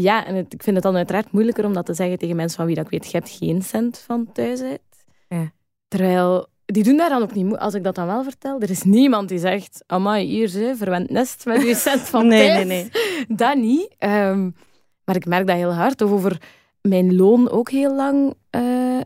ja, 0.00 0.26
en 0.26 0.34
het- 0.34 0.52
ik 0.54 0.62
vind 0.62 0.76
het 0.76 0.84
dan 0.84 0.96
uiteraard 0.96 1.32
moeilijker 1.32 1.64
om 1.64 1.72
dat 1.72 1.86
te 1.86 1.94
zeggen 1.94 2.18
tegen 2.18 2.36
mensen 2.36 2.56
van 2.56 2.66
wie 2.66 2.74
dat 2.74 2.84
ik 2.84 2.90
weet, 2.90 3.10
je 3.10 3.16
hebt 3.16 3.30
geen 3.30 3.62
cent 3.62 3.98
van 3.98 4.32
thuis 4.32 4.60
uit. 4.60 4.80
Ja. 5.28 5.52
Terwijl, 5.88 6.46
die 6.64 6.82
doen 6.84 6.96
daar 6.96 7.08
dan 7.08 7.22
ook 7.22 7.34
niet 7.34 7.44
moe. 7.44 7.58
Als 7.58 7.74
ik 7.74 7.84
dat 7.84 7.94
dan 7.94 8.06
wel 8.06 8.22
vertel, 8.22 8.60
er 8.60 8.70
is 8.70 8.82
niemand 8.82 9.28
die 9.28 9.38
zegt, 9.38 9.84
amai, 9.86 10.26
hier, 10.26 10.48
ze, 10.48 10.74
verwend 10.76 11.10
nest 11.10 11.44
met 11.44 11.62
je 11.62 11.74
cent 11.74 12.00
van 12.00 12.26
Nee, 12.36 12.48
thuis. 12.48 12.66
nee, 12.66 12.90
Dat 13.28 13.56
niet. 13.56 13.94
Ehm, 13.98 14.50
maar 15.04 15.16
ik 15.16 15.26
merk 15.26 15.46
dat 15.46 15.56
heel 15.56 15.74
hard. 15.74 16.02
Of 16.02 16.10
over 16.10 16.40
mijn 16.80 17.16
loon 17.16 17.50
ook 17.50 17.70
heel 17.70 17.94
lang. 17.94 18.34
eh, 18.50 19.00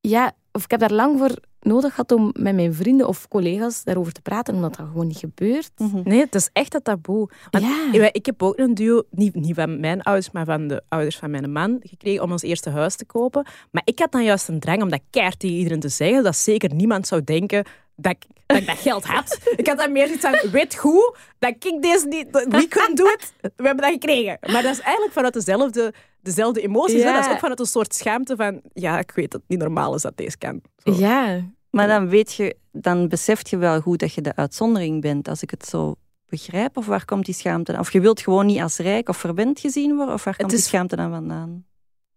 ja, 0.00 0.32
of 0.52 0.64
ik 0.64 0.70
heb 0.70 0.80
daar 0.80 0.92
lang 0.92 1.18
voor 1.18 1.30
nodig 1.62 1.90
gehad 1.90 2.12
om 2.12 2.30
met 2.38 2.54
mijn 2.54 2.74
vrienden 2.74 3.08
of 3.08 3.28
collega's 3.28 3.84
daarover 3.84 4.12
te 4.12 4.20
praten, 4.22 4.54
omdat 4.54 4.76
dat 4.76 4.86
gewoon 4.86 5.06
niet 5.06 5.16
gebeurt. 5.18 5.70
Mhm. 5.78 6.00
Nee, 6.04 6.20
het 6.20 6.34
is 6.34 6.50
echt 6.52 6.72
dat 6.72 6.84
taboe. 6.84 7.28
Want 7.50 7.64
Ja. 7.64 8.04
ik- 8.04 8.10
Ik 8.22 8.26
heb 8.26 8.42
ook 8.42 8.58
een 8.58 8.74
duo, 8.74 9.02
niet, 9.10 9.34
niet 9.34 9.54
van 9.54 9.80
mijn 9.80 10.02
ouders, 10.02 10.30
maar 10.30 10.44
van 10.44 10.66
de 10.68 10.82
ouders 10.88 11.16
van 11.18 11.30
mijn 11.30 11.52
man, 11.52 11.76
gekregen 11.80 12.22
om 12.22 12.30
ons 12.32 12.42
eerste 12.42 12.70
huis 12.70 12.96
te 12.96 13.04
kopen. 13.04 13.46
Maar 13.70 13.82
ik 13.84 13.98
had 13.98 14.12
dan 14.12 14.24
juist 14.24 14.48
een 14.48 14.60
drang 14.60 14.82
om 14.82 14.88
dat 14.90 15.00
keihard 15.10 15.38
tegen 15.38 15.56
iedereen 15.56 15.80
te 15.80 15.88
zeggen, 15.88 16.22
dat 16.22 16.36
zeker 16.36 16.74
niemand 16.74 17.06
zou 17.06 17.24
denken 17.24 17.64
dat 17.96 18.12
ik 18.12 18.24
dat, 18.46 18.56
ik 18.60 18.66
dat 18.66 18.78
geld 18.78 19.04
had. 19.04 19.38
Ik 19.56 19.66
had 19.66 19.78
dan 19.78 19.92
meer 19.92 20.10
iets 20.10 20.24
aan, 20.24 20.50
weet 20.50 20.74
goed, 20.74 21.16
dat 21.38 21.50
ik 21.58 21.82
deze 21.82 22.06
niet, 22.06 22.26
we 22.30 22.66
couldn't 22.68 22.96
do 22.96 23.04
it, 23.04 23.32
we 23.40 23.50
hebben 23.66 23.76
dat 23.84 23.92
gekregen. 23.92 24.38
Maar 24.40 24.62
dat 24.62 24.72
is 24.72 24.80
eigenlijk 24.80 25.12
vanuit 25.12 25.32
dezelfde, 25.34 25.92
dezelfde 26.20 26.60
emoties. 26.60 27.02
Hè? 27.02 27.12
Dat 27.12 27.24
is 27.26 27.32
ook 27.32 27.38
vanuit 27.38 27.60
een 27.60 27.66
soort 27.66 27.94
schaamte 27.94 28.36
van, 28.36 28.60
ja, 28.72 28.98
ik 28.98 29.10
weet 29.10 29.30
dat 29.30 29.40
het 29.40 29.50
niet 29.50 29.58
normaal 29.58 29.94
is 29.94 30.02
dat 30.02 30.16
deze 30.16 30.38
kan. 30.38 30.60
Zo. 30.84 30.92
Ja. 30.92 31.40
Maar 31.70 31.86
dan 31.88 32.08
weet 32.08 32.34
je, 32.34 32.56
dan 32.72 33.08
beseft 33.08 33.48
je 33.50 33.56
wel 33.56 33.80
goed 33.80 33.98
dat 33.98 34.14
je 34.14 34.20
de 34.20 34.36
uitzondering 34.36 35.00
bent, 35.00 35.28
als 35.28 35.42
ik 35.42 35.50
het 35.50 35.66
zo 35.66 35.94
begrijp. 36.26 36.76
Of 36.76 36.86
waar 36.86 37.04
komt 37.04 37.24
die 37.24 37.34
schaamte 37.34 37.72
dan? 37.72 37.80
Of 37.80 37.92
je 37.92 38.00
wilt 38.00 38.20
gewoon 38.20 38.46
niet 38.46 38.60
als 38.60 38.76
rijk 38.76 39.08
of 39.08 39.16
verwend 39.16 39.60
gezien 39.60 39.96
worden, 39.96 40.14
of 40.14 40.24
waar 40.24 40.36
komt 40.36 40.52
is- 40.52 40.58
die 40.58 40.68
schaamte 40.68 40.96
dan 40.96 41.10
vandaan? 41.10 41.64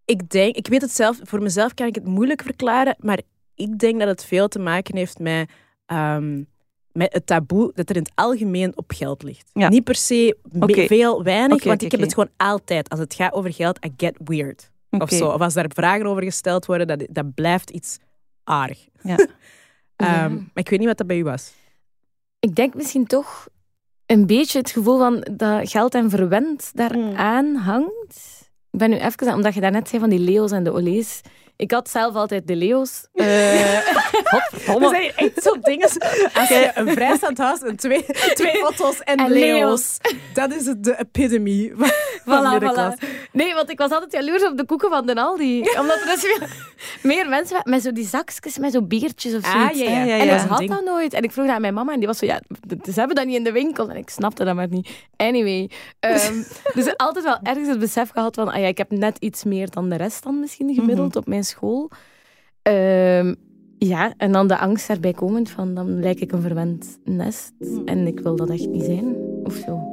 ik 0.05 0.29
denk, 0.29 0.55
ik 0.55 0.67
weet 0.67 0.81
het 0.81 0.91
zelf, 0.91 1.19
voor 1.23 1.41
mezelf 1.41 1.73
kan 1.73 1.87
ik 1.87 1.95
het 1.95 2.05
moeilijk 2.05 2.41
verklaren, 2.41 2.95
maar 2.99 3.19
ik 3.55 3.79
denk 3.79 3.99
dat 3.99 4.07
het 4.07 4.25
veel 4.25 4.47
te 4.47 4.59
maken 4.59 4.97
heeft 4.97 5.19
met, 5.19 5.49
ehm, 5.85 6.43
met 6.91 7.13
het 7.13 7.25
taboe 7.25 7.71
dat 7.73 7.89
er 7.89 7.95
in 7.95 8.01
het 8.01 8.11
algemeen 8.15 8.77
op 8.77 8.91
geld 8.95 9.23
ligt. 9.23 9.49
Ja. 9.53 9.69
Niet 9.69 9.83
per 9.83 9.95
se 9.95 10.37
veel, 10.69 11.23
weinig, 11.23 11.63
want 11.63 11.81
ik 11.81 11.91
heb 11.91 11.99
het 11.99 12.13
gewoon 12.13 12.29
altijd. 12.37 12.89
Als 12.89 12.99
het 12.99 13.13
gaat 13.13 13.33
over 13.33 13.53
geld, 13.53 13.85
I 13.85 13.93
get 13.97 14.17
weird. 14.23 14.71
Of 14.89 15.09
zo. 15.09 15.29
Of 15.29 15.41
als 15.41 15.53
daar 15.53 15.69
vragen 15.73 16.05
over 16.05 16.23
gesteld 16.23 16.65
worden, 16.65 16.87
dat, 16.87 17.05
dat 17.09 17.33
blijft 17.33 17.69
iets 17.69 17.97
aardig. 18.43 18.87
Ja. 19.01 19.15
Ehm, 19.95 20.09
Ja. 20.11 20.27
Maar 20.29 20.49
ik 20.53 20.69
weet 20.69 20.79
niet 20.79 20.87
wat 20.87 20.97
dat 20.97 21.07
bij 21.07 21.17
u 21.17 21.23
was. 21.23 21.53
Ik 22.39 22.55
denk 22.55 22.73
misschien 22.73 23.05
toch 23.05 23.47
een 24.05 24.25
beetje 24.25 24.57
het 24.57 24.69
gevoel 24.69 24.97
van 24.97 25.27
dat 25.31 25.69
geld 25.69 25.95
en 25.95 26.09
verwend 26.09 26.71
daaraan 26.73 27.55
hangt. 27.55 28.49
Ik 28.71 28.79
ben 28.79 28.89
nu 28.89 28.97
even, 28.97 29.33
omdat 29.33 29.53
je 29.53 29.61
daarnet 29.61 29.89
zei 29.89 30.01
van 30.01 30.09
die 30.09 30.19
leeuws 30.19 30.51
en 30.51 30.63
de 30.63 30.71
olees. 30.71 31.21
Ik 31.57 31.71
had 31.71 31.89
zelf 31.89 32.15
altijd 32.15 32.47
de 32.47 32.55
leeuws. 32.55 33.05
Eh, 33.13 33.75
Er 34.67 34.89
zijn 34.89 35.11
echt 35.15 35.43
zo 35.43 35.59
dingen. 35.61 35.89
Als 36.33 36.47
je 36.47 36.71
een 36.75 36.87
vrijstaand 36.91 37.37
huis 37.37 37.61
en 37.61 37.75
twee, 37.75 38.05
twee 38.33 38.51
en, 39.03 39.17
En 39.17 39.31
leeuws. 39.31 39.97
Dat 40.33 40.53
is 40.53 40.63
de 40.77 40.99
epidemie 40.99 41.73
van, 42.25 42.59
Voilà, 42.59 42.63
voilà. 42.63 43.07
Nee, 43.31 43.53
want 43.53 43.69
ik 43.69 43.77
was 43.77 43.91
altijd 43.91 44.11
jaloers 44.11 44.43
op 44.45 44.57
de 44.57 44.65
koeken 44.65 44.89
van 44.89 45.05
Den 45.05 45.17
Aldi. 45.17 45.59
Omdat 45.79 45.99
er 45.99 46.05
dus 46.05 46.19
veel 46.19 46.47
meer 47.01 47.29
mensen 47.29 47.59
met 47.63 47.81
zo 47.81 47.91
die 47.91 48.05
zakjes, 48.07 48.57
met 48.57 48.71
zo 48.71 48.81
beertjes 48.81 49.33
of 49.35 49.43
Ah, 49.45 49.51
zoiets. 49.51 49.79
ja, 49.79 49.89
ja. 49.89 49.97
Ja, 49.97 50.05
ja, 50.05 50.17
En 50.17 50.23
ik 50.23 50.29
Dat 50.29 50.41
had 50.41 50.67
dat 50.67 50.83
nooit. 50.85 51.13
En 51.13 51.23
ik 51.23 51.31
vroeg 51.31 51.45
dat 51.45 51.55
aan 51.55 51.61
mijn 51.61 51.73
mama 51.73 51.93
en 51.93 51.97
die 51.99 52.07
was 52.07 52.17
zo, 52.17 52.25
ja, 52.25 52.41
ze 52.83 52.91
hebben 52.99 53.15
dat 53.15 53.25
niet 53.25 53.35
in 53.35 53.43
de 53.43 53.51
winkel. 53.51 53.89
En 53.89 53.95
ik 53.95 54.09
snapte 54.09 54.43
dat 54.43 54.55
maar 54.55 54.67
niet. 54.69 54.89
Anyway. 55.17 55.69
ehm, 55.99 56.41
dus 56.73 56.97
altijd 56.97 57.25
wel 57.25 57.39
ergens 57.43 57.67
het 57.67 57.79
besef 57.79 58.09
gehad 58.09 58.35
van, 58.35 58.47
ah 58.49 58.59
ja, 58.59 58.67
ik 58.67 58.77
heb 58.77 58.91
net 58.91 59.17
iets 59.19 59.43
meer 59.43 59.69
dan 59.69 59.89
de 59.89 59.95
rest 59.95 60.23
dan 60.23 60.39
misschien 60.39 60.73
gemiddeld 60.73 61.15
op 61.15 61.27
mijn 61.27 61.43
school. 61.45 61.89
Ehm, 62.61 63.33
Ja, 63.77 64.13
en 64.17 64.31
dan 64.31 64.47
de 64.47 64.57
angst 64.57 64.87
daarbij 64.87 65.13
komend 65.13 65.49
van 65.49 65.73
dan 65.73 65.99
lijk 65.99 66.19
ik 66.19 66.31
een 66.31 66.41
verwend 66.41 66.99
nest 67.03 67.53
en 67.85 68.07
ik 68.07 68.19
wil 68.19 68.35
dat 68.35 68.49
echt 68.49 68.67
niet 68.67 68.83
zijn, 68.83 69.15
of 69.43 69.53
zo. 69.55 69.91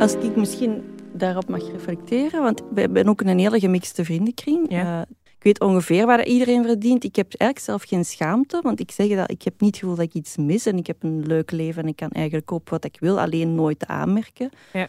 Als 0.00 0.14
ik 0.14 0.36
misschien 0.36 0.82
daarop 1.12 1.48
mag 1.48 1.70
reflecteren, 1.70 2.42
want 2.42 2.62
we 2.74 2.80
hebben 2.80 3.08
ook 3.08 3.20
een 3.20 3.38
hele 3.38 3.60
gemixte 3.60 4.04
vriendenkring. 4.04 4.70
Ja. 4.70 5.00
Eh, 5.00 5.14
ik 5.38 5.42
weet 5.42 5.60
ongeveer 5.60 6.06
waar 6.06 6.26
iedereen 6.26 6.64
verdient. 6.64 7.04
Ik 7.04 7.16
heb 7.16 7.34
eigenlijk 7.34 7.70
zelf 7.70 7.82
geen 7.82 8.04
schaamte, 8.04 8.60
want 8.62 8.80
ik 8.80 8.90
zeg 8.90 9.08
dat 9.08 9.30
ik 9.30 9.42
heb 9.42 9.60
niet 9.60 9.70
het 9.70 9.78
gevoel 9.78 9.96
dat 9.96 10.04
ik 10.04 10.14
iets 10.14 10.36
mis 10.36 10.66
en 10.66 10.76
ik 10.76 10.86
heb 10.86 11.02
een 11.02 11.26
leuk 11.26 11.50
leven 11.50 11.82
en 11.82 11.88
ik 11.88 11.96
kan 11.96 12.10
eigenlijk 12.10 12.46
kopen 12.46 12.72
wat 12.72 12.84
ik 12.84 12.96
wil, 13.00 13.20
alleen 13.20 13.54
nooit 13.54 13.86
aanmerken. 13.86 14.50
Ja. 14.72 14.88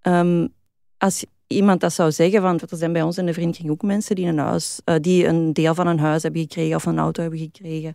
Ehm, 0.00 0.46
als 0.98 1.24
iemand 1.46 1.80
dat 1.80 1.92
zou 1.92 2.12
zeggen, 2.12 2.42
want 2.42 2.70
er 2.70 2.76
zijn 2.76 2.92
bij 2.92 3.02
ons 3.02 3.18
in 3.18 3.26
de 3.26 3.32
vriendenkring 3.32 3.70
ook 3.70 3.82
mensen 3.82 4.16
die 4.16 4.26
een, 4.26 4.38
huis, 4.38 4.80
eh, 4.84 4.94
die 5.00 5.26
een 5.26 5.52
deel 5.52 5.74
van 5.74 5.86
een 5.86 5.98
huis 5.98 6.22
hebben 6.22 6.40
gekregen 6.40 6.76
of 6.76 6.84
een 6.84 6.98
auto 6.98 7.22
hebben 7.22 7.38
gekregen, 7.38 7.94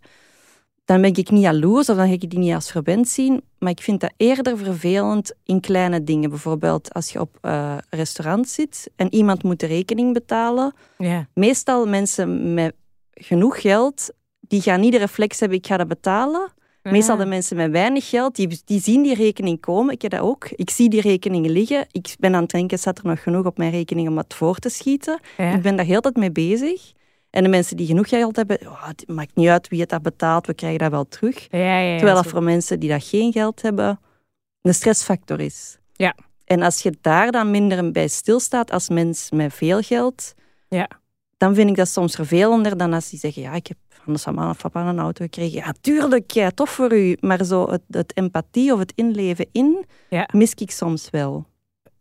dan 0.86 1.01
ben 1.01 1.15
ik 1.15 1.29
niet 1.29 1.41
jaloers 1.41 1.89
of 1.89 1.95
dan 1.95 2.07
ga 2.07 2.13
ik 2.13 2.29
die 2.29 2.39
niet 2.39 2.53
als 2.53 2.71
verwend 2.71 3.07
zien. 3.07 3.41
Maar 3.59 3.71
ik 3.71 3.81
vind 3.81 3.99
dat 3.99 4.13
eerder 4.17 4.57
vervelend 4.57 5.34
in 5.43 5.59
kleine 5.59 6.03
dingen. 6.03 6.29
Bijvoorbeeld 6.29 6.93
als 6.93 7.11
je 7.11 7.19
op 7.19 7.38
eh 7.41 7.77
restaurant 7.89 8.49
zit 8.49 8.91
en 8.95 9.13
iemand 9.13 9.43
moet 9.43 9.59
de 9.59 9.65
rekening 9.65 10.13
betalen. 10.13 10.73
Ja. 10.97 11.27
Meestal 11.34 11.88
mensen 11.88 12.53
met 12.53 12.73
genoeg 13.13 13.61
geld, 13.61 14.13
die 14.39 14.61
gaan 14.61 14.79
niet 14.79 14.91
de 14.91 14.97
reflex 14.97 15.39
hebben, 15.39 15.57
ik 15.57 15.67
ga 15.67 15.77
dat 15.77 15.88
betalen. 15.88 16.51
Meestal 16.84 17.17
de 17.17 17.25
mensen 17.25 17.57
met 17.57 17.71
weinig 17.71 18.09
geld, 18.09 18.36
die, 18.36 18.61
die 18.65 18.81
zien 18.81 19.03
die 19.03 19.15
rekening 19.15 19.59
komen. 19.59 19.93
Ik 19.93 20.01
heb 20.01 20.11
dat 20.11 20.19
ook. 20.19 20.49
Ik 20.49 20.69
zie 20.69 20.89
die 20.89 21.01
rekeningen 21.01 21.51
liggen. 21.51 21.88
Ik 21.91 22.15
ben 22.19 22.36
aan 22.36 22.41
het 22.41 22.51
denken, 22.51 22.79
staat 22.79 22.97
er 22.97 23.05
nog 23.05 23.23
genoeg 23.23 23.45
op 23.45 23.57
mijn 23.57 23.71
rekening 23.71 24.07
om 24.07 24.15
wat 24.15 24.34
voor 24.34 24.55
te 24.55 24.69
schieten? 24.69 25.19
Ja. 25.38 25.53
Ik 25.53 25.61
ben 25.61 25.75
daar 25.75 25.86
heel 25.86 26.01
tijd 26.01 26.15
mee 26.15 26.31
bezig. 26.31 26.91
En 27.34 27.43
de 27.43 27.49
mensen 27.49 27.77
die 27.77 27.86
genoeg 27.88 28.09
geld 28.09 28.36
hebben, 28.36 28.59
oh, 28.61 28.88
het 28.88 29.03
maakt 29.07 29.36
niet 29.36 29.47
uit 29.47 29.67
wie 29.67 29.79
het 29.79 29.89
dat 29.89 30.01
betaalt, 30.01 30.47
we 30.47 30.53
krijgen 30.53 30.79
dat 30.79 30.91
wel 30.91 31.07
terug. 31.07 31.47
Ja, 31.51 31.59
ja, 31.59 31.79
ja, 31.79 31.95
Terwijl 31.97 32.15
dat 32.23 32.31
voor 32.31 32.43
mensen 32.43 32.79
die 32.79 32.89
dat 32.89 33.03
geen 33.03 33.31
geld 33.31 33.61
hebben, 33.61 33.99
een 34.61 34.73
stressfactor 34.73 35.39
is. 35.39 35.77
Ja. 35.93 36.15
En 36.45 36.61
als 36.61 36.81
je 36.81 36.97
daar 37.01 37.31
dan 37.31 37.51
minder 37.51 37.91
bij 37.91 38.07
stilstaat 38.07 38.71
als 38.71 38.89
mens 38.89 39.31
met 39.31 39.53
veel 39.53 39.81
geld, 39.81 40.34
Ja. 40.69 40.89
dan 41.38 41.55
vind 41.55 41.69
ik 41.69 41.75
dat 41.75 41.88
soms 41.88 42.15
vervelender 42.15 42.77
dan 42.77 42.93
als 42.93 43.09
die 43.09 43.19
zeggen, 43.19 43.41
ja, 43.41 43.53
ik 43.53 43.67
heb 43.67 43.77
van 43.89 44.13
de 44.13 44.21
mama 44.25 44.49
of 44.49 44.61
papa 44.61 44.88
een 44.89 44.99
auto 44.99 45.23
gekregen. 45.23 45.57
Ja, 45.57 45.73
tuurlijk, 45.81 46.31
ja, 46.31 46.49
tof 46.49 46.69
voor 46.69 46.93
u. 46.93 47.17
Maar 47.19 47.43
zo 47.45 47.69
het, 47.71 47.81
het 47.89 48.17
empathie 48.17 48.73
of 48.73 48.79
het 48.79 48.91
inleven 48.95 49.47
in, 49.51 49.86
mis 50.34 50.53
ik 50.53 50.71
soms 50.71 51.09
wel. 51.09 51.45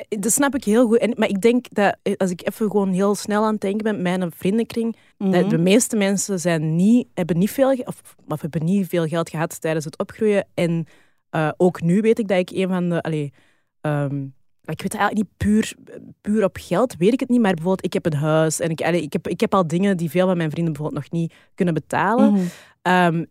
Dat 0.08 0.32
snap 0.32 0.54
ik 0.54 0.64
heel 0.64 0.86
goed. 0.86 0.98
En, 0.98 1.12
maar 1.16 1.28
ik 1.28 1.40
denk 1.40 1.66
dat 1.74 1.96
eh, 2.02 2.14
als 2.16 2.30
ik 2.30 2.46
even 2.46 2.70
gewoon 2.70 2.92
heel 2.92 3.14
snel 3.14 3.44
aan 3.44 3.52
het 3.52 3.60
denken 3.60 3.82
ben, 3.82 4.02
mijn 4.02 4.32
vriendenkring, 4.32 4.96
Mhm. 5.18 5.48
de 5.48 5.58
meeste 5.58 5.96
mensen 5.96 6.40
zijn 6.40 6.76
niet, 6.76 7.06
hebben 7.14 7.38
niet 7.38 7.50
veel, 7.50 7.72
of, 7.84 8.02
of 8.28 8.40
hebben 8.40 8.64
niet 8.64 8.88
veel 8.88 9.06
geld 9.06 9.30
gehad 9.30 9.60
tijdens 9.60 9.84
het 9.84 9.98
opgroeien. 9.98 10.46
En 10.54 10.86
eh, 11.30 11.48
ook 11.56 11.80
nu 11.82 12.00
weet 12.00 12.18
ik 12.18 12.28
dat 12.28 12.38
ik 12.38 12.50
een 12.50 12.68
van 12.68 12.88
de... 12.88 13.02
Allee, 13.02 13.32
ehm, 13.80 14.22
ik 14.64 14.82
weet 14.82 14.92
het 14.92 15.00
eigenlijk 15.00 15.14
niet 15.28 15.36
puur, 15.36 15.74
puur 16.20 16.44
op 16.44 16.56
geld, 16.60 16.94
weet 16.98 17.12
ik 17.12 17.20
het 17.20 17.28
niet. 17.28 17.40
Maar 17.40 17.54
bijvoorbeeld, 17.54 17.84
ik 17.84 17.92
heb 17.92 18.06
een 18.06 18.14
huis 18.18 18.60
en 18.60 18.70
ik, 18.70 18.80
allee, 18.80 19.02
ik, 19.02 19.12
heb, 19.12 19.28
ik 19.28 19.40
heb 19.40 19.54
al 19.54 19.66
dingen 19.66 19.96
die 19.96 20.10
veel 20.10 20.26
van 20.26 20.36
mijn 20.36 20.50
vrienden 20.50 20.72
bijvoorbeeld 20.72 21.02
nog 21.02 21.20
niet 21.20 21.34
kunnen 21.54 21.74
betalen. 21.74 22.32
Mhm. 22.32 22.42
Ehm, 22.82 23.24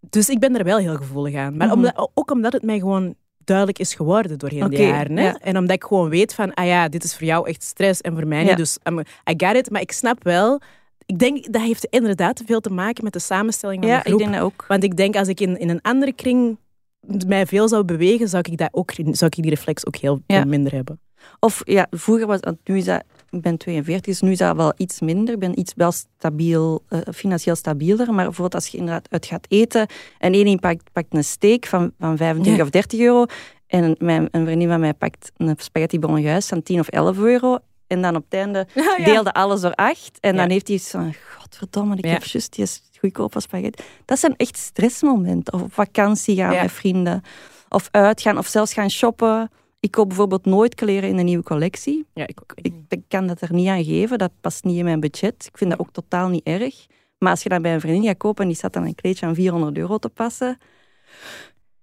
dus 0.00 0.28
ik 0.28 0.38
ben 0.38 0.56
er 0.58 0.64
wel 0.64 0.78
heel 0.78 0.96
gevoelig 0.96 1.34
aan. 1.34 1.56
Maar 1.56 1.66
Mhm. 1.66 1.76
omdat, 1.76 2.10
ook 2.14 2.30
omdat 2.30 2.52
het 2.52 2.62
mij 2.62 2.78
gewoon 2.78 3.14
duidelijk 3.50 3.78
is 3.78 3.94
geworden 3.94 4.38
doorheen 4.38 4.58
de 4.70 4.76
Oké, 4.76 4.82
jaren. 4.82 5.16
Hè? 5.16 5.24
ja. 5.24 5.38
En 5.40 5.56
omdat 5.58 5.76
ik 5.76 5.84
gewoon 5.84 6.08
weet 6.08 6.34
van, 6.34 6.54
ah 6.54 6.66
ja, 6.66 6.88
dit 6.88 7.04
is 7.04 7.16
voor 7.16 7.26
jou 7.26 7.48
echt 7.48 7.62
stress 7.62 8.00
en 8.00 8.14
voor 8.14 8.26
mij 8.26 8.42
Ja. 8.42 8.48
niet. 8.48 8.56
Dus 8.56 8.78
um, 8.84 8.98
I 9.00 9.34
got 9.36 9.54
it. 9.56 9.70
Maar 9.70 9.80
ik 9.80 9.92
snap 9.92 10.24
wel, 10.24 10.60
ik 11.06 11.18
denk 11.18 11.52
dat 11.52 11.62
heeft 11.62 11.84
inderdaad 11.84 12.42
veel 12.46 12.60
te 12.60 12.70
maken 12.72 13.04
met 13.04 13.12
de 13.12 13.18
samenstelling 13.18 13.80
van 13.82 13.90
Ja, 13.90 13.96
de 13.96 14.02
ik 14.02 14.06
groep. 14.06 14.18
denk 14.20 14.32
dat 14.32 14.42
ook. 14.42 14.64
Want 14.68 14.84
ik 14.84 14.96
denk 14.96 15.16
als 15.16 15.28
ik 15.28 15.40
in, 15.40 15.58
in 15.58 15.68
een 15.68 15.80
andere 15.82 16.12
kring 16.12 16.56
mij 17.26 17.46
veel 17.46 17.68
zou 17.68 17.84
bewegen, 17.84 18.28
zou 18.28 18.44
ik, 18.50 18.58
dat 18.58 18.68
ook, 18.72 18.90
zou 18.94 19.30
ik 19.36 19.42
die 19.42 19.50
reflex 19.50 19.86
ook 19.86 19.96
heel 19.96 20.20
Ja. 20.26 20.36
veel 20.40 20.48
minder 20.50 20.72
hebben. 20.72 21.00
Of 21.40 21.62
ja, 21.64 21.86
vroeger 21.90 22.26
was 22.26 22.38
nu 22.64 22.76
is 22.76 22.84
dat, 22.84 23.04
ik 23.30 23.40
ben 23.42 23.56
42, 23.56 24.04
dus 24.12 24.20
nu 24.20 24.30
is 24.30 24.38
dat 24.38 24.56
wel 24.56 24.72
iets 24.76 25.00
minder. 25.00 25.34
Ik 25.34 25.40
ben 25.40 25.58
iets 25.58 25.72
wel 25.76 25.92
stabiel, 25.92 26.82
eh, 26.88 26.98
financieel 27.14 27.54
stabieler. 27.56 28.06
Maar 28.06 28.24
bijvoorbeeld 28.24 28.54
als 28.54 28.66
je 28.66 28.78
inderdaad 28.78 29.06
uit 29.10 29.26
gaat 29.26 29.46
eten 29.48 29.86
en 30.18 30.32
één 30.32 30.58
pakt, 30.58 30.92
pakt 30.92 31.14
een 31.14 31.24
steak 31.24 31.66
van, 31.66 31.92
van 31.98 32.16
25 32.16 32.56
Ja. 32.56 32.62
of 32.62 32.70
30 32.70 33.00
euro 33.00 33.24
en 33.66 33.84
een, 33.84 33.96
mijn, 33.98 34.28
een 34.30 34.44
vriendin 34.44 34.68
van 34.68 34.80
mij 34.80 34.94
pakt 34.94 35.32
een 35.36 35.54
spaghetti 35.56 35.98
bolognese 35.98 36.48
van 36.48 36.62
10 36.62 36.80
of 36.80 36.88
11 36.88 37.18
euro. 37.18 37.58
En 37.86 38.02
dan 38.02 38.16
op 38.16 38.24
het 38.24 38.34
einde 38.34 38.66
deelde 39.04 39.32
alles 39.32 39.60
door 39.60 39.74
acht. 39.74 40.18
En 40.20 40.36
dan 40.36 40.50
heeft 40.50 40.68
hij 40.68 40.78
zo'n, 40.78 41.14
godverdomme, 41.38 41.96
ik 41.96 42.04
heb 42.04 42.24
juist 42.24 42.56
die 42.56 42.66
goedkope 43.00 43.40
spaghetti. 43.40 43.82
Dat 44.04 44.18
zijn 44.18 44.36
echt 44.36 44.56
stressmomenten. 44.56 45.52
Of 45.52 45.62
op 45.62 45.72
vakantie 45.72 46.36
gaan 46.36 46.54
met 46.56 46.72
vrienden. 46.72 47.22
Of 47.68 47.88
uitgaan, 47.90 48.38
of 48.38 48.46
zelfs 48.46 48.72
gaan 48.72 48.90
shoppen. 48.90 49.50
Ik 49.80 49.90
koop 49.90 50.08
bijvoorbeeld 50.08 50.44
nooit 50.44 50.74
kleren 50.74 51.08
in 51.08 51.18
een 51.18 51.24
nieuwe 51.24 51.42
collectie. 51.44 52.06
Ja, 52.14 52.26
ik 52.26 52.40
ook. 52.42 52.52
Ik, 52.54 52.74
ik 52.88 53.02
kan 53.08 53.26
dat 53.26 53.40
er 53.40 53.52
niet 53.52 53.68
aan 53.68 53.84
geven, 53.84 54.18
dat 54.18 54.32
past 54.40 54.64
niet 54.64 54.76
in 54.76 54.84
mijn 54.84 55.00
budget. 55.00 55.46
Ik 55.46 55.58
vind 55.58 55.70
dat 55.70 55.78
ook 55.80 55.92
totaal 55.92 56.28
niet 56.28 56.44
erg. 56.46 56.86
Maar 57.18 57.30
als 57.30 57.42
je 57.42 57.48
dan 57.48 57.62
bij 57.62 57.74
een 57.74 57.80
vriendin 57.80 58.04
gaat 58.04 58.16
kopen 58.16 58.42
en 58.42 58.48
die 58.48 58.56
staat 58.58 58.72
dan 58.72 58.84
een 58.84 58.94
kleedje 58.94 59.26
aan 59.26 59.34
400 59.34 59.76
euro 59.76 59.98
te 59.98 60.08
passen, 60.08 60.58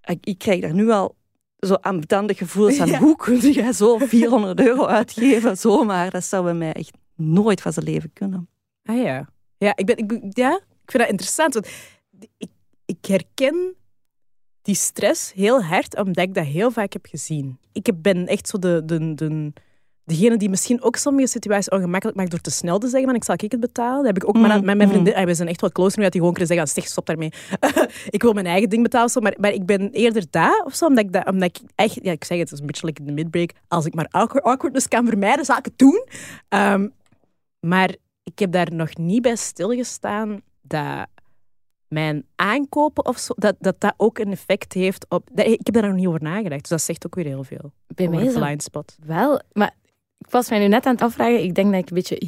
ik, 0.04 0.26
ik 0.26 0.38
krijg 0.38 0.62
daar 0.62 0.74
nu 0.74 0.90
al 0.90 1.16
zo 1.60 1.74
ambetante 1.74 2.34
gevoelens 2.34 2.78
van 2.78 2.88
Ja. 2.88 3.00
hoe 3.00 3.16
kun 3.16 3.54
je 3.54 3.74
zo 3.74 3.98
400 3.98 4.60
euro 4.60 4.86
uitgeven 4.86 5.58
zomaar? 5.58 6.12
Dat 6.12 6.24
zou 6.24 6.44
bij 6.44 6.54
mij 6.54 6.74
echt 6.74 6.92
nooit 7.16 7.62
van 7.62 7.74
zijn 7.74 7.86
leven 7.86 8.14
kunnen. 8.14 8.50
Ah 8.84 8.98
ja. 9.04 9.28
Ja, 9.58 9.76
ik, 9.76 9.86
ben, 9.86 9.98
ik, 9.98 10.38
ja, 10.38 10.56
ik 10.56 10.92
vind 10.92 11.04
dat 11.04 11.12
interessant. 11.12 11.54
Want 11.54 11.68
ik, 12.38 12.50
ik 12.86 13.06
herken 13.06 13.76
die 14.68 14.76
stress 14.76 15.34
heel 15.34 15.64
hard, 15.64 15.98
omdat 15.98 16.24
ik 16.24 16.34
dat 16.34 16.46
heel 16.46 16.72
vaak 16.72 16.94
heb 16.94 17.06
gezien. 17.06 17.58
Ik 17.72 17.92
ben 18.02 18.28
echt 18.28 18.48
zo 18.48 18.60
de, 18.60 18.82
de, 18.86 19.14
de, 19.14 19.54
degene 20.04 20.38
die 20.38 20.50
misschien 20.50 20.82
ook 20.82 20.96
sommige 20.96 21.28
situaties 21.28 21.70
ongemakkelijk 21.70 22.18
maakt 22.18 22.32
door 22.32 22.40
te 22.40 22.52
snel 22.52 22.80
te 22.80 22.88
zeggen 22.88 23.08
van 23.08 23.16
ik 23.16 23.24
zal 23.24 23.36
ik 23.36 23.52
het 23.52 23.60
betalen. 23.60 23.98
Dat 23.98 24.06
heb 24.06 24.18
ik 24.18 24.28
ook 24.28 24.36
Mm, 24.36 24.42
maar 24.42 24.56
met 24.56 24.64
mijn 24.64 24.78
mm. 24.78 24.88
vriendin. 24.88 25.16
ah, 25.16 25.26
We 25.26 25.34
zijn 25.34 25.48
echt 25.48 25.62
wel 25.62 25.72
closer 25.72 25.98
nu 25.98 26.04
dat 26.04 26.12
die 26.12 26.22
gewoon 26.22 26.36
kunnen 26.36 26.56
zeggen, 26.56 26.74
zeg, 26.74 26.92
stop 26.92 27.06
daarmee. 27.06 27.32
ik 28.18 28.22
wil 28.22 28.34
mijn 28.34 28.46
eigen 28.46 28.70
ding 28.70 28.84
betalen. 28.84 29.10
Zo, 29.10 29.20
maar, 29.20 29.36
maar 29.40 29.52
ik 29.52 29.66
ben 29.66 29.92
eerder 29.92 30.24
daar 30.30 30.64
of 30.66 30.76
zo, 30.76 30.86
omdat 30.86 31.04
ik, 31.04 31.14
dat, 31.14 31.28
omdat 31.28 31.50
ik 31.50 31.70
echt, 31.76 32.00
ja, 32.02 32.12
ik 32.12 32.24
zeg 32.24 32.38
het, 32.38 32.50
het 32.50 32.52
is 32.52 32.60
een 32.60 32.66
beetje 32.66 32.86
like 32.86 33.02
in 33.02 33.08
de 33.08 33.14
midbreak. 33.14 33.52
Als 33.68 33.86
ik 33.86 33.94
maar 33.94 34.08
awkward, 34.10 34.44
awkwardness 34.46 34.88
kan 34.88 35.06
vermijden, 35.06 35.46
zal 35.46 35.58
ik 35.58 35.66
het 35.66 35.78
doen. 35.78 36.06
Ehm, 36.50 36.88
maar 37.60 37.96
ik 38.24 38.40
heb 38.40 38.52
daar 38.52 38.74
nog 38.74 38.98
niet 38.98 39.22
bij 39.22 39.36
stilgestaan 39.36 40.42
dat 40.62 41.08
mijn 41.88 42.26
aankopen 42.36 43.06
of 43.06 43.18
zo, 43.18 43.34
dat 43.38 43.56
dat, 43.60 43.76
dat 43.80 43.94
ook 43.98 44.18
een 44.20 44.32
effect 44.32 44.74
heeft 44.74 45.06
op... 45.10 45.30
Dat, 45.34 45.46
ik 45.46 45.60
heb 45.64 45.74
daar 45.74 45.88
nog 45.88 45.96
niet 45.96 46.08
over 46.08 46.22
nagedacht, 46.24 46.62
dus 46.62 46.70
dat 46.70 46.82
zegt 46.82 47.06
ook 47.06 47.16
weer 47.16 47.26
heel 47.26 47.44
veel. 47.44 47.72
Bij 47.88 48.08
mij 48.08 48.28
blind 48.32 48.64
spot. 48.64 48.96
wel. 49.06 49.42
Maar 49.54 49.74
ik 50.18 50.30
was 50.30 50.50
mij 50.50 50.60
nu 50.60 50.68
net 50.68 50.86
aan 50.86 50.94
het 50.94 51.02
afvragen. 51.02 51.44
Ik 51.44 51.56
denk 51.56 51.72
dat 51.72 51.82
ik 51.82 51.90
een 51.90 51.96
beetje 51.96 52.22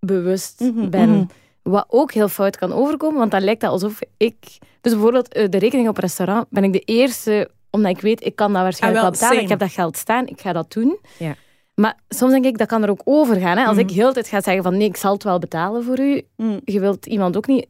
hyperbewust 0.00 0.60
Mhm, 0.60 0.90
ben. 0.90 1.10
mhm. 1.10 1.24
Wat 1.62 1.84
ook 1.88 2.12
heel 2.12 2.28
fout 2.28 2.56
kan 2.56 2.72
overkomen, 2.72 3.18
want 3.18 3.30
dan 3.30 3.42
lijkt 3.42 3.60
dat 3.60 3.70
alsof 3.70 3.98
ik... 4.16 4.36
Dus 4.80 4.92
bijvoorbeeld 4.92 5.28
eh, 5.32 5.48
de 5.48 5.58
rekening 5.58 5.88
op 5.88 5.96
restaurant 5.96 6.46
ben 6.50 6.64
ik 6.64 6.72
de 6.72 6.80
eerste, 6.80 7.50
omdat 7.70 7.90
ik 7.90 8.00
weet, 8.00 8.24
ik 8.24 8.36
kan 8.36 8.52
dat 8.52 8.62
waarschijnlijk 8.62 9.04
Ah, 9.04 9.10
wel 9.10 9.18
betalen. 9.20 9.42
Ik 9.42 9.48
heb 9.48 9.58
dat 9.58 9.70
geld 9.72 9.96
staan, 9.96 10.26
ik 10.26 10.40
ga 10.40 10.52
dat 10.52 10.72
doen. 10.72 10.98
Ja. 11.18 11.34
Maar 11.74 11.98
soms 12.08 12.32
denk 12.32 12.44
ik, 12.44 12.58
dat 12.58 12.66
kan 12.68 12.82
er 12.82 12.90
ook 12.90 13.00
over 13.04 13.36
gaan. 13.40 13.56
Hè? 13.56 13.64
Als 13.64 13.76
Mhm. 13.76 13.88
ik 13.88 13.94
heel 13.94 14.06
de 14.06 14.12
tijd 14.12 14.28
ga 14.28 14.40
zeggen 14.40 14.62
van 14.62 14.76
nee, 14.76 14.88
ik 14.88 14.96
zal 14.96 15.12
het 15.12 15.22
wel 15.24 15.38
betalen 15.38 15.84
voor 15.84 15.98
u. 16.00 16.22
Je 16.64 16.80
wilt 16.80 17.06
iemand 17.06 17.36
ook 17.36 17.46
niet... 17.46 17.66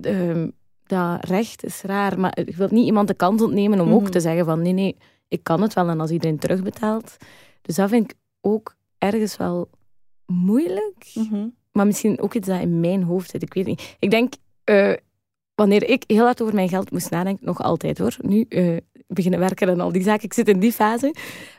ehm, 0.00 0.48
dat 0.86 1.24
recht 1.24 1.64
is 1.64 1.82
raar, 1.82 2.20
maar 2.20 2.40
je 2.44 2.56
wilt 2.56 2.70
niet 2.70 2.86
iemand 2.86 3.08
de 3.08 3.14
kans 3.14 3.42
ontnemen 3.42 3.80
om 3.80 3.92
ook 3.92 4.02
Mhm. 4.02 4.10
te 4.10 4.20
zeggen 4.20 4.44
van 4.44 4.62
nee, 4.62 4.72
nee, 4.72 4.96
ik 5.28 5.42
kan 5.44 5.62
het 5.62 5.74
wel 5.74 5.88
en 5.88 6.00
als 6.00 6.10
iedereen 6.10 6.38
terugbetaalt. 6.38 7.16
Dus 7.62 7.74
dat 7.74 7.88
vind 7.88 8.10
ik 8.10 8.16
ook 8.40 8.74
ergens 8.98 9.36
wel 9.36 9.68
moeilijk. 10.26 11.10
Mhm. 11.14 11.46
Maar 11.72 11.86
misschien 11.86 12.20
ook 12.20 12.34
iets 12.34 12.48
dat 12.48 12.60
in 12.60 12.80
mijn 12.80 13.02
hoofd 13.02 13.30
zit. 13.30 13.42
Ik 13.42 13.54
weet 13.54 13.66
niet. 13.66 13.96
Ik 13.98 14.10
denk, 14.10 14.32
eh, 14.64 14.92
wanneer 15.54 15.88
ik 15.88 16.04
heel 16.06 16.24
hard 16.24 16.42
over 16.42 16.54
mijn 16.54 16.68
geld 16.68 16.90
moest 16.90 17.10
nadenken, 17.10 17.46
nog 17.46 17.62
altijd 17.62 17.98
hoor. 17.98 18.16
Nu 18.20 18.44
eh, 18.48 18.76
beginnen 19.06 19.40
werken 19.40 19.68
en 19.68 19.80
al 19.80 19.92
die 19.92 20.02
zaken. 20.02 20.24
Ik 20.24 20.32
zit 20.32 20.48
in 20.48 20.60
die 20.60 20.72
fase. 20.72 21.14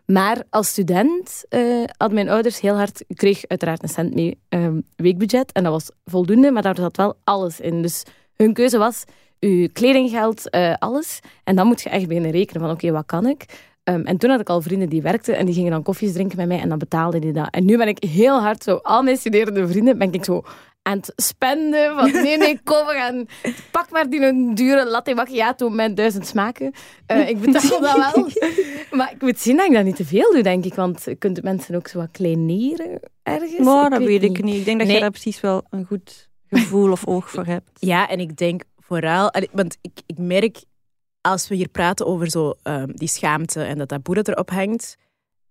Maar 0.05 0.43
als 0.49 0.67
student 0.67 1.45
eh 1.49 1.83
had 1.97 2.11
mijn 2.11 2.29
ouders 2.29 2.59
heel 2.59 2.75
hard... 2.75 3.03
Ik 3.07 3.15
kreeg 3.17 3.47
uiteraard 3.47 3.83
een 3.83 3.89
cent 3.89 4.13
mee 4.15 4.39
ehm, 4.49 4.79
weekbudget. 4.95 5.51
En 5.51 5.63
dat 5.63 5.71
was 5.71 5.91
voldoende, 6.05 6.51
maar 6.51 6.61
daar 6.61 6.75
zat 6.75 6.97
wel 6.97 7.15
alles 7.23 7.59
in. 7.59 7.81
Dus 7.81 8.03
hun 8.35 8.53
keuze 8.53 8.77
was 8.77 9.03
uw 9.39 9.67
kledinggeld, 9.73 10.49
eh, 10.49 10.73
alles. 10.79 11.19
En 11.43 11.55
dan 11.55 11.67
moet 11.67 11.81
je 11.81 11.89
echt 11.89 12.07
beginnen 12.07 12.31
rekenen 12.31 12.61
van 12.61 12.71
oké, 12.71 12.91
wat 12.91 13.05
kan 13.05 13.25
ik? 13.25 13.45
Ehm, 13.83 14.01
en 14.01 14.17
toen 14.17 14.29
had 14.29 14.39
ik 14.39 14.49
al 14.49 14.61
vrienden 14.61 14.89
die 14.89 15.01
werkten 15.01 15.35
en 15.37 15.45
die 15.45 15.55
gingen 15.55 15.71
dan 15.71 15.83
koffies 15.83 16.13
drinken 16.13 16.37
met 16.37 16.47
mij 16.47 16.59
en 16.59 16.69
dan 16.69 16.77
betaalden 16.77 17.21
die 17.21 17.31
dat. 17.31 17.47
En 17.51 17.65
nu 17.65 17.77
ben 17.77 17.87
ik 17.87 18.03
heel 18.03 18.39
hard 18.41 18.63
zo, 18.63 18.75
al 18.75 19.03
mijn 19.03 19.17
studerende 19.17 19.67
vrienden, 19.67 19.97
ben 19.97 20.13
ik 20.13 20.23
zo 20.25 20.43
aan 20.81 20.97
het 20.97 21.11
spenden. 21.15 21.95
Van 21.95 22.11
nee, 22.23 22.37
nee, 22.37 22.59
kom, 22.63 22.85
we 22.85 22.93
gaan... 22.93 23.25
Pak 23.71 23.89
maar 23.91 24.09
die 24.09 24.21
een 24.25 24.55
dure 24.55 24.85
latte 24.89 25.13
macchiato 25.13 25.69
met 25.69 25.97
duizend 25.97 26.27
smaken. 26.27 26.71
Eh, 27.05 27.29
ik 27.29 27.39
betaal 27.39 27.81
dat 27.81 28.13
wel. 28.13 28.27
Maar 28.97 29.11
ik 29.11 29.21
moet 29.21 29.39
zien 29.39 29.57
dat 29.57 29.65
ik 29.65 29.73
dat 29.73 29.83
niet 29.83 29.95
te 29.95 30.05
veel 30.05 30.31
doe, 30.31 30.43
denk 30.43 30.65
ik. 30.65 30.73
Want 30.73 31.01
je 31.05 31.15
kunt 31.15 31.43
mensen 31.43 31.75
ook 31.75 31.87
zo 31.87 31.97
wat 31.97 32.11
kleineren 32.11 32.99
ergens. 33.23 33.57
Maar 33.65 33.85
Ik 33.85 33.91
dat 33.91 34.03
weet 34.03 34.23
ik 34.23 34.43
niet. 34.43 34.55
Ik 34.55 34.65
denk 34.65 34.77
dat 34.77 34.87
Nee. 34.87 34.95
je 34.95 35.01
daar 35.01 35.11
precies 35.11 35.41
wel 35.41 35.63
een 35.69 35.85
goed 35.85 36.29
gevoel 36.53 36.91
of 36.91 37.07
oog 37.07 37.29
voor 37.29 37.45
hebt. 37.45 37.69
Ja, 37.91 38.09
en 38.09 38.19
ik 38.19 38.37
denk 38.37 38.61
vooral, 38.77 39.33
want 39.51 39.77
ik, 39.81 39.91
ik 40.05 40.17
merk 40.17 40.63
als 41.21 41.47
we 41.47 41.55
hier 41.55 41.67
praten 41.67 42.05
over 42.05 42.29
zo, 42.29 42.53
ehm, 42.63 42.89
die 42.93 43.07
schaamte 43.07 43.63
en 43.63 43.77
dat 43.77 43.87
taboe 43.87 44.15
dat 44.15 44.27
erop 44.27 44.49
hangt. 44.49 44.95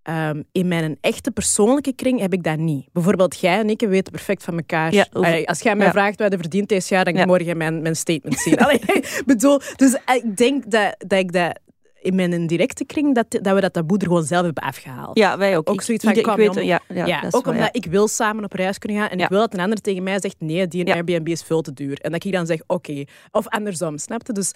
ehm, 0.02 0.42
in 0.52 0.68
mijn 0.68 0.96
echte 1.00 1.30
persoonlijke 1.30 1.92
kring 1.92 2.20
heb 2.20 2.32
ik 2.32 2.42
dat 2.42 2.58
niet. 2.58 2.88
Bijvoorbeeld 2.92 3.40
jij 3.40 3.58
en 3.58 3.70
ik 3.70 3.80
we 3.80 3.86
weten 3.86 4.12
perfect 4.12 4.42
van 4.44 4.56
elkaar. 4.56 4.92
Ja, 4.94 5.06
over- 5.12 5.28
Allee, 5.28 5.48
als 5.48 5.60
jij 5.60 5.76
mij 5.76 5.86
ja. 5.86 5.92
vraagt 5.92 6.18
wat 6.18 6.32
je 6.32 6.38
verdient 6.38 6.68
deze 6.68 6.94
jaar, 6.94 7.04
dan 7.04 7.12
kan 7.14 7.22
Ja. 7.26 7.32
ik 7.32 7.38
morgen 7.38 7.56
mijn, 7.56 7.82
mijn 7.82 7.96
statement 7.96 8.38
zien. 8.38 8.58
Allee, 8.64 8.80
bedoel, 9.26 9.60
dus 9.76 9.96
eh, 10.04 10.14
ik 10.14 10.36
denk 10.36 10.70
dat, 10.70 10.94
dat 11.06 11.18
ik 11.18 11.32
dat 11.32 11.58
in 12.02 12.14
mijn 12.14 12.46
directe 12.46 12.84
kring, 12.84 13.14
dat, 13.14 13.26
dat 13.30 13.54
we 13.54 13.60
dat 13.60 13.72
taboe 13.72 13.98
er 13.98 14.06
gewoon 14.06 14.24
zelf 14.24 14.44
hebben 14.44 14.62
afgehaald. 14.62 15.18
Ja, 15.18 15.38
wij 15.38 15.56
ook. 15.56 15.68
Ook 15.68 15.74
Ik- 15.74 15.80
zoiets 15.82 16.04
van, 16.04 16.14
ieder- 16.14 16.30
ik 16.30 16.36
weet, 16.36 16.54
jong. 16.54 16.66
ja, 16.66 16.80
ja, 16.88 17.06
Ja, 17.06 17.16
dat 17.20 17.28
is 17.32 17.34
ook 17.38 17.44
wel, 17.44 17.54
omdat 17.54 17.68
ja. 17.72 17.80
ik 17.80 17.86
wil 17.90 18.08
samen 18.08 18.44
op 18.44 18.52
reis 18.52 18.78
kunnen 18.78 18.98
gaan 19.00 19.08
en 19.08 19.18
Ja. 19.18 19.24
ik 19.24 19.30
wil 19.30 19.38
dat 19.40 19.54
een 19.54 19.60
ander 19.60 19.80
tegen 19.80 20.02
mij 20.02 20.20
zegt 20.20 20.36
nee, 20.38 20.68
die 20.68 20.86
Ja. 20.86 20.94
Airbnb 20.94 21.28
is 21.28 21.42
veel 21.42 21.60
te 21.62 21.72
duur. 21.72 22.00
En 22.00 22.12
dat 22.12 22.24
ik 22.24 22.32
dan 22.32 22.46
zeg 22.46 22.60
oké. 22.66 23.04
Of 23.30 23.48
andersom, 23.48 23.98
snapte? 23.98 24.32
Dus, 24.32 24.52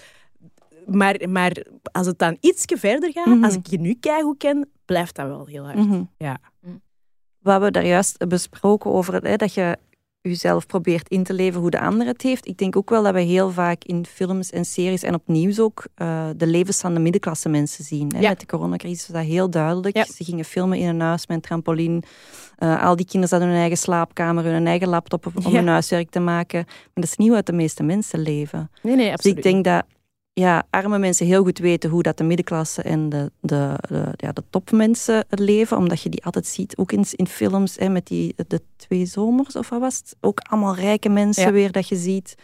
maar, 0.86 1.16
maar 1.28 1.52
als 1.92 2.06
het 2.06 2.18
dan 2.18 2.36
ietsje 2.40 2.76
verder 2.76 3.12
gaat, 3.12 3.26
Mhm. 3.26 3.44
als 3.44 3.54
ik 3.54 3.66
je 3.66 3.78
nu 3.78 3.94
keigoed 4.00 4.38
ken, 4.38 4.68
blijft 4.84 5.14
dat 5.14 5.26
wel 5.26 5.46
heel 5.46 5.64
hard. 5.64 5.76
Mhm. 5.76 6.02
Ja. 6.18 6.38
We 7.38 7.50
hebben 7.52 7.72
daar 7.72 7.86
juist 7.86 8.26
besproken 8.28 8.90
over 8.92 9.14
hè, 9.26 9.36
dat 9.36 9.54
je 9.54 9.76
jezelf 10.28 10.66
probeert 10.66 11.08
in 11.08 11.22
te 11.24 11.32
leven 11.32 11.60
hoe 11.60 11.70
de 11.70 11.80
ander 11.80 12.06
het 12.06 12.22
heeft. 12.22 12.46
Ik 12.46 12.58
denk 12.58 12.76
ook 12.76 12.90
wel 12.90 13.02
dat 13.02 13.14
we 13.14 13.20
heel 13.20 13.50
vaak 13.50 13.84
in 13.84 14.06
films 14.06 14.50
en 14.50 14.64
series 14.64 15.02
en 15.02 15.14
op 15.14 15.22
nieuws 15.26 15.60
ook 15.60 15.86
eh, 15.94 16.26
de 16.36 16.46
levens 16.46 16.80
van 16.80 16.94
de 16.94 17.00
middenklasse 17.00 17.48
mensen 17.48 17.84
zien. 17.84 18.12
Hè. 18.14 18.20
Ja. 18.20 18.28
Met 18.28 18.40
de 18.40 18.46
coronacrisis 18.46 19.06
was 19.08 19.16
dat 19.16 19.26
heel 19.26 19.50
duidelijk. 19.50 19.96
Ja. 19.96 20.04
Ze 20.04 20.24
gingen 20.24 20.44
filmen 20.44 20.78
in 20.78 20.88
een 20.88 21.00
huis 21.00 21.26
met 21.26 21.36
een 21.36 21.42
trampoline. 21.42 22.02
Eh, 22.58 22.82
al 22.84 22.96
die 22.96 23.06
kinderen 23.06 23.28
hadden 23.30 23.48
hun 23.48 23.58
eigen 23.60 23.78
slaapkamer, 23.78 24.44
hun 24.44 24.66
eigen 24.66 24.88
laptop 24.88 25.26
om 25.26 25.32
Ja. 25.42 25.50
hun 25.50 25.68
huiswerk 25.68 26.10
te 26.10 26.20
maken. 26.20 26.64
Maar 26.66 26.90
dat 26.94 27.04
is 27.04 27.16
niet 27.16 27.28
hoe 27.28 27.42
de 27.42 27.52
meeste 27.52 27.82
mensen 27.82 28.18
leven. 28.20 28.70
Nee, 28.82 28.94
nee, 28.96 29.04
Dus 29.04 29.12
absoluut. 29.14 29.36
ik 29.36 29.42
denk 29.42 29.64
dat 29.64 29.84
ja, 30.40 30.66
arme 30.70 30.98
mensen 30.98 31.26
heel 31.26 31.42
goed 31.42 31.58
weten 31.58 31.90
hoe 31.90 32.02
dat 32.02 32.16
de 32.18 32.24
middenklasse 32.24 32.82
en 32.82 33.08
de, 33.08 33.30
de, 33.40 33.74
de, 33.88 34.12
ja, 34.16 34.32
de 34.32 34.42
topmensen 34.50 35.24
leven. 35.28 35.76
Omdat 35.76 36.00
je 36.02 36.08
die 36.08 36.24
altijd 36.24 36.46
ziet, 36.46 36.76
ook 36.76 36.92
in, 36.92 37.04
in 37.10 37.26
films, 37.26 37.76
hè, 37.76 37.88
met 37.88 38.06
die, 38.06 38.34
de 38.48 38.60
twee 38.76 39.06
zomers 39.06 39.56
of 39.56 39.68
wat 39.68 39.80
was 39.80 39.96
het? 39.96 40.16
Ook 40.20 40.38
allemaal 40.40 40.74
rijke 40.74 41.08
mensen 41.08 41.42
Ja. 41.44 41.52
weer 41.52 41.72
dat 41.72 41.88
je 41.88 41.96
ziet. 41.96 42.34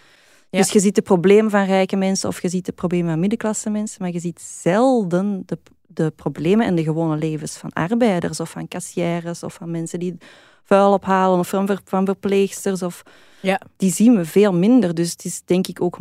Ja. 0.51 0.59
Dus 0.59 0.71
je 0.73 0.81
ziet 0.81 0.95
de 0.95 1.03
problemen 1.03 1.51
van 1.51 1.65
rijke 1.65 1.97
mensen 1.97 2.29
of 2.29 2.43
je 2.43 2.49
ziet 2.49 2.67
de 2.67 2.73
problemen 2.73 3.11
van 3.11 3.21
middenklasse 3.21 3.71
mensen. 3.71 4.03
Maar 4.03 4.13
je 4.13 4.21
ziet 4.21 4.41
zelden 4.63 5.43
de, 5.47 5.59
de 5.87 6.11
problemen 6.17 6.67
en 6.67 6.75
de 6.75 6.83
gewone 6.83 7.17
levens 7.17 7.57
van 7.57 7.73
arbeiders 7.73 8.41
of 8.41 8.51
van 8.51 8.69
kassières 8.69 9.43
of 9.43 9.55
van 9.55 9.71
mensen 9.71 9.99
die 9.99 10.17
vuil 10.65 10.93
ophalen 10.93 11.39
of 11.39 11.49
van, 11.49 11.67
ver- 11.67 11.81
van 11.85 12.05
verpleegsters. 12.05 12.83
Of, 12.83 13.03
Ja. 13.41 13.61
Die 13.77 13.93
zien 13.93 14.17
we 14.17 14.25
veel 14.25 14.53
minder. 14.53 14.95
Dus 14.95 15.11
het 15.11 15.25
is 15.25 15.43
denk 15.45 15.67
ik 15.67 15.81
ook 15.83 15.99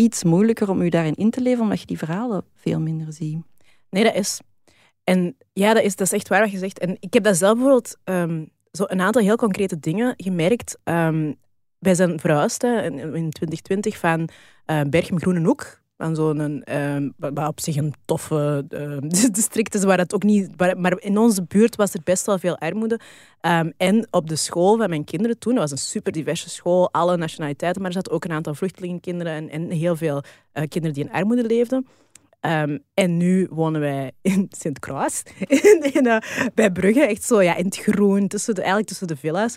iets 0.00 0.24
moeilijker 0.24 0.70
om 0.70 0.80
u 0.80 0.88
daarin 0.88 1.14
in 1.14 1.30
te 1.30 1.40
leven, 1.40 1.62
omdat 1.62 1.80
je 1.80 1.86
die 1.86 1.98
verhalen 1.98 2.44
veel 2.54 2.80
minder 2.80 3.12
ziet. 3.12 3.42
Nee, 3.90 4.04
dat 4.04 4.14
is. 4.14 4.40
En 5.04 5.36
ja, 5.52 5.74
dat 5.74 5.82
is, 5.82 5.96
dat 5.96 6.06
is 6.06 6.12
echt 6.12 6.28
waar 6.28 6.40
wat 6.40 6.50
je 6.50 6.58
zegt. 6.58 6.78
En 6.78 6.96
ik 7.00 7.14
heb 7.14 7.22
dat 7.22 7.36
zelf 7.36 7.54
bijvoorbeeld 7.54 7.96
ehm, 8.04 8.44
zo 8.72 8.84
een 8.86 9.00
aantal 9.00 9.22
heel 9.22 9.36
concrete 9.36 9.80
dingen 9.80 10.14
gemerkt. 10.16 10.78
Ehm, 10.84 11.32
wij 11.78 11.94
zijn 11.94 12.20
verhuisd 12.20 12.62
in, 12.62 12.98
in 12.98 13.30
2020 13.30 13.98
van 13.98 14.28
eh 14.64 14.80
Berchem 14.90 15.20
Groenenhoek. 15.20 15.79
Van 16.00 16.14
zo'n, 16.14 16.64
wat 17.16 17.48
op 17.48 17.60
zich 17.60 17.76
een 17.76 17.94
toffe 18.04 18.64
ehm, 18.68 19.08
district 19.32 19.74
is, 19.74 19.84
waar 19.84 19.98
het 19.98 20.14
ook 20.14 20.22
niet... 20.22 20.76
maar 20.76 21.00
in 21.00 21.18
onze 21.18 21.42
buurt 21.42 21.76
was 21.76 21.94
er 21.94 22.00
best 22.04 22.26
wel 22.26 22.38
veel 22.38 22.58
armoede. 22.58 23.00
Ehm, 23.40 23.70
en 23.76 24.06
op 24.10 24.28
de 24.28 24.36
school 24.36 24.76
van 24.76 24.88
mijn 24.88 25.04
kinderen 25.04 25.38
toen, 25.38 25.52
dat 25.52 25.62
was 25.62 25.70
een 25.70 25.86
super 25.86 26.12
diverse 26.12 26.48
school, 26.48 26.92
alle 26.92 27.16
nationaliteiten, 27.16 27.82
maar 27.82 27.90
er 27.90 27.96
zaten 27.96 28.12
ook 28.12 28.24
een 28.24 28.32
aantal 28.32 28.54
vluchtelingenkinderen 28.54 29.32
en, 29.32 29.50
en 29.50 29.70
heel 29.70 29.96
veel 29.96 30.22
eh, 30.52 30.68
kinderen 30.68 30.96
die 30.96 31.04
in 31.04 31.12
armoede 31.12 31.44
leefden. 31.44 31.86
En 32.94 33.16
nu 33.16 33.48
wonen 33.50 33.80
wij 33.80 34.12
in 34.22 34.46
Sint-Kruis, 34.50 35.22
in, 35.48 35.92
in, 35.92 36.06
eh, 36.06 36.50
bij 36.54 36.70
Brugge, 36.70 37.06
echt 37.06 37.22
zo 37.22 37.42
ja, 37.42 37.56
in 37.56 37.64
het 37.64 37.76
groen, 37.76 38.28
tussen 38.28 38.54
de, 38.54 38.60
eigenlijk 38.60 38.88
tussen 38.88 39.06
de 39.06 39.16
villa's. 39.16 39.56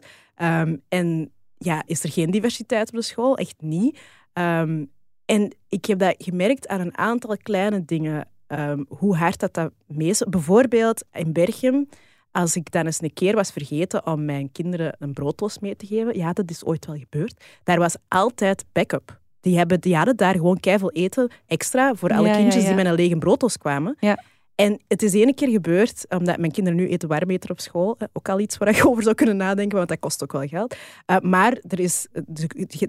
En 0.89 1.31
ja, 1.57 1.83
is 1.85 2.03
er 2.03 2.11
geen 2.11 2.31
diversiteit 2.31 2.87
op 2.87 2.95
de 2.95 3.01
school? 3.01 3.37
Echt 3.37 3.55
niet. 3.61 3.99
Ehm, 4.33 4.85
en 5.25 5.55
ik 5.69 5.85
heb 5.85 5.99
dat 5.99 6.15
gemerkt 6.17 6.67
aan 6.67 6.79
een 6.79 6.97
aantal 6.97 7.37
kleine 7.37 7.85
dingen, 7.85 8.27
ehm, 8.47 8.83
hoe 8.87 9.15
hard 9.15 9.39
dat 9.39 9.53
dat 9.53 9.71
meest... 9.87 10.29
Bijvoorbeeld 10.29 11.03
in 11.11 11.33
Berchem, 11.33 11.89
als 12.31 12.55
ik 12.55 12.71
dan 12.71 12.85
eens 12.85 13.01
een 13.01 13.13
keer 13.13 13.35
was 13.35 13.51
vergeten 13.51 14.05
om 14.05 14.25
mijn 14.25 14.51
kinderen 14.51 14.95
een 14.99 15.13
broodlos 15.13 15.59
mee 15.59 15.75
te 15.75 15.85
geven, 15.85 16.17
ja, 16.17 16.33
dat 16.33 16.49
is 16.49 16.65
ooit 16.65 16.85
wel 16.85 16.97
gebeurd, 16.97 17.43
daar 17.63 17.79
was 17.79 17.95
altijd 18.07 18.65
backup. 18.71 19.21
Die, 19.41 19.57
hebben, 19.57 19.81
die 19.81 19.95
hadden 19.95 20.17
daar 20.17 20.33
gewoon 20.33 20.59
keiveel 20.59 20.91
eten 20.91 21.31
extra 21.47 21.95
voor 21.95 22.09
alle 22.09 22.27
Ja, 22.27 22.33
ja, 22.33 22.39
kindjes 22.39 22.61
ja. 22.61 22.67
die 22.67 22.77
met 22.77 22.85
een 22.85 22.93
lege 22.93 23.17
broodlos 23.17 23.57
kwamen. 23.57 23.95
Ja. 23.99 24.23
En 24.55 24.79
het 24.87 25.01
is 25.01 25.13
ene 25.13 25.33
keer 25.33 25.49
gebeurd, 25.49 26.05
omdat 26.09 26.37
mijn 26.37 26.51
kinderen 26.51 26.79
nu 26.79 26.87
eten 26.87 27.09
warmmeter 27.09 27.51
op 27.51 27.59
school. 27.59 27.95
eh, 27.97 28.07
Ook 28.13 28.29
al 28.29 28.39
iets 28.39 28.57
waar 28.57 28.75
je 28.75 28.87
over 28.89 29.03
zou 29.03 29.15
kunnen 29.15 29.37
nadenken, 29.37 29.77
want 29.77 29.89
dat 29.89 29.99
kost 29.99 30.23
ook 30.23 30.31
wel 30.31 30.47
geld. 30.47 30.75
Eh, 31.05 31.19
maar 31.19 31.57
er, 31.67 31.79
is, 31.79 32.07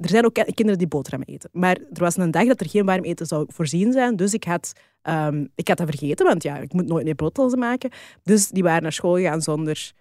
er 0.01 0.09
zijn 0.09 0.25
ook 0.25 0.35
kinderen 0.35 0.79
die 0.79 0.89
boterhammen 0.89 1.29
eten. 1.29 1.51
Maar 1.53 1.77
er 1.77 2.01
was 2.01 2.17
een 2.17 2.31
dag 2.31 2.47
dat 2.47 2.61
er 2.61 2.69
geen 2.69 2.87
warm 2.87 3.05
eten 3.05 3.27
zou 3.27 3.45
voorzien 3.49 3.93
zijn. 3.93 4.17
Dus 4.17 4.35
ik 4.35 4.45
had, 4.45 4.73
ehm, 5.03 5.47
ik 5.55 5.69
had 5.69 5.77
dat 5.77 5.89
vergeten, 5.89 6.27
want 6.27 6.43
ja, 6.43 6.57
ik 6.57 6.73
moet 6.73 6.87
nooit 6.87 7.05
meer 7.05 7.15
broodlozen 7.15 7.59
maken. 7.59 7.91
Dus 8.23 8.49
die 8.49 8.63
waren 8.63 8.83
naar 8.83 8.93
school 8.93 9.15
gegaan 9.17 9.43
zonder... 9.43 9.93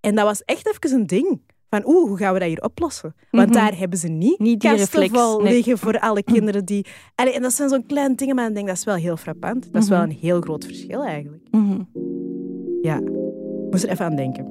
En 0.00 0.14
dat 0.14 0.24
was 0.24 0.42
echt 0.44 0.66
even 0.66 0.98
een 1.00 1.06
ding. 1.06 1.40
Van 1.72 1.82
oeh, 1.86 2.08
hoe 2.08 2.16
gaan 2.16 2.32
we 2.32 2.38
dat 2.38 2.48
hier 2.48 2.62
oplossen? 2.62 3.14
Want 3.30 3.48
Mhm. 3.48 3.58
daar 3.58 3.78
hebben 3.78 3.98
ze 3.98 4.08
niet, 4.08 4.38
Niet 4.38 4.60
die 4.60 4.70
reflex, 4.70 5.12
nee. 5.12 5.52
liggen 5.52 5.78
voor 5.78 5.98
alle 5.98 6.22
kinderen 6.22 6.64
die... 6.64 6.86
Allee, 7.14 7.32
en 7.34 7.42
dat 7.42 7.52
zijn 7.52 7.68
zo'n 7.68 7.86
kleine 7.86 8.14
dingen, 8.14 8.34
maar 8.34 8.48
ik 8.48 8.54
denk 8.54 8.66
dat 8.66 8.76
is 8.76 8.84
wel 8.84 8.94
heel 8.94 9.16
frappant. 9.16 9.72
Dat 9.72 9.82
is 9.82 9.88
wel 9.88 10.00
Mhm. 10.00 10.10
een 10.10 10.16
heel 10.16 10.40
groot 10.40 10.64
verschil 10.64 11.04
eigenlijk. 11.04 11.42
Mhm. 11.50 11.80
Ja, 12.82 12.96
ik 12.96 13.70
moest 13.70 13.84
er 13.84 13.90
even 13.90 14.04
aan 14.04 14.16
denken. 14.16 14.46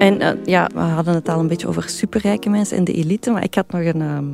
En 0.00 0.20
eh, 0.20 0.44
ja, 0.44 0.70
we 0.74 0.80
hadden 0.80 1.14
het 1.14 1.28
al 1.28 1.40
een 1.40 1.46
beetje 1.48 1.68
over 1.68 1.88
superrijke 1.88 2.48
mensen 2.48 2.76
en 2.76 2.84
de 2.84 2.92
elite, 2.92 3.30
maar 3.30 3.42
ik 3.44 3.54
had 3.54 3.70
nog 3.72 3.82
een, 3.84 4.00
ehm, 4.00 4.28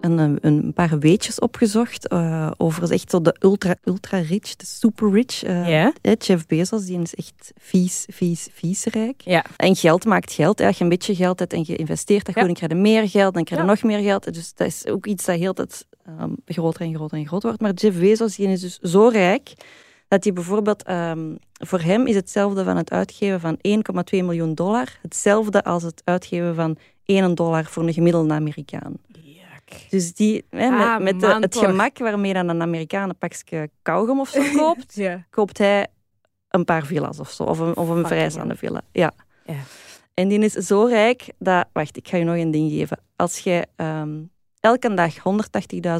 een, 0.00 0.38
een, 0.40 0.72
paar 0.72 0.98
weetjes 0.98 1.38
opgezocht 1.38 2.08
eh, 2.08 2.50
over 2.56 2.92
echt 2.92 3.10
zo 3.10 3.20
de 3.20 3.36
ultra, 3.40 3.76
ultra 3.84 4.18
rich, 4.18 4.56
de 4.56 4.66
super 4.66 5.10
rich. 5.10 5.40
hè, 5.40 5.88
Jeff 6.18 6.46
Bezos, 6.46 6.84
die 6.84 7.00
is 7.00 7.14
echt 7.14 7.52
vies, 7.56 8.04
vies, 8.12 8.48
vies 8.52 8.84
rijk. 8.84 9.20
Ja. 9.20 9.44
En 9.56 9.76
geld 9.76 10.04
maakt 10.04 10.32
geld. 10.32 10.60
Als 10.60 10.78
je 10.78 10.82
een 10.84 10.90
beetje 10.90 11.14
geld 11.14 11.38
hebt 11.38 11.52
en 11.52 11.62
je 11.66 11.76
investeert 11.76 12.26
dat 12.26 12.34
Ja. 12.34 12.40
goed, 12.40 12.50
dan 12.58 12.68
krijg 12.68 12.72
je 12.82 12.88
meer 12.90 13.08
geld, 13.08 13.34
dan 13.34 13.44
krijg 13.44 13.60
je 13.60 13.66
Ja. 13.66 13.72
nog 13.72 13.82
meer 13.82 14.02
geld. 14.02 14.34
Dus 14.34 14.54
dat 14.54 14.66
is 14.66 14.86
ook 14.86 15.06
iets 15.06 15.24
dat 15.24 15.36
heel 15.38 15.52
tijd 15.52 15.86
ehm, 16.18 16.30
groter 16.46 16.80
en 16.80 16.94
groter 16.94 17.18
en 17.18 17.26
groter 17.26 17.48
wordt. 17.48 17.62
Maar 17.62 17.72
Jeff 17.72 17.98
Bezos 17.98 18.36
die 18.36 18.48
is 18.48 18.60
dus 18.60 18.78
zo 18.78 19.08
rijk 19.08 19.52
dat 20.08 20.24
hij 20.24 20.32
bijvoorbeeld, 20.32 20.82
ehm, 20.82 21.34
voor 21.52 21.80
hem 21.80 22.06
is 22.06 22.14
hetzelfde 22.14 22.64
van 22.64 22.76
het 22.76 22.90
uitgeven 22.90 23.40
van 23.40 23.56
1,2 23.60 24.22
miljoen 24.24 24.54
dollar, 24.54 24.98
hetzelfde 25.02 25.64
als 25.64 25.82
het 25.82 26.02
uitgeven 26.04 26.54
van 26.54 26.76
1 27.04 27.34
dollar 27.34 27.64
voor 27.64 27.82
een 27.82 27.92
gemiddelde 27.92 28.34
Amerikaan. 28.34 28.96
Dus 29.90 30.14
die, 30.14 30.44
hè, 30.50 30.70
met, 30.70 30.80
Ah, 30.80 31.00
met 31.02 31.20
man, 31.20 31.42
het 31.42 31.50
toch. 31.50 31.64
gemak 31.64 31.98
waarmee 31.98 32.32
dan 32.32 32.48
een 32.48 32.62
Amerikaan 32.62 33.08
een 33.08 33.18
pakje 33.18 33.70
kauwgom 33.82 34.20
of 34.20 34.28
zo 34.28 34.42
koopt, 34.56 34.94
Ja. 34.94 35.24
koopt 35.30 35.58
hij 35.58 35.86
een 36.48 36.64
paar 36.64 36.84
villa's 36.86 37.18
of 37.18 37.30
zo. 37.30 37.42
Of 37.42 37.58
een, 37.58 37.76
of 37.76 37.88
een 37.88 38.06
vrijstaande 38.06 38.56
villa. 38.56 38.80
Ja. 38.92 39.12
Ja. 39.46 39.54
En 40.14 40.28
die 40.28 40.38
is 40.38 40.52
zo 40.52 40.84
rijk 40.84 41.32
dat... 41.38 41.66
Wacht, 41.72 41.96
ik 41.96 42.08
ga 42.08 42.16
je 42.16 42.24
nog 42.24 42.36
een 42.36 42.50
ding 42.50 42.70
geven. 42.70 42.98
Als 43.16 43.38
jij 43.38 43.66
ehm, 43.76 44.22
elke 44.60 44.94
dag 44.94 45.14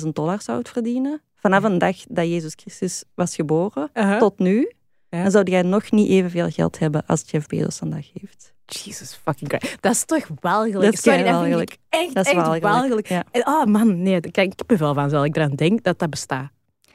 180.000 0.02 0.08
dollar 0.12 0.42
zou 0.42 0.60
verdienen, 0.62 1.22
vanaf 1.44 1.64
een 1.64 1.78
dag 1.78 1.96
dat 2.08 2.26
Jezus 2.28 2.52
Christus 2.56 3.04
was 3.14 3.34
geboren, 3.34 3.90
tot 4.18 4.38
nu, 4.38 4.72
Ja. 5.08 5.22
dan 5.22 5.30
zou 5.30 5.50
jij 5.50 5.62
nog 5.62 5.90
niet 5.90 6.08
evenveel 6.10 6.50
geld 6.50 6.78
hebben 6.78 7.02
als 7.06 7.22
Jeff 7.26 7.46
Bezos 7.46 7.76
vandaag 7.76 8.10
heeft. 8.20 8.52
Jesus 8.66 9.20
fucking 9.24 9.50
Christ. 9.50 9.76
Dat 9.82 9.92
is 9.92 10.04
toch 10.04 10.26
walgelijk? 10.40 10.82
Dat 10.84 10.92
is 10.92 11.02
Sorry, 11.02 11.22
dat 11.22 11.42
vind 11.42 11.60
ik 11.60 11.76
echt, 11.88 12.14
Dat 12.14 12.24
is 12.26 12.32
echt 12.32 12.40
walgelijk, 12.40 12.64
walgelijk. 12.64 13.08
ja. 13.08 13.24
En, 13.30 13.46
oh 13.46 13.64
man, 13.64 14.02
nee, 14.02 14.20
daar 14.20 14.30
krijg 14.30 14.48
ik 14.48 14.56
kippenvel 14.56 14.94
van, 14.94 15.10
zal 15.10 15.24
ik 15.24 15.36
eraan 15.36 15.54
denk 15.54 15.82
dat 15.82 15.98
dat 15.98 16.10
bestaat. 16.10 16.50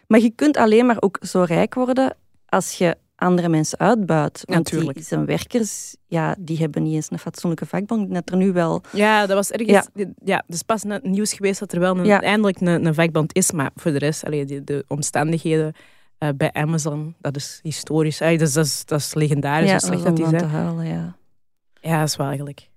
Maar 0.07 0.19
je 0.19 0.29
kunt 0.29 0.57
alleen 0.57 0.85
maar 0.85 0.97
ook 0.99 1.17
zo 1.21 1.41
rijk 1.41 1.73
worden 1.73 2.15
als 2.45 2.77
je 2.77 2.97
andere 3.19 3.49
mensen 3.49 3.79
uitbuit. 3.79 4.43
Want 4.45 4.57
Natuurlijk. 4.57 4.97
die 4.97 5.05
zijn 5.05 5.25
werkers, 5.25 5.95
ja, 6.07 6.35
die 6.39 6.57
hebben 6.57 6.83
niet 6.83 6.93
eens 6.93 7.11
een 7.11 7.19
fatsoenlijke 7.19 7.65
vakbond. 7.65 8.09
Net 8.09 8.29
er 8.31 8.37
nu 8.37 8.51
wel... 8.51 8.81
Ja, 8.91 9.25
dat 9.25 9.35
was 9.35 9.51
ergens... 9.51 9.87
Ja. 10.23 10.43
dus 10.47 10.61
pas 10.63 10.83
net 10.83 11.03
nieuws 11.03 11.33
geweest 11.33 11.59
dat 11.59 11.71
er 11.71 11.79
wel 11.79 11.97
een, 11.97 12.05
Ja. 12.05 12.21
eindelijk 12.21 12.61
een, 12.61 12.85
een 12.85 12.93
vakbond 12.93 13.35
is. 13.35 13.51
Maar 13.51 13.71
voor 13.75 13.91
de 13.91 13.97
rest, 13.97 14.25
allee, 14.25 14.45
die, 14.45 14.63
de 14.63 14.85
omstandigheden 14.87 15.73
eh, 16.17 16.29
bij 16.37 16.51
Amazon, 16.53 17.15
dat 17.19 17.35
is 17.35 17.59
historisch. 17.63 18.21
Allee, 18.21 18.37
dus 18.37 18.53
dat, 18.53 18.65
is, 18.65 18.85
dat 18.85 18.99
is 18.99 19.13
legendarisch 19.13 19.67
ja, 19.69 19.77
hoe 19.77 19.85
slecht 19.85 20.03
dat 20.03 20.19
is. 20.19 20.31
hè. 20.31 20.37
te 20.37 20.45
huilen, 20.45 20.87
ja. 20.87 21.15
Ja, 21.81 21.99
dat 21.99 22.07
is 22.07 22.15
wel 22.15 22.27
eigenlijk. 22.27 22.68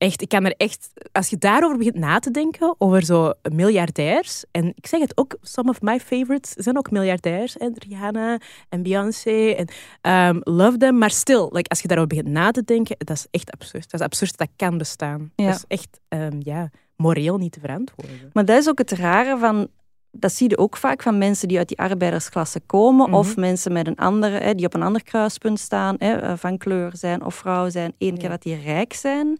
Echt, 0.00 0.22
ik 0.22 0.28
kan 0.28 0.44
er 0.44 0.54
echt... 0.56 0.90
Als 1.12 1.28
je 1.30 1.38
daarover 1.38 1.78
begint 1.78 1.94
na 1.94 2.18
te 2.18 2.30
denken, 2.30 2.74
over 2.78 3.04
zo 3.04 3.32
miljardairs... 3.52 4.44
En 4.50 4.72
ik 4.74 4.86
zeg 4.86 5.00
het 5.00 5.16
ook, 5.16 5.36
some 5.40 5.70
of 5.70 5.80
my 5.80 6.00
favorites 6.00 6.52
zijn 6.52 6.78
ook 6.78 6.90
miljardairs. 6.90 7.56
En 7.56 7.74
Rihanna 7.88 8.38
en 8.68 8.82
Beyoncé 8.82 9.50
en 9.50 9.68
um, 10.28 10.40
love 10.44 10.76
them. 10.76 10.98
Maar 10.98 11.10
still, 11.10 11.48
like, 11.50 11.68
als 11.68 11.80
je 11.80 11.88
daarover 11.88 12.16
begint 12.16 12.28
na 12.28 12.50
te 12.50 12.64
denken, 12.64 12.96
dat 12.98 13.16
is 13.16 13.26
echt 13.30 13.50
absurd. 13.50 13.90
Dat 13.90 14.00
is 14.00 14.06
absurd 14.06 14.36
dat 14.36 14.48
dat 14.48 14.68
kan 14.68 14.78
bestaan. 14.78 15.32
Ja. 15.36 15.46
Dat 15.46 15.54
is 15.54 15.64
echt, 15.68 16.00
um, 16.08 16.38
ja, 16.38 16.70
moreel 16.96 17.36
niet 17.36 17.52
te 17.52 17.60
verantwoorden. 17.60 18.30
Maar 18.32 18.44
dat 18.44 18.58
is 18.58 18.68
ook 18.68 18.78
het 18.78 18.90
rare 18.92 19.38
van... 19.38 19.68
Dat 20.10 20.32
zie 20.32 20.48
je 20.48 20.58
ook 20.58 20.76
vaak 20.76 21.02
van 21.02 21.18
mensen 21.18 21.48
die 21.48 21.58
uit 21.58 21.68
die 21.68 21.78
arbeidersklasse 21.78 22.60
komen. 22.60 23.08
Mhm. 23.08 23.18
Of 23.18 23.36
mensen 23.36 23.72
met 23.72 23.86
een 23.86 23.96
andere, 23.96 24.38
hè, 24.38 24.54
die 24.54 24.66
op 24.66 24.74
een 24.74 24.82
ander 24.82 25.02
kruispunt 25.02 25.58
staan. 25.60 25.94
Hè, 25.98 26.12
eh, 26.16 26.32
van 26.36 26.58
kleur 26.58 26.90
zijn 26.96 27.24
of 27.24 27.34
vrouw 27.34 27.68
zijn. 27.68 27.92
Eén 27.98 28.14
keer 28.14 28.22
Ja. 28.22 28.28
dat 28.28 28.42
die 28.42 28.60
rijk 28.60 28.92
zijn. 28.92 29.38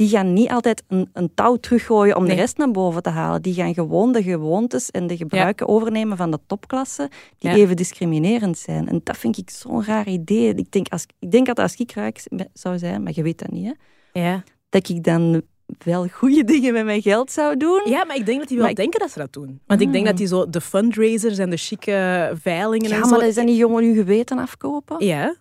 Die 0.00 0.08
gaan 0.08 0.32
niet 0.32 0.50
altijd 0.50 0.82
een, 0.88 1.08
een 1.12 1.30
touw 1.34 1.56
teruggooien 1.56 2.16
om 2.16 2.22
Nee. 2.24 2.34
de 2.34 2.40
rest 2.40 2.56
naar 2.56 2.70
boven 2.70 3.02
te 3.02 3.08
halen. 3.10 3.42
Die 3.42 3.54
gaan 3.54 3.74
gewoon 3.74 4.12
de 4.12 4.22
gewoontes 4.22 4.90
en 4.90 5.06
de 5.06 5.16
gebruiken 5.16 5.68
overnemen 5.68 6.16
van 6.16 6.30
de 6.30 6.38
topklasse. 6.46 7.10
Die 7.38 7.50
Ja. 7.50 7.56
even 7.56 7.76
discriminerend 7.76 8.58
zijn. 8.58 8.88
En 8.88 9.00
dat 9.04 9.16
vind 9.16 9.38
ik 9.38 9.50
zo'n 9.50 9.84
raar 9.84 10.08
idee. 10.08 10.54
Ik 10.54 10.72
denk, 10.72 10.88
als, 10.88 11.06
ik 11.18 11.30
denk 11.30 11.46
dat 11.46 11.58
als 11.58 11.74
ik 11.76 11.92
rijk 11.92 12.22
zou 12.52 12.78
zijn, 12.78 13.02
maar 13.02 13.12
je 13.14 13.22
weet 13.22 13.38
dat 13.38 13.50
niet, 13.50 13.74
hè, 14.12 14.20
Ja. 14.20 14.42
dat 14.68 14.88
ik 14.88 15.04
dan 15.04 15.42
wel 15.84 16.06
goede 16.08 16.44
dingen 16.44 16.72
met 16.72 16.84
mijn 16.84 17.02
geld 17.02 17.30
zou 17.30 17.56
doen. 17.56 17.80
ja, 17.84 18.04
maar 18.04 18.16
ik 18.16 18.26
denk 18.26 18.38
dat 18.38 18.48
die 18.48 18.56
wel 18.56 18.66
Maar 18.66 18.70
ik- 18.74 18.80
denken 18.80 19.00
dat 19.00 19.10
ze 19.10 19.18
dat 19.18 19.32
doen. 19.32 19.60
Want 19.66 19.80
ik 19.80 19.92
denk 19.92 20.06
dat 20.06 20.16
die 20.16 20.26
zo 20.26 20.48
de 20.50 20.60
fundraisers 20.60 21.38
en 21.38 21.50
de 21.50 21.56
chique 21.56 22.32
veilingen 22.42 22.88
Ja, 22.88 22.94
en 22.94 23.00
maar 23.00 23.08
zo... 23.08 23.14
dat 23.14 23.24
is 23.28 23.34
dan 23.34 23.44
niet 23.44 23.56
jongen 23.56 23.84
hun 23.84 23.94
geweten 23.94 24.38
afkopen? 24.38 25.06
Ja. 25.06 25.34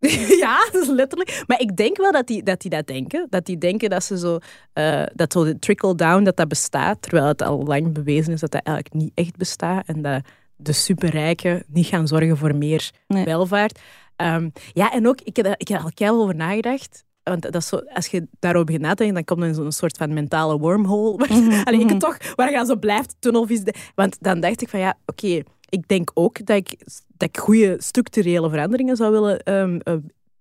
ja, 0.42 0.68
dat 0.72 0.82
is 0.82 0.88
letterlijk. 0.88 1.44
Maar 1.46 1.60
ik 1.60 1.76
denk 1.76 1.96
wel 1.96 2.12
dat 2.12 2.26
die 2.26 2.42
dat, 2.42 2.60
die 2.60 2.70
dat 2.70 2.86
denken. 2.86 3.26
Dat 3.30 3.46
die 3.46 3.58
denken 3.58 3.90
dat 3.90 4.04
ze 4.04 4.18
zo... 4.18 4.38
eh, 4.72 5.02
dat 5.14 5.32
zo 5.32 5.44
de 5.44 5.58
trickle-down, 5.58 6.22
dat 6.24 6.36
dat 6.36 6.48
bestaat. 6.48 7.02
Terwijl 7.02 7.26
het 7.26 7.42
al 7.42 7.62
lang 7.64 7.92
bewezen 7.92 8.32
is 8.32 8.40
dat 8.40 8.50
dat 8.50 8.62
eigenlijk 8.64 8.96
niet 8.96 9.12
echt 9.14 9.36
bestaat. 9.36 9.86
En 9.86 10.02
dat 10.02 10.22
de 10.56 10.72
superrijken 10.72 11.64
niet 11.66 11.86
gaan 11.86 12.06
zorgen 12.08 12.36
voor 12.36 12.54
meer 12.54 12.90
Nee. 13.06 13.24
welvaart. 13.24 13.80
Ehm, 14.16 14.48
ja, 14.72 14.92
en 14.92 15.08
ook, 15.08 15.20
ik 15.20 15.36
heb, 15.36 15.46
ik 15.56 15.68
heb 15.68 15.78
er 15.78 15.84
al 15.84 15.90
keihard 15.94 16.22
over 16.22 16.34
nagedacht. 16.34 17.04
Want 17.22 17.42
dat 17.42 17.54
is 17.54 17.68
zo, 17.68 17.76
als 17.76 18.06
je 18.06 18.26
daarover 18.38 18.66
begint 18.66 18.84
na 18.84 18.90
te 18.94 18.96
denken, 18.96 19.14
dan 19.14 19.36
komt 19.36 19.48
er 19.48 19.54
zo'n 19.54 19.72
soort 19.72 19.96
van 19.96 20.14
mentale 20.14 20.58
wormhole. 20.58 21.16
Waar, 21.16 21.28
Allee, 21.66 21.80
ik 21.80 21.84
mhm. 21.84 21.88
het 21.88 22.00
toch, 22.00 22.34
waar 22.34 22.50
je 22.50 22.58
aan 22.58 22.66
zo 22.66 22.76
blijft, 22.76 23.16
tunnelvis. 23.18 23.62
Want 23.94 24.16
dan 24.20 24.40
dacht 24.40 24.62
ik 24.62 24.68
van 24.68 24.80
ja, 24.80 24.98
oké, 25.06 25.42
ik 25.68 25.88
denk 25.88 26.10
ook 26.14 26.46
dat 26.46 26.56
ik, 26.56 26.74
dat 27.16 27.28
ik 27.28 27.36
goede 27.38 27.76
structurele 27.78 28.50
veranderingen 28.50 28.96
zou 28.96 29.12
willen. 29.12 29.42
ehm, 29.42 29.78
eh, 29.82 29.94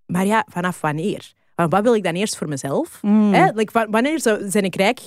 maar 0.05 0.26
ja, 0.26 0.45
vanaf 0.51 0.82
wanneer? 0.82 1.34
Want 1.55 1.71
wat 1.71 1.84
wil 1.84 1.95
ik 1.95 2.03
dan 2.03 2.13
eerst 2.13 2.38
voor 2.38 2.47
mezelf? 2.47 2.99
Mm. 3.01 3.34
Hè? 3.34 3.49
Like, 3.53 3.71
wa- 3.71 3.89
wanneer 3.89 4.19
zou, 4.21 4.49
ben 4.51 4.63
ik 4.63 4.76
rijk 4.76 4.99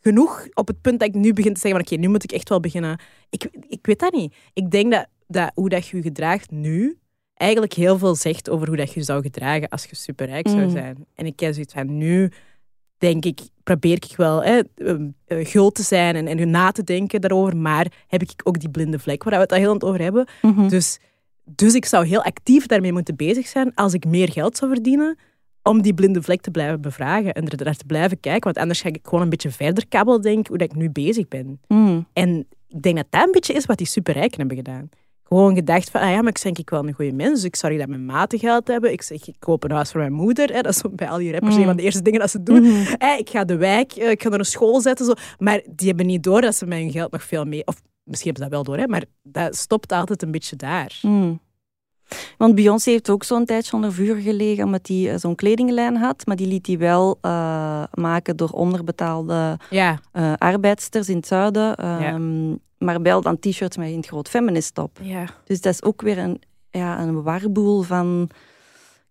genoeg 0.00 0.46
op 0.54 0.66
het 0.66 0.80
punt 0.80 0.98
dat 1.00 1.08
ik 1.08 1.14
nu 1.14 1.32
begin 1.32 1.54
te 1.54 1.60
zeggen: 1.60 1.80
van, 1.80 1.92
oké, 1.92 2.00
nu 2.06 2.08
moet 2.12 2.24
ik 2.24 2.32
echt 2.32 2.48
wel 2.48 2.60
beginnen. 2.60 2.98
Ik, 3.30 3.48
ik 3.68 3.86
weet 3.86 3.98
dat 3.98 4.12
niet. 4.12 4.34
Ik 4.52 4.70
denk 4.70 4.92
dat, 4.92 5.06
dat 5.26 5.50
hoe 5.54 5.68
dat 5.68 5.86
je 5.86 5.96
je 5.96 6.02
gedraagt 6.02 6.50
nu 6.50 6.98
eigenlijk 7.34 7.72
heel 7.72 7.98
veel 7.98 8.14
zegt 8.14 8.50
over 8.50 8.66
hoe 8.68 8.76
dat 8.76 8.92
je 8.92 9.02
zou 9.02 9.22
gedragen 9.22 9.68
als 9.68 9.84
je 9.84 9.96
superrijk 9.96 10.48
zou 10.48 10.62
Mm. 10.62 10.70
zijn. 10.70 11.06
En 11.14 11.26
ik 11.26 11.40
heb 11.40 11.52
zoiets 11.52 11.72
van 11.74 11.98
nu 11.98 12.32
denk 12.98 13.24
ik, 13.24 13.40
probeer 13.62 13.92
ik 13.92 14.16
wel 14.16 14.44
hè, 14.44 14.60
um, 14.74 15.14
eh, 15.26 15.46
gul 15.46 15.70
te 15.70 15.82
zijn 15.82 16.16
en, 16.16 16.26
en 16.26 16.50
na 16.50 16.70
te 16.70 16.84
denken 16.84 17.20
daarover, 17.20 17.56
maar 17.56 17.92
heb 18.06 18.22
ik 18.22 18.40
ook 18.44 18.60
die 18.60 18.70
blinde 18.70 18.98
vlek 18.98 19.24
waar 19.24 19.34
we 19.34 19.40
het 19.40 19.52
al 19.52 19.58
heel 19.58 19.68
aan 19.68 19.74
het 19.74 19.84
over 19.84 20.00
hebben. 20.00 20.26
Mhm. 20.42 20.68
Dus, 20.68 20.98
dus 21.44 21.74
ik 21.74 21.84
zou 21.84 22.06
heel 22.06 22.22
actief 22.22 22.66
daarmee 22.66 22.92
moeten 22.92 23.16
bezig 23.16 23.46
zijn 23.46 23.74
als 23.74 23.94
ik 23.94 24.04
meer 24.04 24.32
geld 24.32 24.56
zou 24.56 24.70
verdienen 24.70 25.18
om 25.62 25.82
die 25.82 25.94
blinde 25.94 26.22
vlek 26.22 26.40
te 26.40 26.50
blijven 26.50 26.80
bevragen 26.80 27.32
en 27.32 27.48
er 27.48 27.64
naar 27.64 27.76
te 27.76 27.84
blijven 27.86 28.20
kijken. 28.20 28.44
Want 28.44 28.58
anders 28.58 28.80
ga 28.80 28.88
ik 28.88 28.98
gewoon 29.02 29.22
een 29.22 29.28
beetje 29.30 29.50
verder 29.50 29.88
kabbel 29.88 30.20
denken 30.20 30.46
hoe 30.48 30.58
dat 30.58 30.70
ik 30.70 30.76
nu 30.76 30.90
bezig 30.90 31.28
ben. 31.28 31.60
Mm. 31.68 32.06
En 32.12 32.46
ik 32.68 32.82
denk 32.82 32.96
dat 32.96 33.06
dat 33.10 33.22
een 33.22 33.32
beetje 33.32 33.52
is 33.52 33.66
wat 33.66 33.78
die 33.78 33.86
superrijken 33.86 34.38
hebben 34.38 34.56
gedaan. 34.56 34.88
Gewoon 35.28 35.54
gedacht 35.54 35.90
van, 35.90 36.00
ah 36.00 36.10
ja, 36.10 36.22
maar 36.22 36.28
ik 36.28 36.42
denk 36.42 36.58
ik 36.58 36.70
wel 36.70 36.86
een 36.86 36.92
goede 36.94 37.12
mens, 37.12 37.32
dus 37.34 37.44
ik 37.44 37.56
zorg 37.56 37.78
dat 37.78 37.88
mijn 37.88 38.04
maten 38.06 38.38
geld 38.38 38.68
hebben. 38.68 38.92
Ik 38.92 39.02
zeg, 39.02 39.28
ik 39.28 39.34
koop 39.38 39.64
een 39.64 39.70
huis 39.70 39.90
voor 39.90 40.00
mijn 40.00 40.12
moeder. 40.12 40.52
Hè. 40.52 40.60
Dat 40.60 40.74
is 40.74 40.82
bij 40.92 41.08
al 41.08 41.18
die 41.18 41.32
rappers 41.32 41.54
Mm. 41.54 41.60
een 41.60 41.66
van 41.66 41.76
de 41.76 41.82
eerste 41.82 42.02
dingen 42.02 42.20
dat 42.20 42.30
ze 42.30 42.42
doen. 42.42 42.62
Mhm. 42.62 42.94
Hè, 42.98 43.14
ik 43.14 43.30
ga 43.30 43.44
de 43.44 43.56
wijk, 43.56 43.92
eh, 43.92 44.10
ik 44.10 44.22
ga 44.22 44.28
naar 44.28 44.38
een 44.38 44.44
school 44.44 44.80
zetten. 44.80 45.06
Zo. 45.06 45.12
Maar 45.38 45.62
die 45.70 45.88
hebben 45.88 46.06
niet 46.06 46.22
door 46.22 46.40
dat 46.40 46.54
ze 46.56 46.66
met 46.66 46.78
hun 46.78 46.90
geld 46.90 47.12
nog 47.12 47.22
veel 47.24 47.44
meer... 47.44 47.62
Of 47.64 47.82
misschien 48.04 48.32
hebben 48.32 48.44
ze 48.44 48.50
dat 48.56 48.66
wel 48.66 48.74
door, 48.76 48.84
hè, 48.84 48.90
maar 48.90 49.04
dat 49.22 49.56
stopt 49.56 49.92
altijd 49.92 50.22
een 50.22 50.30
beetje 50.30 50.56
daar. 50.56 50.98
Mm. 51.02 51.40
Want 52.38 52.54
Beyoncé 52.54 52.90
heeft 52.90 53.10
ook 53.10 53.24
zo'n 53.24 53.44
tijdje 53.44 53.72
onder 53.76 53.92
vuur 53.92 54.16
gelegen 54.16 54.64
omdat 54.64 54.88
hij 54.88 55.12
eh, 55.12 55.18
zo'n 55.18 55.34
kledinglijn 55.34 55.96
had, 55.96 56.26
maar 56.26 56.36
die 56.36 56.46
liet 56.46 56.66
hij 56.66 56.78
wel 56.78 57.18
eh, 57.20 57.82
maken 57.94 58.36
door 58.36 58.48
onderbetaalde 58.50 59.58
Ja, 59.70 59.98
eh 60.12 60.32
arbeidsters 60.38 61.08
in 61.08 61.16
het 61.16 61.26
zuiden. 61.26 61.76
ehm, 61.76 62.54
Maar 62.78 63.02
wel 63.02 63.20
dan 63.20 63.38
t-shirts 63.38 63.76
met 63.76 63.88
in 63.88 63.96
het 63.96 64.06
groot 64.06 64.28
feminist 64.28 64.78
op. 64.78 64.98
ja. 65.02 65.24
Dus 65.44 65.60
dat 65.60 65.72
is 65.72 65.82
ook 65.82 66.02
weer 66.02 66.18
een, 66.18 66.42
ja, 66.70 67.00
een 67.00 67.22
warboel 67.22 67.82
van 67.82 68.30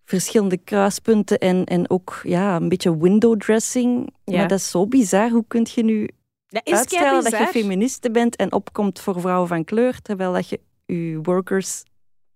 verschillende 0.04 0.56
kruispunten 0.56 1.38
en, 1.38 1.64
en 1.64 1.90
ook 1.90 2.20
ja, 2.22 2.56
een 2.56 2.68
beetje 2.68 2.98
window 2.98 3.38
dressing. 3.40 4.12
Maar 4.24 4.48
dat 4.48 4.58
is 4.58 4.70
zo 4.70 4.86
bizar. 4.86 5.30
Hoe 5.30 5.44
kun 5.48 5.66
je 5.74 5.82
nu 5.84 6.08
Dat 6.48 6.60
is 6.64 6.72
uitstralen 6.74 7.22
dat 7.22 7.38
je 7.38 7.46
feministe 7.46 8.10
bent 8.10 8.36
en 8.36 8.52
opkomt 8.52 9.00
voor 9.00 9.20
vrouwen 9.20 9.48
van 9.48 9.64
kleur, 9.64 10.02
terwijl 10.02 10.32
dat 10.32 10.48
je 10.48 10.60
je 10.86 11.18
workers 11.22 11.82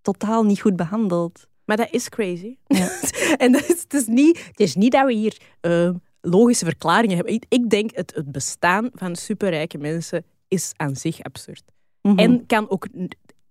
totaal 0.03 0.45
niet 0.45 0.61
goed 0.61 0.77
behandelt? 0.77 1.47
Maar 1.65 1.77
dat 1.77 1.89
is 1.91 2.09
crazy. 2.09 2.57
Ja. 2.67 2.91
en 3.45 3.53
dat 3.53 3.69
is, 3.69 3.81
het, 3.83 3.95
is 3.95 4.07
niet, 4.07 4.47
het 4.47 4.61
is 4.61 4.75
niet 4.75 4.93
dat 4.93 5.07
we 5.07 5.13
hier 5.13 5.37
eh, 5.61 5.91
logische 6.21 6.65
verklaringen 6.65 7.17
hebben. 7.17 7.35
Ik, 7.35 7.45
ik 7.49 7.71
denk 7.71 7.97
het, 7.97 8.15
het 8.15 8.33
bestaan 8.33 8.91
van 8.93 9.17
superrijke 9.17 9.79
mensen 9.79 10.25
is 10.49 10.73
aan 10.77 10.97
zich 10.97 11.23
absurd. 11.23 11.63
Mhm. 12.03 12.19
En 12.19 12.47
kan 12.47 12.71
ook, 12.71 12.87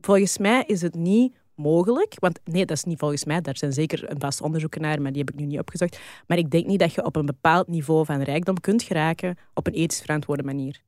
volgens 0.01 0.37
mij 0.37 0.63
is 0.67 0.81
het 0.81 0.95
niet 0.95 1.33
mogelijk, 1.55 2.15
want 2.19 2.39
nee, 2.43 2.65
dat 2.65 2.77
is 2.77 2.83
niet 2.83 2.99
volgens 2.99 3.25
mij, 3.25 3.41
daar 3.41 3.57
zijn 3.57 3.73
zeker 3.73 4.11
een 4.11 4.19
vast 4.19 4.41
onderzoeken 4.41 4.81
naar, 4.81 5.01
maar 5.01 5.11
die 5.11 5.23
heb 5.25 5.33
ik 5.33 5.39
nu 5.39 5.45
niet 5.45 5.59
opgezocht. 5.59 5.99
Maar 6.27 6.37
ik 6.37 6.51
denk 6.51 6.65
niet 6.65 6.79
dat 6.79 6.93
je 6.93 7.05
op 7.05 7.15
een 7.15 7.25
bepaald 7.25 7.67
niveau 7.67 8.05
van 8.05 8.21
rijkdom 8.21 8.59
kunt 8.59 8.83
geraken 8.83 9.37
op 9.53 9.67
een 9.67 9.73
ethisch 9.73 10.01
verantwoorde 10.01 10.43
manier. 10.43 10.81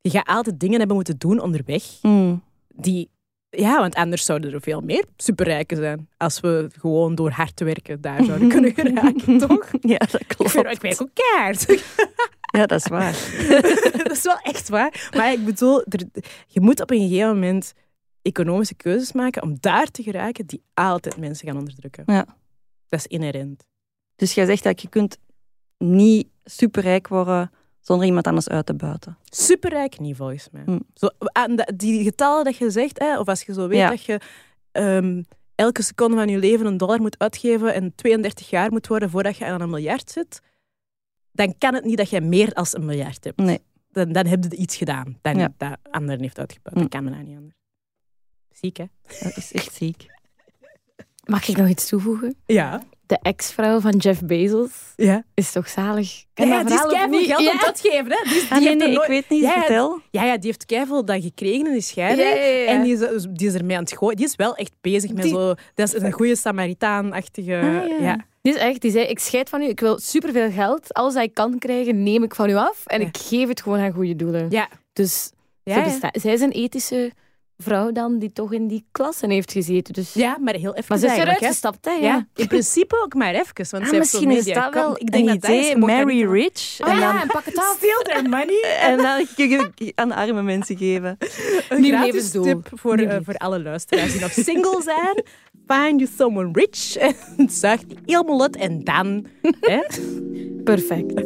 Je 0.00 0.10
gaat 0.10 0.26
altijd 0.26 0.60
dingen 0.60 0.78
hebben 0.78 0.96
moeten 0.96 1.18
doen 1.18 1.40
onderweg 1.40 1.84
Mm. 2.02 2.42
die... 2.68 3.12
Ja, 3.56 3.78
want 3.78 3.94
anders 3.94 4.24
zouden 4.24 4.52
er 4.52 4.60
veel 4.60 4.80
meer 4.80 5.04
superrijken 5.16 5.76
zijn. 5.76 6.08
Als 6.16 6.40
we 6.40 6.68
gewoon 6.78 7.14
door 7.14 7.30
hard 7.30 7.56
te 7.56 7.64
werken 7.64 8.00
daar 8.00 8.24
zouden 8.24 8.48
kunnen 8.48 8.74
geraken, 8.80 9.38
toch? 9.38 9.70
Ja, 9.80 9.98
dat 9.98 10.20
Ik, 10.20 10.28
klopt. 10.28 10.50
vind, 10.50 10.82
ik 10.82 11.02
ook 11.02 11.10
kaart. 11.14 11.84
Ja, 12.56 12.66
dat 12.66 12.78
is 12.80 12.88
waar. 12.88 13.12
dat 14.04 14.10
is 14.10 14.22
wel 14.22 14.38
echt 14.42 14.68
waar. 14.68 15.08
Maar 15.16 15.32
ik 15.32 15.44
bedoel, 15.44 15.82
er, 15.88 16.00
je 16.46 16.60
moet 16.60 16.80
op 16.80 16.90
een 16.90 17.08
gegeven 17.08 17.28
moment 17.28 17.72
economische 18.22 18.74
keuzes 18.74 19.12
maken 19.12 19.42
om 19.42 19.56
daar 19.60 19.86
te 19.90 20.02
geraken 20.02 20.46
die 20.46 20.62
altijd 20.74 21.16
mensen 21.16 21.48
gaan 21.48 21.58
onderdrukken. 21.58 22.02
Ja. 22.06 22.26
Dat 22.88 22.98
is 23.00 23.06
inherent. 23.06 23.66
Dus 24.16 24.34
jij 24.34 24.46
zegt 24.46 24.62
dat 24.62 24.82
je 24.82 24.88
kunt 24.88 25.18
niet 25.78 26.26
superrijk 26.44 27.08
worden 27.08 27.50
zonder 27.86 28.06
iemand 28.06 28.26
anders 28.26 28.48
uit 28.48 28.66
te 28.66 28.74
buiten. 28.74 29.18
Superrijk 29.24 29.98
niet, 29.98 30.16
volgens 30.16 30.48
mij. 30.52 30.62
Hm. 30.64 30.78
Zo, 30.94 31.08
aan 31.32 31.56
de- 31.56 31.72
die 31.76 32.02
getallen 32.04 32.44
dat 32.44 32.56
je 32.56 32.70
zegt, 32.70 32.98
hè, 32.98 33.18
of 33.18 33.28
als 33.28 33.42
je 33.42 33.52
zo 33.52 33.68
weet 33.68 33.78
Ja. 33.78 33.88
dat 33.90 34.04
je 34.04 34.20
ehm, 34.72 35.22
elke 35.54 35.82
seconde 35.82 36.16
van 36.16 36.28
je 36.28 36.38
leven 36.38 36.66
een 36.66 36.76
dollar 36.76 37.00
moet 37.00 37.18
uitgeven 37.18 37.74
en 37.74 37.94
32 37.94 38.50
jaar 38.50 38.70
moet 38.70 38.86
worden 38.86 39.10
voordat 39.10 39.36
je 39.36 39.44
aan 39.44 39.60
een 39.60 39.70
miljard 39.70 40.10
zit, 40.10 40.40
dan 41.32 41.54
kan 41.58 41.74
het 41.74 41.84
niet 41.84 41.96
dat 41.96 42.10
je 42.10 42.20
meer 42.20 42.54
dan 42.54 42.66
een 42.70 42.84
miljard 42.84 43.24
hebt. 43.24 43.36
Nee. 43.38 43.58
Dan, 43.90 44.12
dan 44.12 44.26
heb 44.26 44.44
je 44.48 44.56
iets 44.56 44.76
gedaan 44.76 45.18
dat, 45.22 45.36
Ja. 45.36 45.52
dat 45.56 45.78
anderen 45.90 46.20
heeft 46.20 46.38
uitgebouwd. 46.38 46.74
Hm. 46.76 46.80
Dat 46.82 46.88
kan 46.90 47.04
me 47.04 47.10
nou 47.10 47.22
niet 47.22 47.36
anders. 47.36 47.54
Ziek, 48.50 48.76
hè? 48.76 48.84
Dat 49.22 49.36
is 49.36 49.52
echt 49.52 49.74
ziek. 49.74 50.06
Mag 51.24 51.48
ik 51.48 51.56
nog 51.56 51.68
iets 51.68 51.88
toevoegen? 51.88 52.36
Ja. 52.46 52.82
De 53.06 53.18
ex-vrouw 53.22 53.80
van 53.80 53.96
Jeff 53.96 54.20
Bezos 54.22 54.70
Ja. 54.96 55.24
is 55.34 55.52
toch 55.52 55.68
zalig? 55.68 56.24
Ken 56.34 56.48
Ja, 56.48 56.58
dat 56.62 56.66
die 56.66 56.76
is 56.76 57.06
niet? 57.10 57.26
geld 57.26 57.42
Ja. 57.42 57.50
om 57.50 57.58
dat 57.60 57.80
geven. 57.80 58.10
Hè? 58.10 58.18
Die, 58.24 58.34
is- 58.36 58.48
die 58.48 58.70
Ah, 58.70 58.76
nee, 58.76 58.90
ik 58.92 59.04
weet 59.06 59.28
niet. 59.28 59.42
Ja, 59.42 59.54
ja, 59.54 59.58
Vertel. 59.58 60.00
Ja, 60.10 60.24
ja, 60.24 60.32
die 60.36 60.46
heeft 60.46 60.66
keiveel 60.66 61.04
dan 61.04 61.22
gekregen 61.22 61.66
in 61.66 61.72
die 61.72 61.80
scheiding. 61.80 62.28
Ja, 62.28 62.34
ja, 62.34 62.44
ja. 62.44 62.66
En 62.66 62.82
die 62.82 62.92
is, 62.92 63.26
die 63.30 63.48
is 63.48 63.54
ermee 63.54 63.76
aan 63.76 63.82
het 63.82 63.96
gooien. 63.96 64.16
Die 64.16 64.26
is 64.26 64.36
wel 64.36 64.54
echt 64.56 64.72
bezig 64.80 65.12
met 65.12 65.22
Die- 65.22 65.32
zo... 65.32 65.54
Dat 65.74 65.94
is 65.94 66.02
een 66.02 66.12
goede 66.12 66.36
Samaritaan-achtige... 66.36 67.54
Ah, 67.56 67.88
ja. 68.00 68.04
ja. 68.06 68.24
Die 68.42 68.52
is 68.52 68.58
echt, 68.58 68.80
die 68.80 68.90
zei, 68.90 69.04
ik 69.06 69.18
scheid 69.18 69.48
van 69.48 69.62
u, 69.62 69.64
ik 69.68 69.80
wil 69.80 69.98
superveel 69.98 70.50
geld. 70.50 70.92
Alles 70.94 71.14
dat 71.14 71.22
ik 71.22 71.34
kan 71.34 71.58
krijgen, 71.58 72.02
neem 72.02 72.22
ik 72.22 72.34
van 72.34 72.50
u 72.50 72.54
af. 72.54 72.82
En 72.86 73.00
Ja. 73.00 73.06
ik 73.06 73.16
geef 73.16 73.48
het 73.48 73.62
gewoon 73.62 73.78
aan 73.78 73.92
goede 73.92 74.16
doelen. 74.16 74.46
Ja. 74.50 74.68
Dus 74.92 75.30
Ja, 75.62 75.76
ja. 75.76 75.84
besta- 75.84 76.10
zij 76.12 76.32
is 76.32 76.40
een 76.40 76.50
ethische 76.52 77.12
vrouw 77.56 77.92
dan 77.92 78.18
die 78.18 78.32
toch 78.32 78.52
in 78.52 78.68
die 78.68 78.86
klassen 78.92 79.30
heeft 79.30 79.52
gezeten. 79.52 79.94
Dus... 79.94 80.12
Ja, 80.14 80.36
maar 80.40 80.54
heel 80.54 80.74
even 80.74 80.84
maar 80.88 80.98
ze 80.98 81.06
is 81.06 81.12
eruit 81.12 81.40
hè. 81.40 81.46
gestapt, 81.46 81.84
hè? 81.84 81.90
Ja. 81.90 82.00
Ja, 82.00 82.26
in 82.34 82.46
principe 82.46 83.02
ook 83.04 83.14
maar 83.14 83.34
even. 83.34 83.54
Want 83.54 83.72
Ah, 83.72 83.78
ze 83.78 83.94
heeft 83.94 83.98
misschien 83.98 84.30
is 84.30 84.44
dat 84.44 84.74
wel 84.74 85.00
ik 85.00 85.10
denk 85.12 85.28
een 85.28 85.32
dat 85.32 85.40
dat 85.42 85.50
is. 85.50 85.70
idee. 85.70 85.76
Marry 85.76 86.26
rich. 86.30 86.78
Oh 86.80 86.88
en 86.88 86.98
ja, 86.98 87.12
dan, 87.12 87.20
en 87.20 87.26
pak 87.26 87.44
het 87.44 87.58
af. 87.58 87.76
Steal 87.78 88.02
their 88.02 88.22
money. 88.28 88.62
en 88.90 88.96
dan 88.96 89.26
kun 89.36 89.48
je 89.74 89.92
aan 89.94 90.12
arme 90.12 90.42
mensen 90.42 90.76
geven. 90.76 91.16
Een 91.68 91.84
gratis 91.84 92.30
tip 92.30 92.68
voor, 92.74 92.96
eh, 92.98 93.16
voor 93.22 93.34
alle 93.34 93.62
luisteraars 93.62 94.12
die 94.12 94.20
nog 94.20 94.32
single 94.32 94.82
zijn. 94.82 95.22
Find 95.66 96.00
you 96.00 96.10
someone 96.18 96.48
rich. 96.52 96.96
En 96.96 97.50
zuig 97.60 97.84
die 97.84 97.98
helemaal 98.06 98.42
uit. 98.42 98.56
En 98.56 98.84
dan... 98.84 99.26
hè? 99.60 99.80
Perfect. 100.64 101.22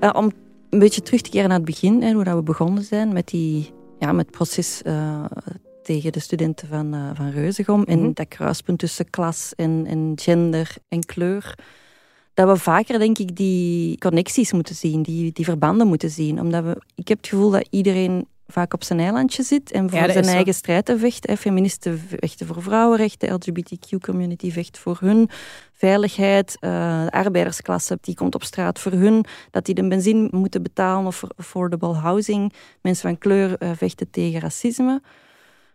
Eh, 0.00 0.10
om 0.12 0.30
een 0.70 0.78
beetje 0.78 1.02
terug 1.02 1.20
te 1.20 1.30
keren 1.30 1.48
naar 1.48 1.56
het 1.56 1.66
begin, 1.66 2.02
hè, 2.02 2.12
hoe 2.12 2.24
dat 2.24 2.34
we 2.34 2.42
begonnen 2.42 2.82
zijn 2.82 3.12
met, 3.12 3.28
die, 3.28 3.70
ja, 3.98 4.12
met 4.12 4.26
het 4.26 4.34
proces 4.36 4.82
eh, 4.82 5.24
tegen 5.82 6.12
de 6.12 6.20
studenten 6.20 6.68
van, 6.68 6.94
eh 6.94 7.10
van 7.14 7.30
Reuzegom. 7.30 7.84
En 7.84 7.98
Mhm. 8.00 8.12
dat 8.14 8.28
kruispunt 8.28 8.78
tussen 8.78 9.10
klas 9.10 9.52
en, 9.56 9.84
en 9.86 10.12
gender 10.14 10.74
en 10.88 11.04
kleur. 11.04 11.54
Dat 12.34 12.48
we 12.48 12.56
vaker, 12.56 12.98
denk 12.98 13.18
ik, 13.18 13.36
die 13.36 13.98
connecties 13.98 14.52
moeten 14.52 14.74
zien, 14.74 15.02
die, 15.02 15.32
die 15.32 15.44
verbanden 15.44 15.86
moeten 15.86 16.10
zien. 16.10 16.40
Omdat 16.40 16.64
we, 16.64 16.82
ik 16.94 17.08
heb 17.08 17.18
het 17.18 17.26
gevoel 17.28 17.50
dat 17.50 17.66
iedereen 17.70 18.26
vaak 18.50 18.74
op 18.74 18.84
zijn 18.84 19.00
eilandje 19.00 19.42
zit 19.42 19.70
en 19.72 19.90
voor 19.90 20.10
zijn 20.10 20.24
eigen 20.24 20.54
strijd 20.54 20.84
te 20.84 20.98
vechten. 20.98 21.36
Feministen 21.36 21.98
vechten 21.98 22.46
voor 22.46 22.62
vrouwenrechten, 22.62 23.28
de 23.28 23.34
LGBTQ-community 23.34 24.50
vecht 24.50 24.78
voor 24.78 24.96
hun 25.00 25.28
veiligheid. 25.72 26.56
eh, 26.60 27.04
de 27.04 27.10
arbeidersklasse 27.10 27.98
die 28.00 28.14
komt 28.14 28.34
op 28.34 28.42
straat 28.42 28.78
voor 28.78 28.92
hun, 28.92 29.24
dat 29.50 29.64
die 29.64 29.74
de 29.74 29.88
benzine 29.88 30.28
moeten 30.30 30.62
betalen 30.62 31.06
of 31.06 31.16
voor 31.16 31.30
affordable 31.36 31.94
housing. 31.94 32.52
Mensen 32.82 33.08
van 33.08 33.18
kleur 33.18 33.58
eh, 33.58 33.70
vechten 33.74 34.10
tegen 34.10 34.40
racisme. 34.40 35.02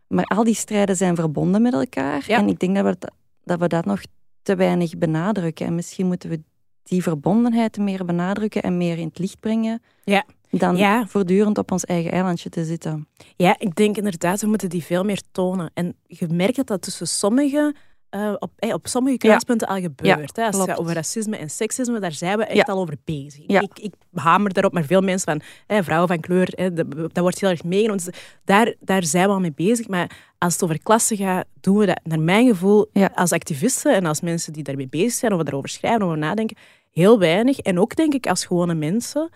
Maar 0.08 0.26
al 0.26 0.44
die 0.44 0.56
strijden 0.56 0.96
zijn 0.96 1.16
verbonden 1.16 1.62
met 1.62 1.74
elkaar. 1.74 2.24
Ja. 2.28 2.38
En 2.38 2.48
ik 2.48 2.60
denk 2.60 2.76
dat 2.76 2.84
we, 2.86 2.96
dat, 3.00 3.12
dat 3.44 3.60
we 3.60 3.68
dat 3.68 3.86
nog 3.86 4.02
te 4.42 4.56
weinig 4.56 4.98
benadrukken. 4.98 5.66
En 5.66 5.76
misschien 5.76 6.08
moeten 6.08 6.30
we 6.30 6.42
die 6.84 7.04
verbondenheid 7.04 7.78
meer 7.78 8.06
benadrukken 8.06 8.62
en 8.62 8.78
meer 8.78 8.98
in 8.98 9.08
het 9.08 9.20
licht 9.20 9.40
brengen. 9.40 9.82
Ja. 10.04 10.26
Dan 10.50 10.76
Ja. 10.78 11.08
voortdurend 11.08 11.58
op 11.58 11.72
ons 11.72 11.86
eigen 11.86 12.12
eilandje 12.12 12.50
te 12.50 12.66
zitten. 12.66 13.08
Ja, 13.36 13.56
ik 13.60 13.76
denk 13.76 13.98
inderdaad, 13.98 14.42
we 14.42 14.48
moeten 14.48 14.70
die 14.70 14.84
veel 14.84 15.04
meer 15.04 15.22
tonen. 15.32 15.72
En 15.74 15.96
je 16.08 16.28
merkt 16.28 16.56
dat 16.56 16.68
dat 16.68 16.82
tussen 16.82 17.08
sommige, 17.08 17.76
eh, 18.10 18.34
op, 18.40 18.52
eh, 18.56 18.74
op 18.74 18.88
sommige 18.88 19.18
kruispunten 19.18 19.68
al 19.68 19.80
gebeurt. 19.80 20.36
hè. 20.36 20.46
Als 20.46 20.58
het 20.58 20.70
gaat 20.70 20.78
over 20.80 20.94
racisme 20.94 21.38
en 21.38 21.50
seksisme, 21.50 22.00
daar 22.00 22.12
zijn 22.12 22.38
we 22.38 22.44
echt 22.46 22.68
Ja. 22.68 22.74
al 22.74 22.80
over 22.80 22.96
bezig. 23.04 23.46
Ik, 23.46 23.80
ik 23.80 23.94
hamer 24.14 24.54
daarop, 24.54 24.74
maar 24.74 24.84
veel 24.84 25.02
mensen 25.02 25.32
van 25.32 25.42
eh, 25.78 25.84
vrouwen 25.84 26.08
van 26.08 26.20
kleur, 26.20 26.54
eh, 26.54 26.68
dat, 26.74 26.92
dat 26.92 27.18
wordt 27.18 27.40
heel 27.40 27.50
erg 27.50 27.64
meegenomen. 27.64 28.04
Dus 28.06 28.14
daar, 28.46 28.74
daar 28.80 29.04
zijn 29.04 29.28
we 29.28 29.34
al 29.34 29.40
mee 29.40 29.54
bezig. 29.56 29.88
Maar 29.88 30.12
als 30.38 30.54
het 30.54 30.64
over 30.64 30.80
klassen 30.84 31.18
gaat, 31.18 31.46
doen 31.62 31.78
we 31.78 31.86
dat, 31.86 32.00
naar 32.04 32.20
mijn 32.20 32.48
gevoel, 32.48 32.90
als 33.14 33.32
activisten 33.32 33.94
en 33.96 34.06
als 34.06 34.22
mensen 34.22 34.54
die 34.54 34.64
daarmee 34.64 34.88
bezig 34.88 35.14
zijn, 35.14 35.34
of 35.34 35.42
daarover 35.44 35.70
schrijven, 35.70 36.00
of 36.02 36.06
over 36.08 36.18
nadenken, 36.20 36.58
heel 36.92 37.20
weinig. 37.20 37.58
En 37.60 37.80
ook 37.80 37.96
denk 37.96 38.14
ik 38.14 38.28
als 38.28 38.46
gewone 38.46 38.74
mensen, 38.74 39.30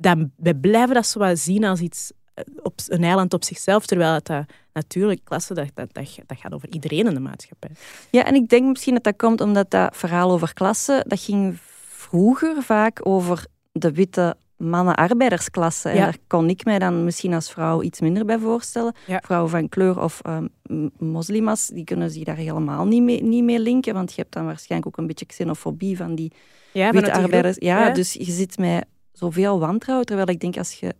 dan 0.00 0.30
we 0.36 0.56
blijven 0.56 0.94
dat 0.94 1.06
zo 1.06 1.18
wat 1.18 1.38
zien 1.38 1.64
als 1.64 1.80
iets 1.80 2.12
eh, 2.34 2.44
op 2.62 2.74
een 2.86 3.04
eiland 3.04 3.34
op 3.34 3.44
zichzelf, 3.44 3.86
terwijl 3.86 4.12
het 4.12 4.26
dat, 4.26 4.44
natuurlijk 4.72 5.20
klasse, 5.24 5.54
dat, 5.54 5.66
dat, 5.74 5.88
dat, 5.94 6.38
gaat 6.38 6.52
over 6.54 6.68
iedereen 6.72 7.06
in 7.06 7.14
de 7.14 7.20
maatschappij. 7.20 7.70
Ja, 8.10 8.24
en 8.24 8.34
ik 8.34 8.48
denk 8.48 8.66
misschien 8.66 8.94
dat 8.94 9.04
dat 9.04 9.16
komt 9.16 9.40
omdat 9.40 9.70
dat 9.70 9.96
verhaal 9.96 10.30
over 10.30 10.54
klasse, 10.54 11.04
dat 11.06 11.20
ging 11.20 11.58
vroeger 11.86 12.62
vaak 12.62 13.00
over 13.06 13.44
de 13.72 13.92
witte 13.92 14.36
mannen-arbeidersklasse. 14.56 15.88
En 15.88 15.94
Ja. 15.96 16.04
daar 16.04 16.16
kon 16.26 16.48
ik 16.48 16.64
mij 16.64 16.78
dan 16.78 17.04
misschien 17.04 17.34
als 17.34 17.50
vrouw 17.50 17.82
iets 17.82 18.00
minder 18.00 18.24
bij 18.24 18.38
voorstellen. 18.38 18.94
Ja. 19.06 19.20
Vrouwen 19.24 19.50
van 19.50 19.68
kleur 19.68 20.02
of 20.02 20.20
ehm, 20.22 20.46
m- 20.62 20.88
moslimas, 20.98 21.66
die 21.66 21.84
kunnen 21.84 22.10
zich 22.10 22.24
daar 22.24 22.36
helemaal 22.36 22.86
niet 22.86 23.02
mee, 23.02 23.22
niet 23.22 23.44
mee 23.44 23.60
linken, 23.60 23.94
want 23.94 24.14
je 24.14 24.20
hebt 24.20 24.34
dan 24.34 24.44
waarschijnlijk 24.44 24.90
ook 24.90 24.96
een 24.98 25.06
beetje 25.06 25.26
xenofobie 25.26 25.96
van 25.96 26.14
die 26.14 26.32
Ja, 26.72 26.90
witte 26.90 27.12
arbeiders. 27.12 27.56
Ja, 27.58 27.86
ja. 27.86 27.92
dus 27.92 28.12
je 28.12 28.24
zit 28.32 28.58
met 28.58 28.84
zoveel 29.18 29.58
wantrouwen, 29.58 30.06
terwijl 30.06 30.28
ik 30.28 30.40
denk 30.40 30.56
als 30.56 30.72
je 30.80 30.94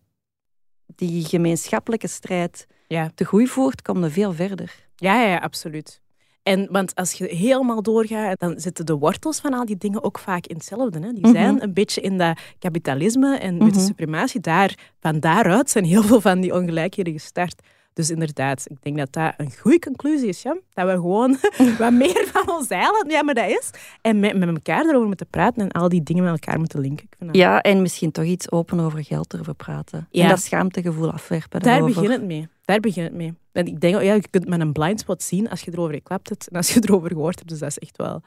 die 0.86 1.24
gemeenschappelijke 1.24 2.06
strijd 2.08 2.66
Ja. 2.86 3.10
te 3.14 3.24
goed 3.24 3.48
voert, 3.48 3.82
kom 3.82 4.04
je 4.04 4.10
veel 4.10 4.32
verder. 4.32 4.86
Ja, 4.96 5.22
ja, 5.22 5.36
absoluut. 5.36 6.00
En, 6.42 6.68
want 6.70 6.94
als 6.94 7.12
je 7.12 7.24
helemaal 7.26 7.82
doorgaat, 7.82 8.38
dan 8.40 8.60
zitten 8.60 8.86
de 8.86 8.94
wortels 8.94 9.40
van 9.40 9.52
al 9.54 9.64
die 9.64 9.76
dingen 9.76 10.02
ook 10.04 10.18
vaak 10.18 10.46
in 10.46 10.56
hetzelfde. 10.56 10.98
Hè? 11.00 11.12
Die 11.12 11.22
Mhm. 11.26 11.32
zijn 11.32 11.62
een 11.62 11.72
beetje 11.74 12.00
in 12.00 12.18
dat 12.18 12.40
kapitalisme 12.58 13.36
en 13.36 13.58
witte 13.64 13.78
Mhm. 13.78 13.86
suprematie. 13.86 14.40
Daar, 14.40 14.92
van 15.00 15.20
daaruit 15.20 15.70
zijn 15.70 15.84
heel 15.84 16.02
veel 16.02 16.20
van 16.20 16.40
die 16.40 16.54
ongelijkheden 16.54 17.12
gestart. 17.12 17.62
Dus 17.98 18.10
inderdaad, 18.10 18.64
ik 18.70 18.76
denk 18.82 18.96
dat 18.98 19.12
dat 19.12 19.34
een 19.36 19.52
goede 19.60 19.78
conclusie 19.78 20.28
is. 20.28 20.42
Ja? 20.42 20.56
Dat 20.72 20.86
we 20.86 20.92
gewoon 20.92 21.36
wat 21.78 21.92
meer 21.92 22.28
van 22.32 22.50
ons 22.56 22.68
eiland, 22.68 23.10
ja, 23.12 23.22
maar 23.22 23.34
dat 23.34 23.48
is. 23.48 23.70
En 24.00 24.20
met, 24.20 24.36
met 24.38 24.48
elkaar 24.48 24.84
erover 24.86 25.06
moeten 25.06 25.26
praten 25.30 25.62
en 25.62 25.70
al 25.70 25.88
die 25.88 26.02
dingen 26.02 26.22
met 26.24 26.32
elkaar 26.32 26.58
moeten 26.58 26.80
linken. 26.80 27.04
Ik 27.04 27.14
vind 27.18 27.32
dat- 27.32 27.38
Ja, 27.42 27.60
en 27.62 27.82
misschien 27.82 28.10
toch 28.12 28.24
iets 28.24 28.50
open 28.50 28.80
over 28.80 29.04
geld 29.04 29.30
durven 29.30 29.56
praten. 29.56 30.08
Ja. 30.10 30.22
En 30.22 30.28
dat 30.28 30.40
schaamtegevoel 30.40 31.12
afwerpen. 31.12 31.60
Daar 31.60 31.72
daarover. 31.72 31.94
begint 32.02 32.12
het 32.18 32.26
mee. 32.26 32.48
Daar 32.64 32.80
begint 32.80 33.06
het 33.06 33.16
mee. 33.16 33.34
En 33.52 33.66
ik 33.66 33.80
denk, 33.80 34.00
ja, 34.02 34.12
je 34.14 34.28
kunt 34.30 34.48
met 34.48 34.60
een 34.60 34.72
blindspot 34.72 35.22
zien 35.22 35.50
als 35.50 35.60
je 35.60 35.70
erover 35.72 35.94
geklapt 35.94 36.28
hebt 36.28 36.48
en 36.48 36.56
als 36.56 36.74
je 36.74 36.80
erover 36.84 37.08
gehoord 37.10 37.36
hebt. 37.38 37.48
Dus 37.48 37.58
dat 37.58 37.68
is 37.68 37.78
echt 37.78 37.96
wel... 37.96 38.22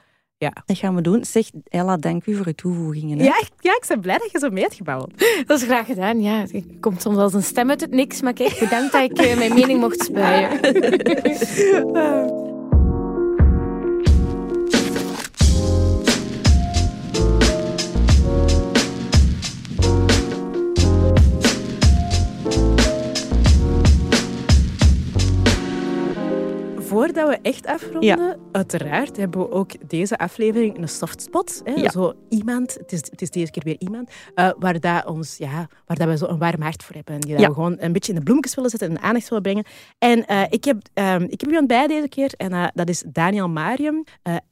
Dat 0.65 0.77
gaan 0.77 0.95
we 0.95 1.01
doen. 1.01 1.25
Zeg, 1.25 1.49
Ella, 1.69 1.97
dank 1.97 2.25
u 2.25 2.35
voor 2.35 2.45
uw 2.45 2.53
toevoegingen. 2.53 3.17
hè. 3.17 3.23
Ja, 3.23 3.39
ik- 3.39 3.49
ja, 3.59 3.71
ik 3.71 3.85
ben 3.87 3.99
blij 4.01 4.17
dat 4.17 4.31
je 4.31 4.39
zo 4.39 4.49
mee 4.49 4.63
hebt 4.63 4.75
gebouwd. 4.75 5.09
Dat 5.47 5.57
is 5.59 5.63
graag 5.65 5.85
gedaan, 5.85 6.21
ja. 6.21 6.39
Het 6.51 6.65
komt 6.79 7.01
soms 7.01 7.17
als 7.17 7.33
een 7.33 7.43
stem 7.43 7.69
uit 7.69 7.81
het 7.81 7.91
niks, 7.91 8.21
maar 8.21 8.33
kijk, 8.33 8.57
bedankt 8.59 8.91
dat 8.91 9.01
ik 9.01 9.17
eh, 9.17 9.37
mijn 9.37 9.53
mening 9.53 9.79
mocht 9.79 10.03
spuien. 10.03 10.59
Voordat 27.13 27.29
we 27.29 27.49
echt 27.49 27.65
afronden, 27.65 28.39
uiteraard 28.51 29.17
hebben 29.17 29.39
we 29.39 29.51
ook 29.51 29.89
deze 29.89 30.17
aflevering 30.17 30.77
een 30.77 30.87
softspot. 30.89 31.61
Hè? 31.63 31.73
Ja. 31.73 31.89
Zo 31.89 32.13
iemand, 32.29 32.73
het 32.73 32.91
is, 32.91 32.99
het 33.09 33.21
is 33.21 33.29
deze 33.29 33.51
keer 33.51 33.63
weer 33.63 33.75
iemand, 33.79 34.11
eh, 34.35 34.49
waar, 34.59 34.79
dat 34.79 35.05
ons, 35.05 35.37
ja, 35.37 35.67
waar 35.85 35.97
dat 35.97 36.07
we 36.07 36.17
zo 36.17 36.25
een 36.25 36.37
warm 36.37 36.61
hart 36.61 36.83
voor 36.83 36.95
hebben. 36.95 37.13
En 37.13 37.19
die 37.21 37.39
Ja. 37.39 37.47
we 37.47 37.53
gewoon 37.53 37.75
een 37.79 37.91
beetje 37.91 38.11
in 38.11 38.17
de 38.17 38.23
bloemetjes 38.23 38.55
willen 38.55 38.69
zetten 38.69 38.89
en 38.89 38.93
de 38.95 39.01
aandacht 39.01 39.27
willen 39.29 39.43
brengen. 39.43 39.65
En 39.97 40.25
eh, 40.25 40.43
ik, 40.49 40.63
heb, 40.63 40.77
ehm, 40.93 41.21
ik 41.21 41.39
heb 41.41 41.49
iemand 41.49 41.67
bij 41.67 41.87
deze 41.87 42.07
keer 42.07 42.33
en 42.37 42.51
eh, 42.51 42.67
dat 42.73 42.89
is 42.89 43.03
Daniel 43.07 43.49
Marium, 43.49 44.03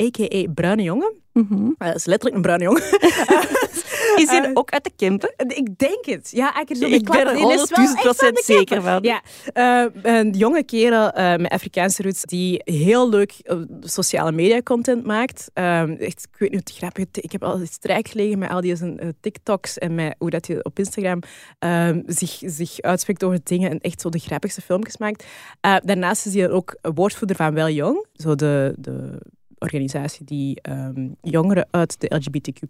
a.k.a. 0.02 0.52
Bruine 0.54 0.84
Jongen. 0.84 1.14
Mhm. 1.40 1.72
Eh, 1.78 1.88
dat 1.88 1.96
is 1.96 2.06
letterlijk 2.06 2.36
een 2.36 2.42
bruine 2.42 2.64
jongen. 2.64 2.82
Is 4.16 4.30
hij 4.30 4.44
Eh, 4.44 4.52
ook 4.54 4.72
uit 4.72 4.84
de 4.84 4.92
Kempen? 4.96 5.34
Ik 5.48 5.78
denk 5.78 6.06
het. 6.06 6.30
Ja, 6.32 6.60
ik, 6.62 6.76
zo 6.76 6.86
Ik 6.86 7.10
ben 7.10 7.28
er 7.28 7.36
die 7.36 7.54
is 7.54 7.70
wel 7.70 7.86
100.000% 7.88 8.08
echt 8.08 8.16
van 8.20 8.34
de 8.34 8.42
zeker 8.46 8.82
van. 8.82 9.00
Ja, 9.02 9.22
eh, 9.54 9.86
een 10.02 10.32
jonge 10.32 10.64
kerel 10.64 11.12
eh, 11.12 11.36
met 11.36 11.52
Afrikaanse 11.52 12.02
roots 12.04 12.22
die 12.22 12.62
heel 12.64 13.10
leuk 13.10 13.34
eh, 13.44 13.58
sociale 13.82 14.32
media 14.32 14.62
content 14.62 15.06
maakt. 15.06 15.50
Echt, 15.54 16.28
ik 16.32 16.38
weet 16.38 16.52
niet 16.52 16.70
hoe 16.70 16.78
grappig 16.78 17.06
Ik 17.12 17.32
heb 17.32 17.44
al 17.44 17.60
strijk 17.72 18.08
gelegen 18.08 18.40
met 18.40 18.50
al 18.50 18.62
die 18.62 18.76
zijn, 18.76 19.00
eh, 19.00 19.08
TikToks 19.22 19.78
en 19.78 19.96
met 19.96 20.16
hoe 20.18 20.30
dat 20.30 20.48
hij 20.48 20.64
op 20.64 20.80
Instagram 20.80 21.20
ehm, 21.60 22.02
zich, 22.06 22.38
zich 22.46 22.82
uitspreekt 22.82 23.24
over 23.24 23.40
dingen 23.44 23.70
en 23.72 23.80
echt 23.80 24.02
zo 24.02 24.10
de 24.10 24.20
grappigste 24.20 24.62
filmpjes 24.62 24.98
maakt. 24.98 25.26
Eh, 25.62 25.76
daarnaast 25.84 26.26
is 26.26 26.34
hij 26.34 26.50
ook 26.50 26.78
woordvoerder 26.82 27.36
van 27.36 27.54
Wel 27.54 27.70
Jong, 27.70 28.06
zo 28.14 28.36
de, 28.36 28.74
de 28.78 29.18
organisatie 29.60 30.26
die 30.26 30.62
ehm, 30.62 31.08
jongeren 31.22 31.68
uit 31.72 32.02
de 32.02 32.16
LGBTQ 32.16 32.62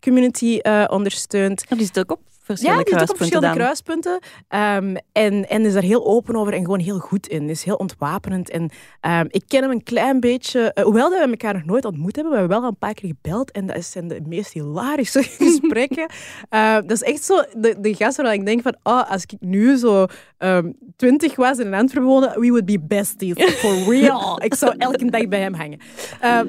community 0.00 0.58
eh, 0.58 0.84
ondersteunt. 0.88 1.64
Ja, 1.68 1.76
die 1.76 1.86
zit 1.86 1.98
ook 1.98 2.10
op 2.10 2.20
Ja, 2.46 2.54
die 2.54 2.70
zit 2.70 2.78
ook 2.78 2.80
op 2.80 3.16
kruispunten 3.16 3.16
verschillende 3.16 3.46
dan. 3.46 3.56
kruispunten. 3.56 4.18
Ehm, 4.48 4.96
en, 5.12 5.48
en 5.48 5.64
is 5.64 5.72
daar 5.72 5.82
heel 5.82 6.06
open 6.06 6.36
over 6.36 6.52
en 6.52 6.60
gewoon 6.64 6.78
heel 6.80 6.98
goed 6.98 7.26
in. 7.26 7.48
Is 7.48 7.62
heel 7.64 7.76
ontwapenend. 7.76 8.50
En 8.50 8.70
ehm, 9.00 9.24
ik 9.28 9.42
ken 9.48 9.62
hem 9.62 9.70
een 9.70 9.82
klein 9.82 10.20
beetje. 10.20 10.72
eh, 10.72 10.84
hoewel 10.84 11.10
dat 11.10 11.18
we 11.24 11.30
elkaar 11.30 11.54
nog 11.54 11.64
nooit 11.64 11.84
ontmoet 11.84 12.14
hebben, 12.14 12.32
we 12.32 12.38
hebben 12.38 12.56
wel 12.56 12.66
al 12.66 12.72
een 12.72 12.78
paar 12.78 12.94
keer 12.94 13.08
gebeld. 13.08 13.50
En 13.50 13.66
dat 13.66 13.84
zijn 13.84 14.08
de 14.08 14.20
meest 14.26 14.52
hilarische 14.52 15.22
gesprekken. 15.38 16.06
Eh, 16.48 16.74
dat 16.74 16.90
is 16.90 17.02
echt 17.02 17.24
zo 17.24 17.42
de, 17.56 17.74
de 17.80 17.94
gast 17.94 18.16
waar 18.16 18.32
ik 18.34 18.46
denk 18.46 18.62
van, 18.62 18.76
oh, 18.82 19.10
als 19.10 19.22
ik 19.22 19.32
nu 19.40 19.76
zo 19.76 20.06
ehm, 20.38 20.72
twintig 20.96 21.36
was 21.36 21.58
en 21.58 21.66
in 21.66 21.74
Antwerpen 21.74 22.10
woonde, 22.10 22.32
we 22.40 22.48
would 22.48 22.64
be 22.64 22.80
besties. 22.88 23.34
For 23.44 23.94
real. 23.94 24.42
ik 24.42 24.54
zou 24.54 24.74
elke 24.78 25.10
dag 25.10 25.28
bij 25.28 25.40
hem 25.40 25.54
hangen. 25.54 25.78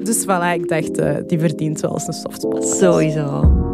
Dus 0.04 0.22
voilà, 0.24 0.60
ik 0.60 0.68
dacht, 0.68 0.98
eh, 0.98 1.16
die 1.26 1.38
verdient 1.38 1.80
wel 1.80 1.92
eens 1.92 2.06
een 2.06 2.12
softspot. 2.12 2.68
Sowieso. 2.68 3.65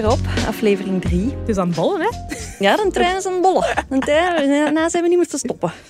Weer 0.00 0.10
op, 0.10 0.18
aflevering 0.46 1.02
3. 1.02 1.30
Het 1.38 1.48
is 1.48 1.56
aan 1.56 1.66
het 1.66 1.76
bollen, 1.76 2.00
hè? 2.00 2.08
Ja, 2.58 2.76
de 2.76 2.90
trein 2.92 3.16
is 3.16 3.26
aan 3.26 3.32
het 3.32 3.42
bollen. 3.42 3.66
De 3.88 3.98
trein, 3.98 4.48
daarna 4.48 4.88
zijn 4.88 5.02
we 5.02 5.08
niet 5.08 5.18
meer 5.18 5.28
te 5.28 5.38
stoppen. 5.38 5.72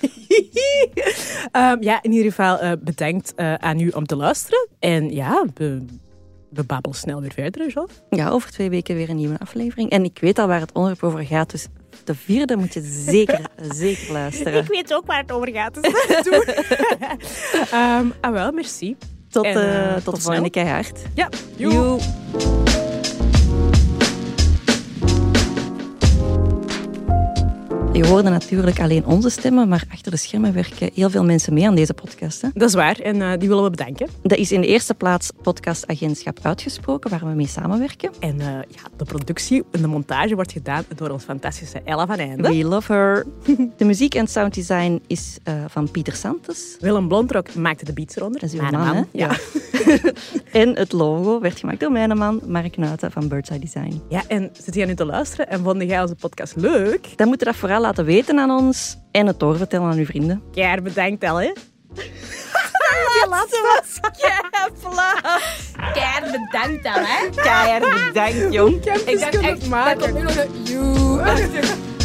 Ehm, 1.51 1.77
ja, 1.83 2.01
in 2.01 2.11
ieder 2.11 2.31
geval 2.31 2.59
eh, 2.59 2.71
bedankt 2.79 3.33
eh, 3.35 3.53
aan 3.53 3.79
u 3.79 3.89
om 3.89 4.05
te 4.05 4.15
luisteren. 4.15 4.67
En 4.79 5.11
ja, 5.11 5.45
we, 5.53 5.85
we 6.49 6.63
babbelen 6.63 6.97
snel 6.97 7.21
weer 7.21 7.31
verder, 7.31 7.67
Jof? 7.69 8.03
Ja, 8.09 8.29
over 8.29 8.51
twee 8.51 8.69
weken 8.69 8.95
weer 8.95 9.09
een 9.09 9.15
nieuwe 9.15 9.39
aflevering. 9.39 9.89
En 9.89 10.03
ik 10.03 10.17
weet 10.21 10.39
al 10.39 10.47
waar 10.47 10.59
het 10.59 10.71
onderwerp 10.71 11.03
over 11.03 11.25
gaat, 11.25 11.51
dus 11.51 11.67
de 12.03 12.15
vierde 12.15 12.55
moet 12.55 12.73
je 12.73 12.81
zeker, 13.05 13.39
zeker 13.75 14.11
luisteren. 14.13 14.65
weet 14.67 14.93
ook 14.93 15.05
waar 15.05 15.21
het 15.21 15.31
over 15.31 15.49
gaat, 15.53 15.73
dus. 15.73 15.91
Ehm, 17.71 18.05
ah 18.21 18.31
wel, 18.31 18.51
merci. 18.51 18.95
Tot, 19.29 19.45
En, 19.45 19.55
eh, 19.55 19.93
tot, 19.93 20.03
tot 20.03 20.15
de 20.15 20.21
volgende 20.21 20.49
keihard. 20.49 21.01
Ja, 21.13 21.29
joe. 21.55 21.99
Je 27.97 28.07
hoorde 28.07 28.29
natuurlijk 28.29 28.79
alleen 28.79 29.05
onze 29.05 29.29
stemmen, 29.29 29.67
maar 29.67 29.83
achter 29.91 30.11
de 30.11 30.17
schermen 30.17 30.53
werken 30.53 30.89
heel 30.93 31.09
veel 31.09 31.23
mensen 31.23 31.53
mee 31.53 31.67
aan 31.67 31.75
deze 31.75 31.93
podcast. 31.93 32.41
Hè. 32.41 32.49
Dat 32.53 32.69
is 32.69 32.75
waar, 32.75 32.99
en 32.99 33.21
eh, 33.21 33.39
die 33.39 33.47
willen 33.47 33.63
we 33.63 33.69
bedanken. 33.69 34.07
Dat 34.23 34.37
is 34.37 34.51
in 34.51 34.61
de 34.61 34.67
eerste 34.67 34.93
plaats 34.93 35.31
podcastagentschap 35.41 36.39
Uitgesproken, 36.41 37.09
waar 37.09 37.19
we 37.19 37.35
mee 37.35 37.47
samenwerken. 37.47 38.11
En 38.19 38.39
eh, 38.39 38.47
ja, 38.47 38.81
de 38.97 39.03
productie 39.03 39.63
en 39.71 39.81
de 39.81 39.87
montage 39.87 40.35
wordt 40.35 40.51
gedaan 40.51 40.85
door 40.95 41.09
ons 41.09 41.23
fantastische 41.23 41.81
Ella 41.85 42.05
van 42.05 42.17
Einde. 42.17 42.49
We 42.49 42.63
love 42.63 42.93
her. 42.93 43.25
De 43.77 43.85
muziek 43.85 44.15
en 44.15 44.27
sounddesign 44.27 45.01
is 45.07 45.37
eh, 45.43 45.53
van 45.67 45.91
Pieter 45.91 46.15
Santos. 46.15 46.77
Willem 46.79 47.07
Blondrok 47.07 47.55
maakte 47.55 47.85
de 47.85 47.93
beats 47.93 48.15
eronder. 48.15 48.41
Dat 48.41 48.53
is 48.53 48.59
uw 48.59 48.69
Mijn 48.69 48.85
man, 48.85 48.95
hè? 48.95 49.03
Ja. 49.11 49.37
En 50.51 50.75
het 50.75 50.91
logo 50.91 51.39
werd 51.39 51.59
gemaakt 51.59 51.79
door 51.79 51.91
mijn 51.91 52.17
man, 52.17 52.41
Mark 52.47 52.77
Nuiten 52.77 53.11
van 53.11 53.27
Birdseye 53.27 53.59
Design. 53.59 54.01
ja, 54.09 54.23
en 54.27 54.49
zit 54.63 54.75
jij 54.75 54.85
nu 54.85 54.95
te 54.95 55.05
luisteren 55.05 55.49
en 55.49 55.63
vond 55.63 55.81
jij 55.81 56.01
onze 56.01 56.15
podcast 56.15 56.55
leuk? 56.55 57.07
Dan 57.15 57.27
moet 57.27 57.39
je 57.39 57.45
dat 57.45 57.55
vooral 57.55 57.85
laten 57.87 58.05
weten 58.05 58.39
aan 58.39 58.51
ons 58.51 58.97
en 59.11 59.27
het 59.27 59.39
doorvertellen 59.39 59.87
aan 59.87 59.97
uw 59.97 60.05
vrienden. 60.05 60.43
Keer 60.51 60.81
bedankt 60.81 61.23
al, 61.23 61.41
hè? 61.41 61.51
Die 63.13 63.29
laatste 63.29 63.61
was 63.63 64.11
Keer 65.93 66.31
bedankt 66.31 66.83
dan, 66.83 66.93
hè? 66.93 67.29
keihard 67.29 68.07
bedankt, 68.07 68.53
jong. 68.53 68.85
Ik 69.05 69.19
dacht 69.19 69.39
echt, 69.39 69.69
dat 69.69 69.97
komt 69.97 70.13
nu 70.13 70.21
nog 70.21 70.35
een... 70.35 70.63
Joe. 70.63 71.65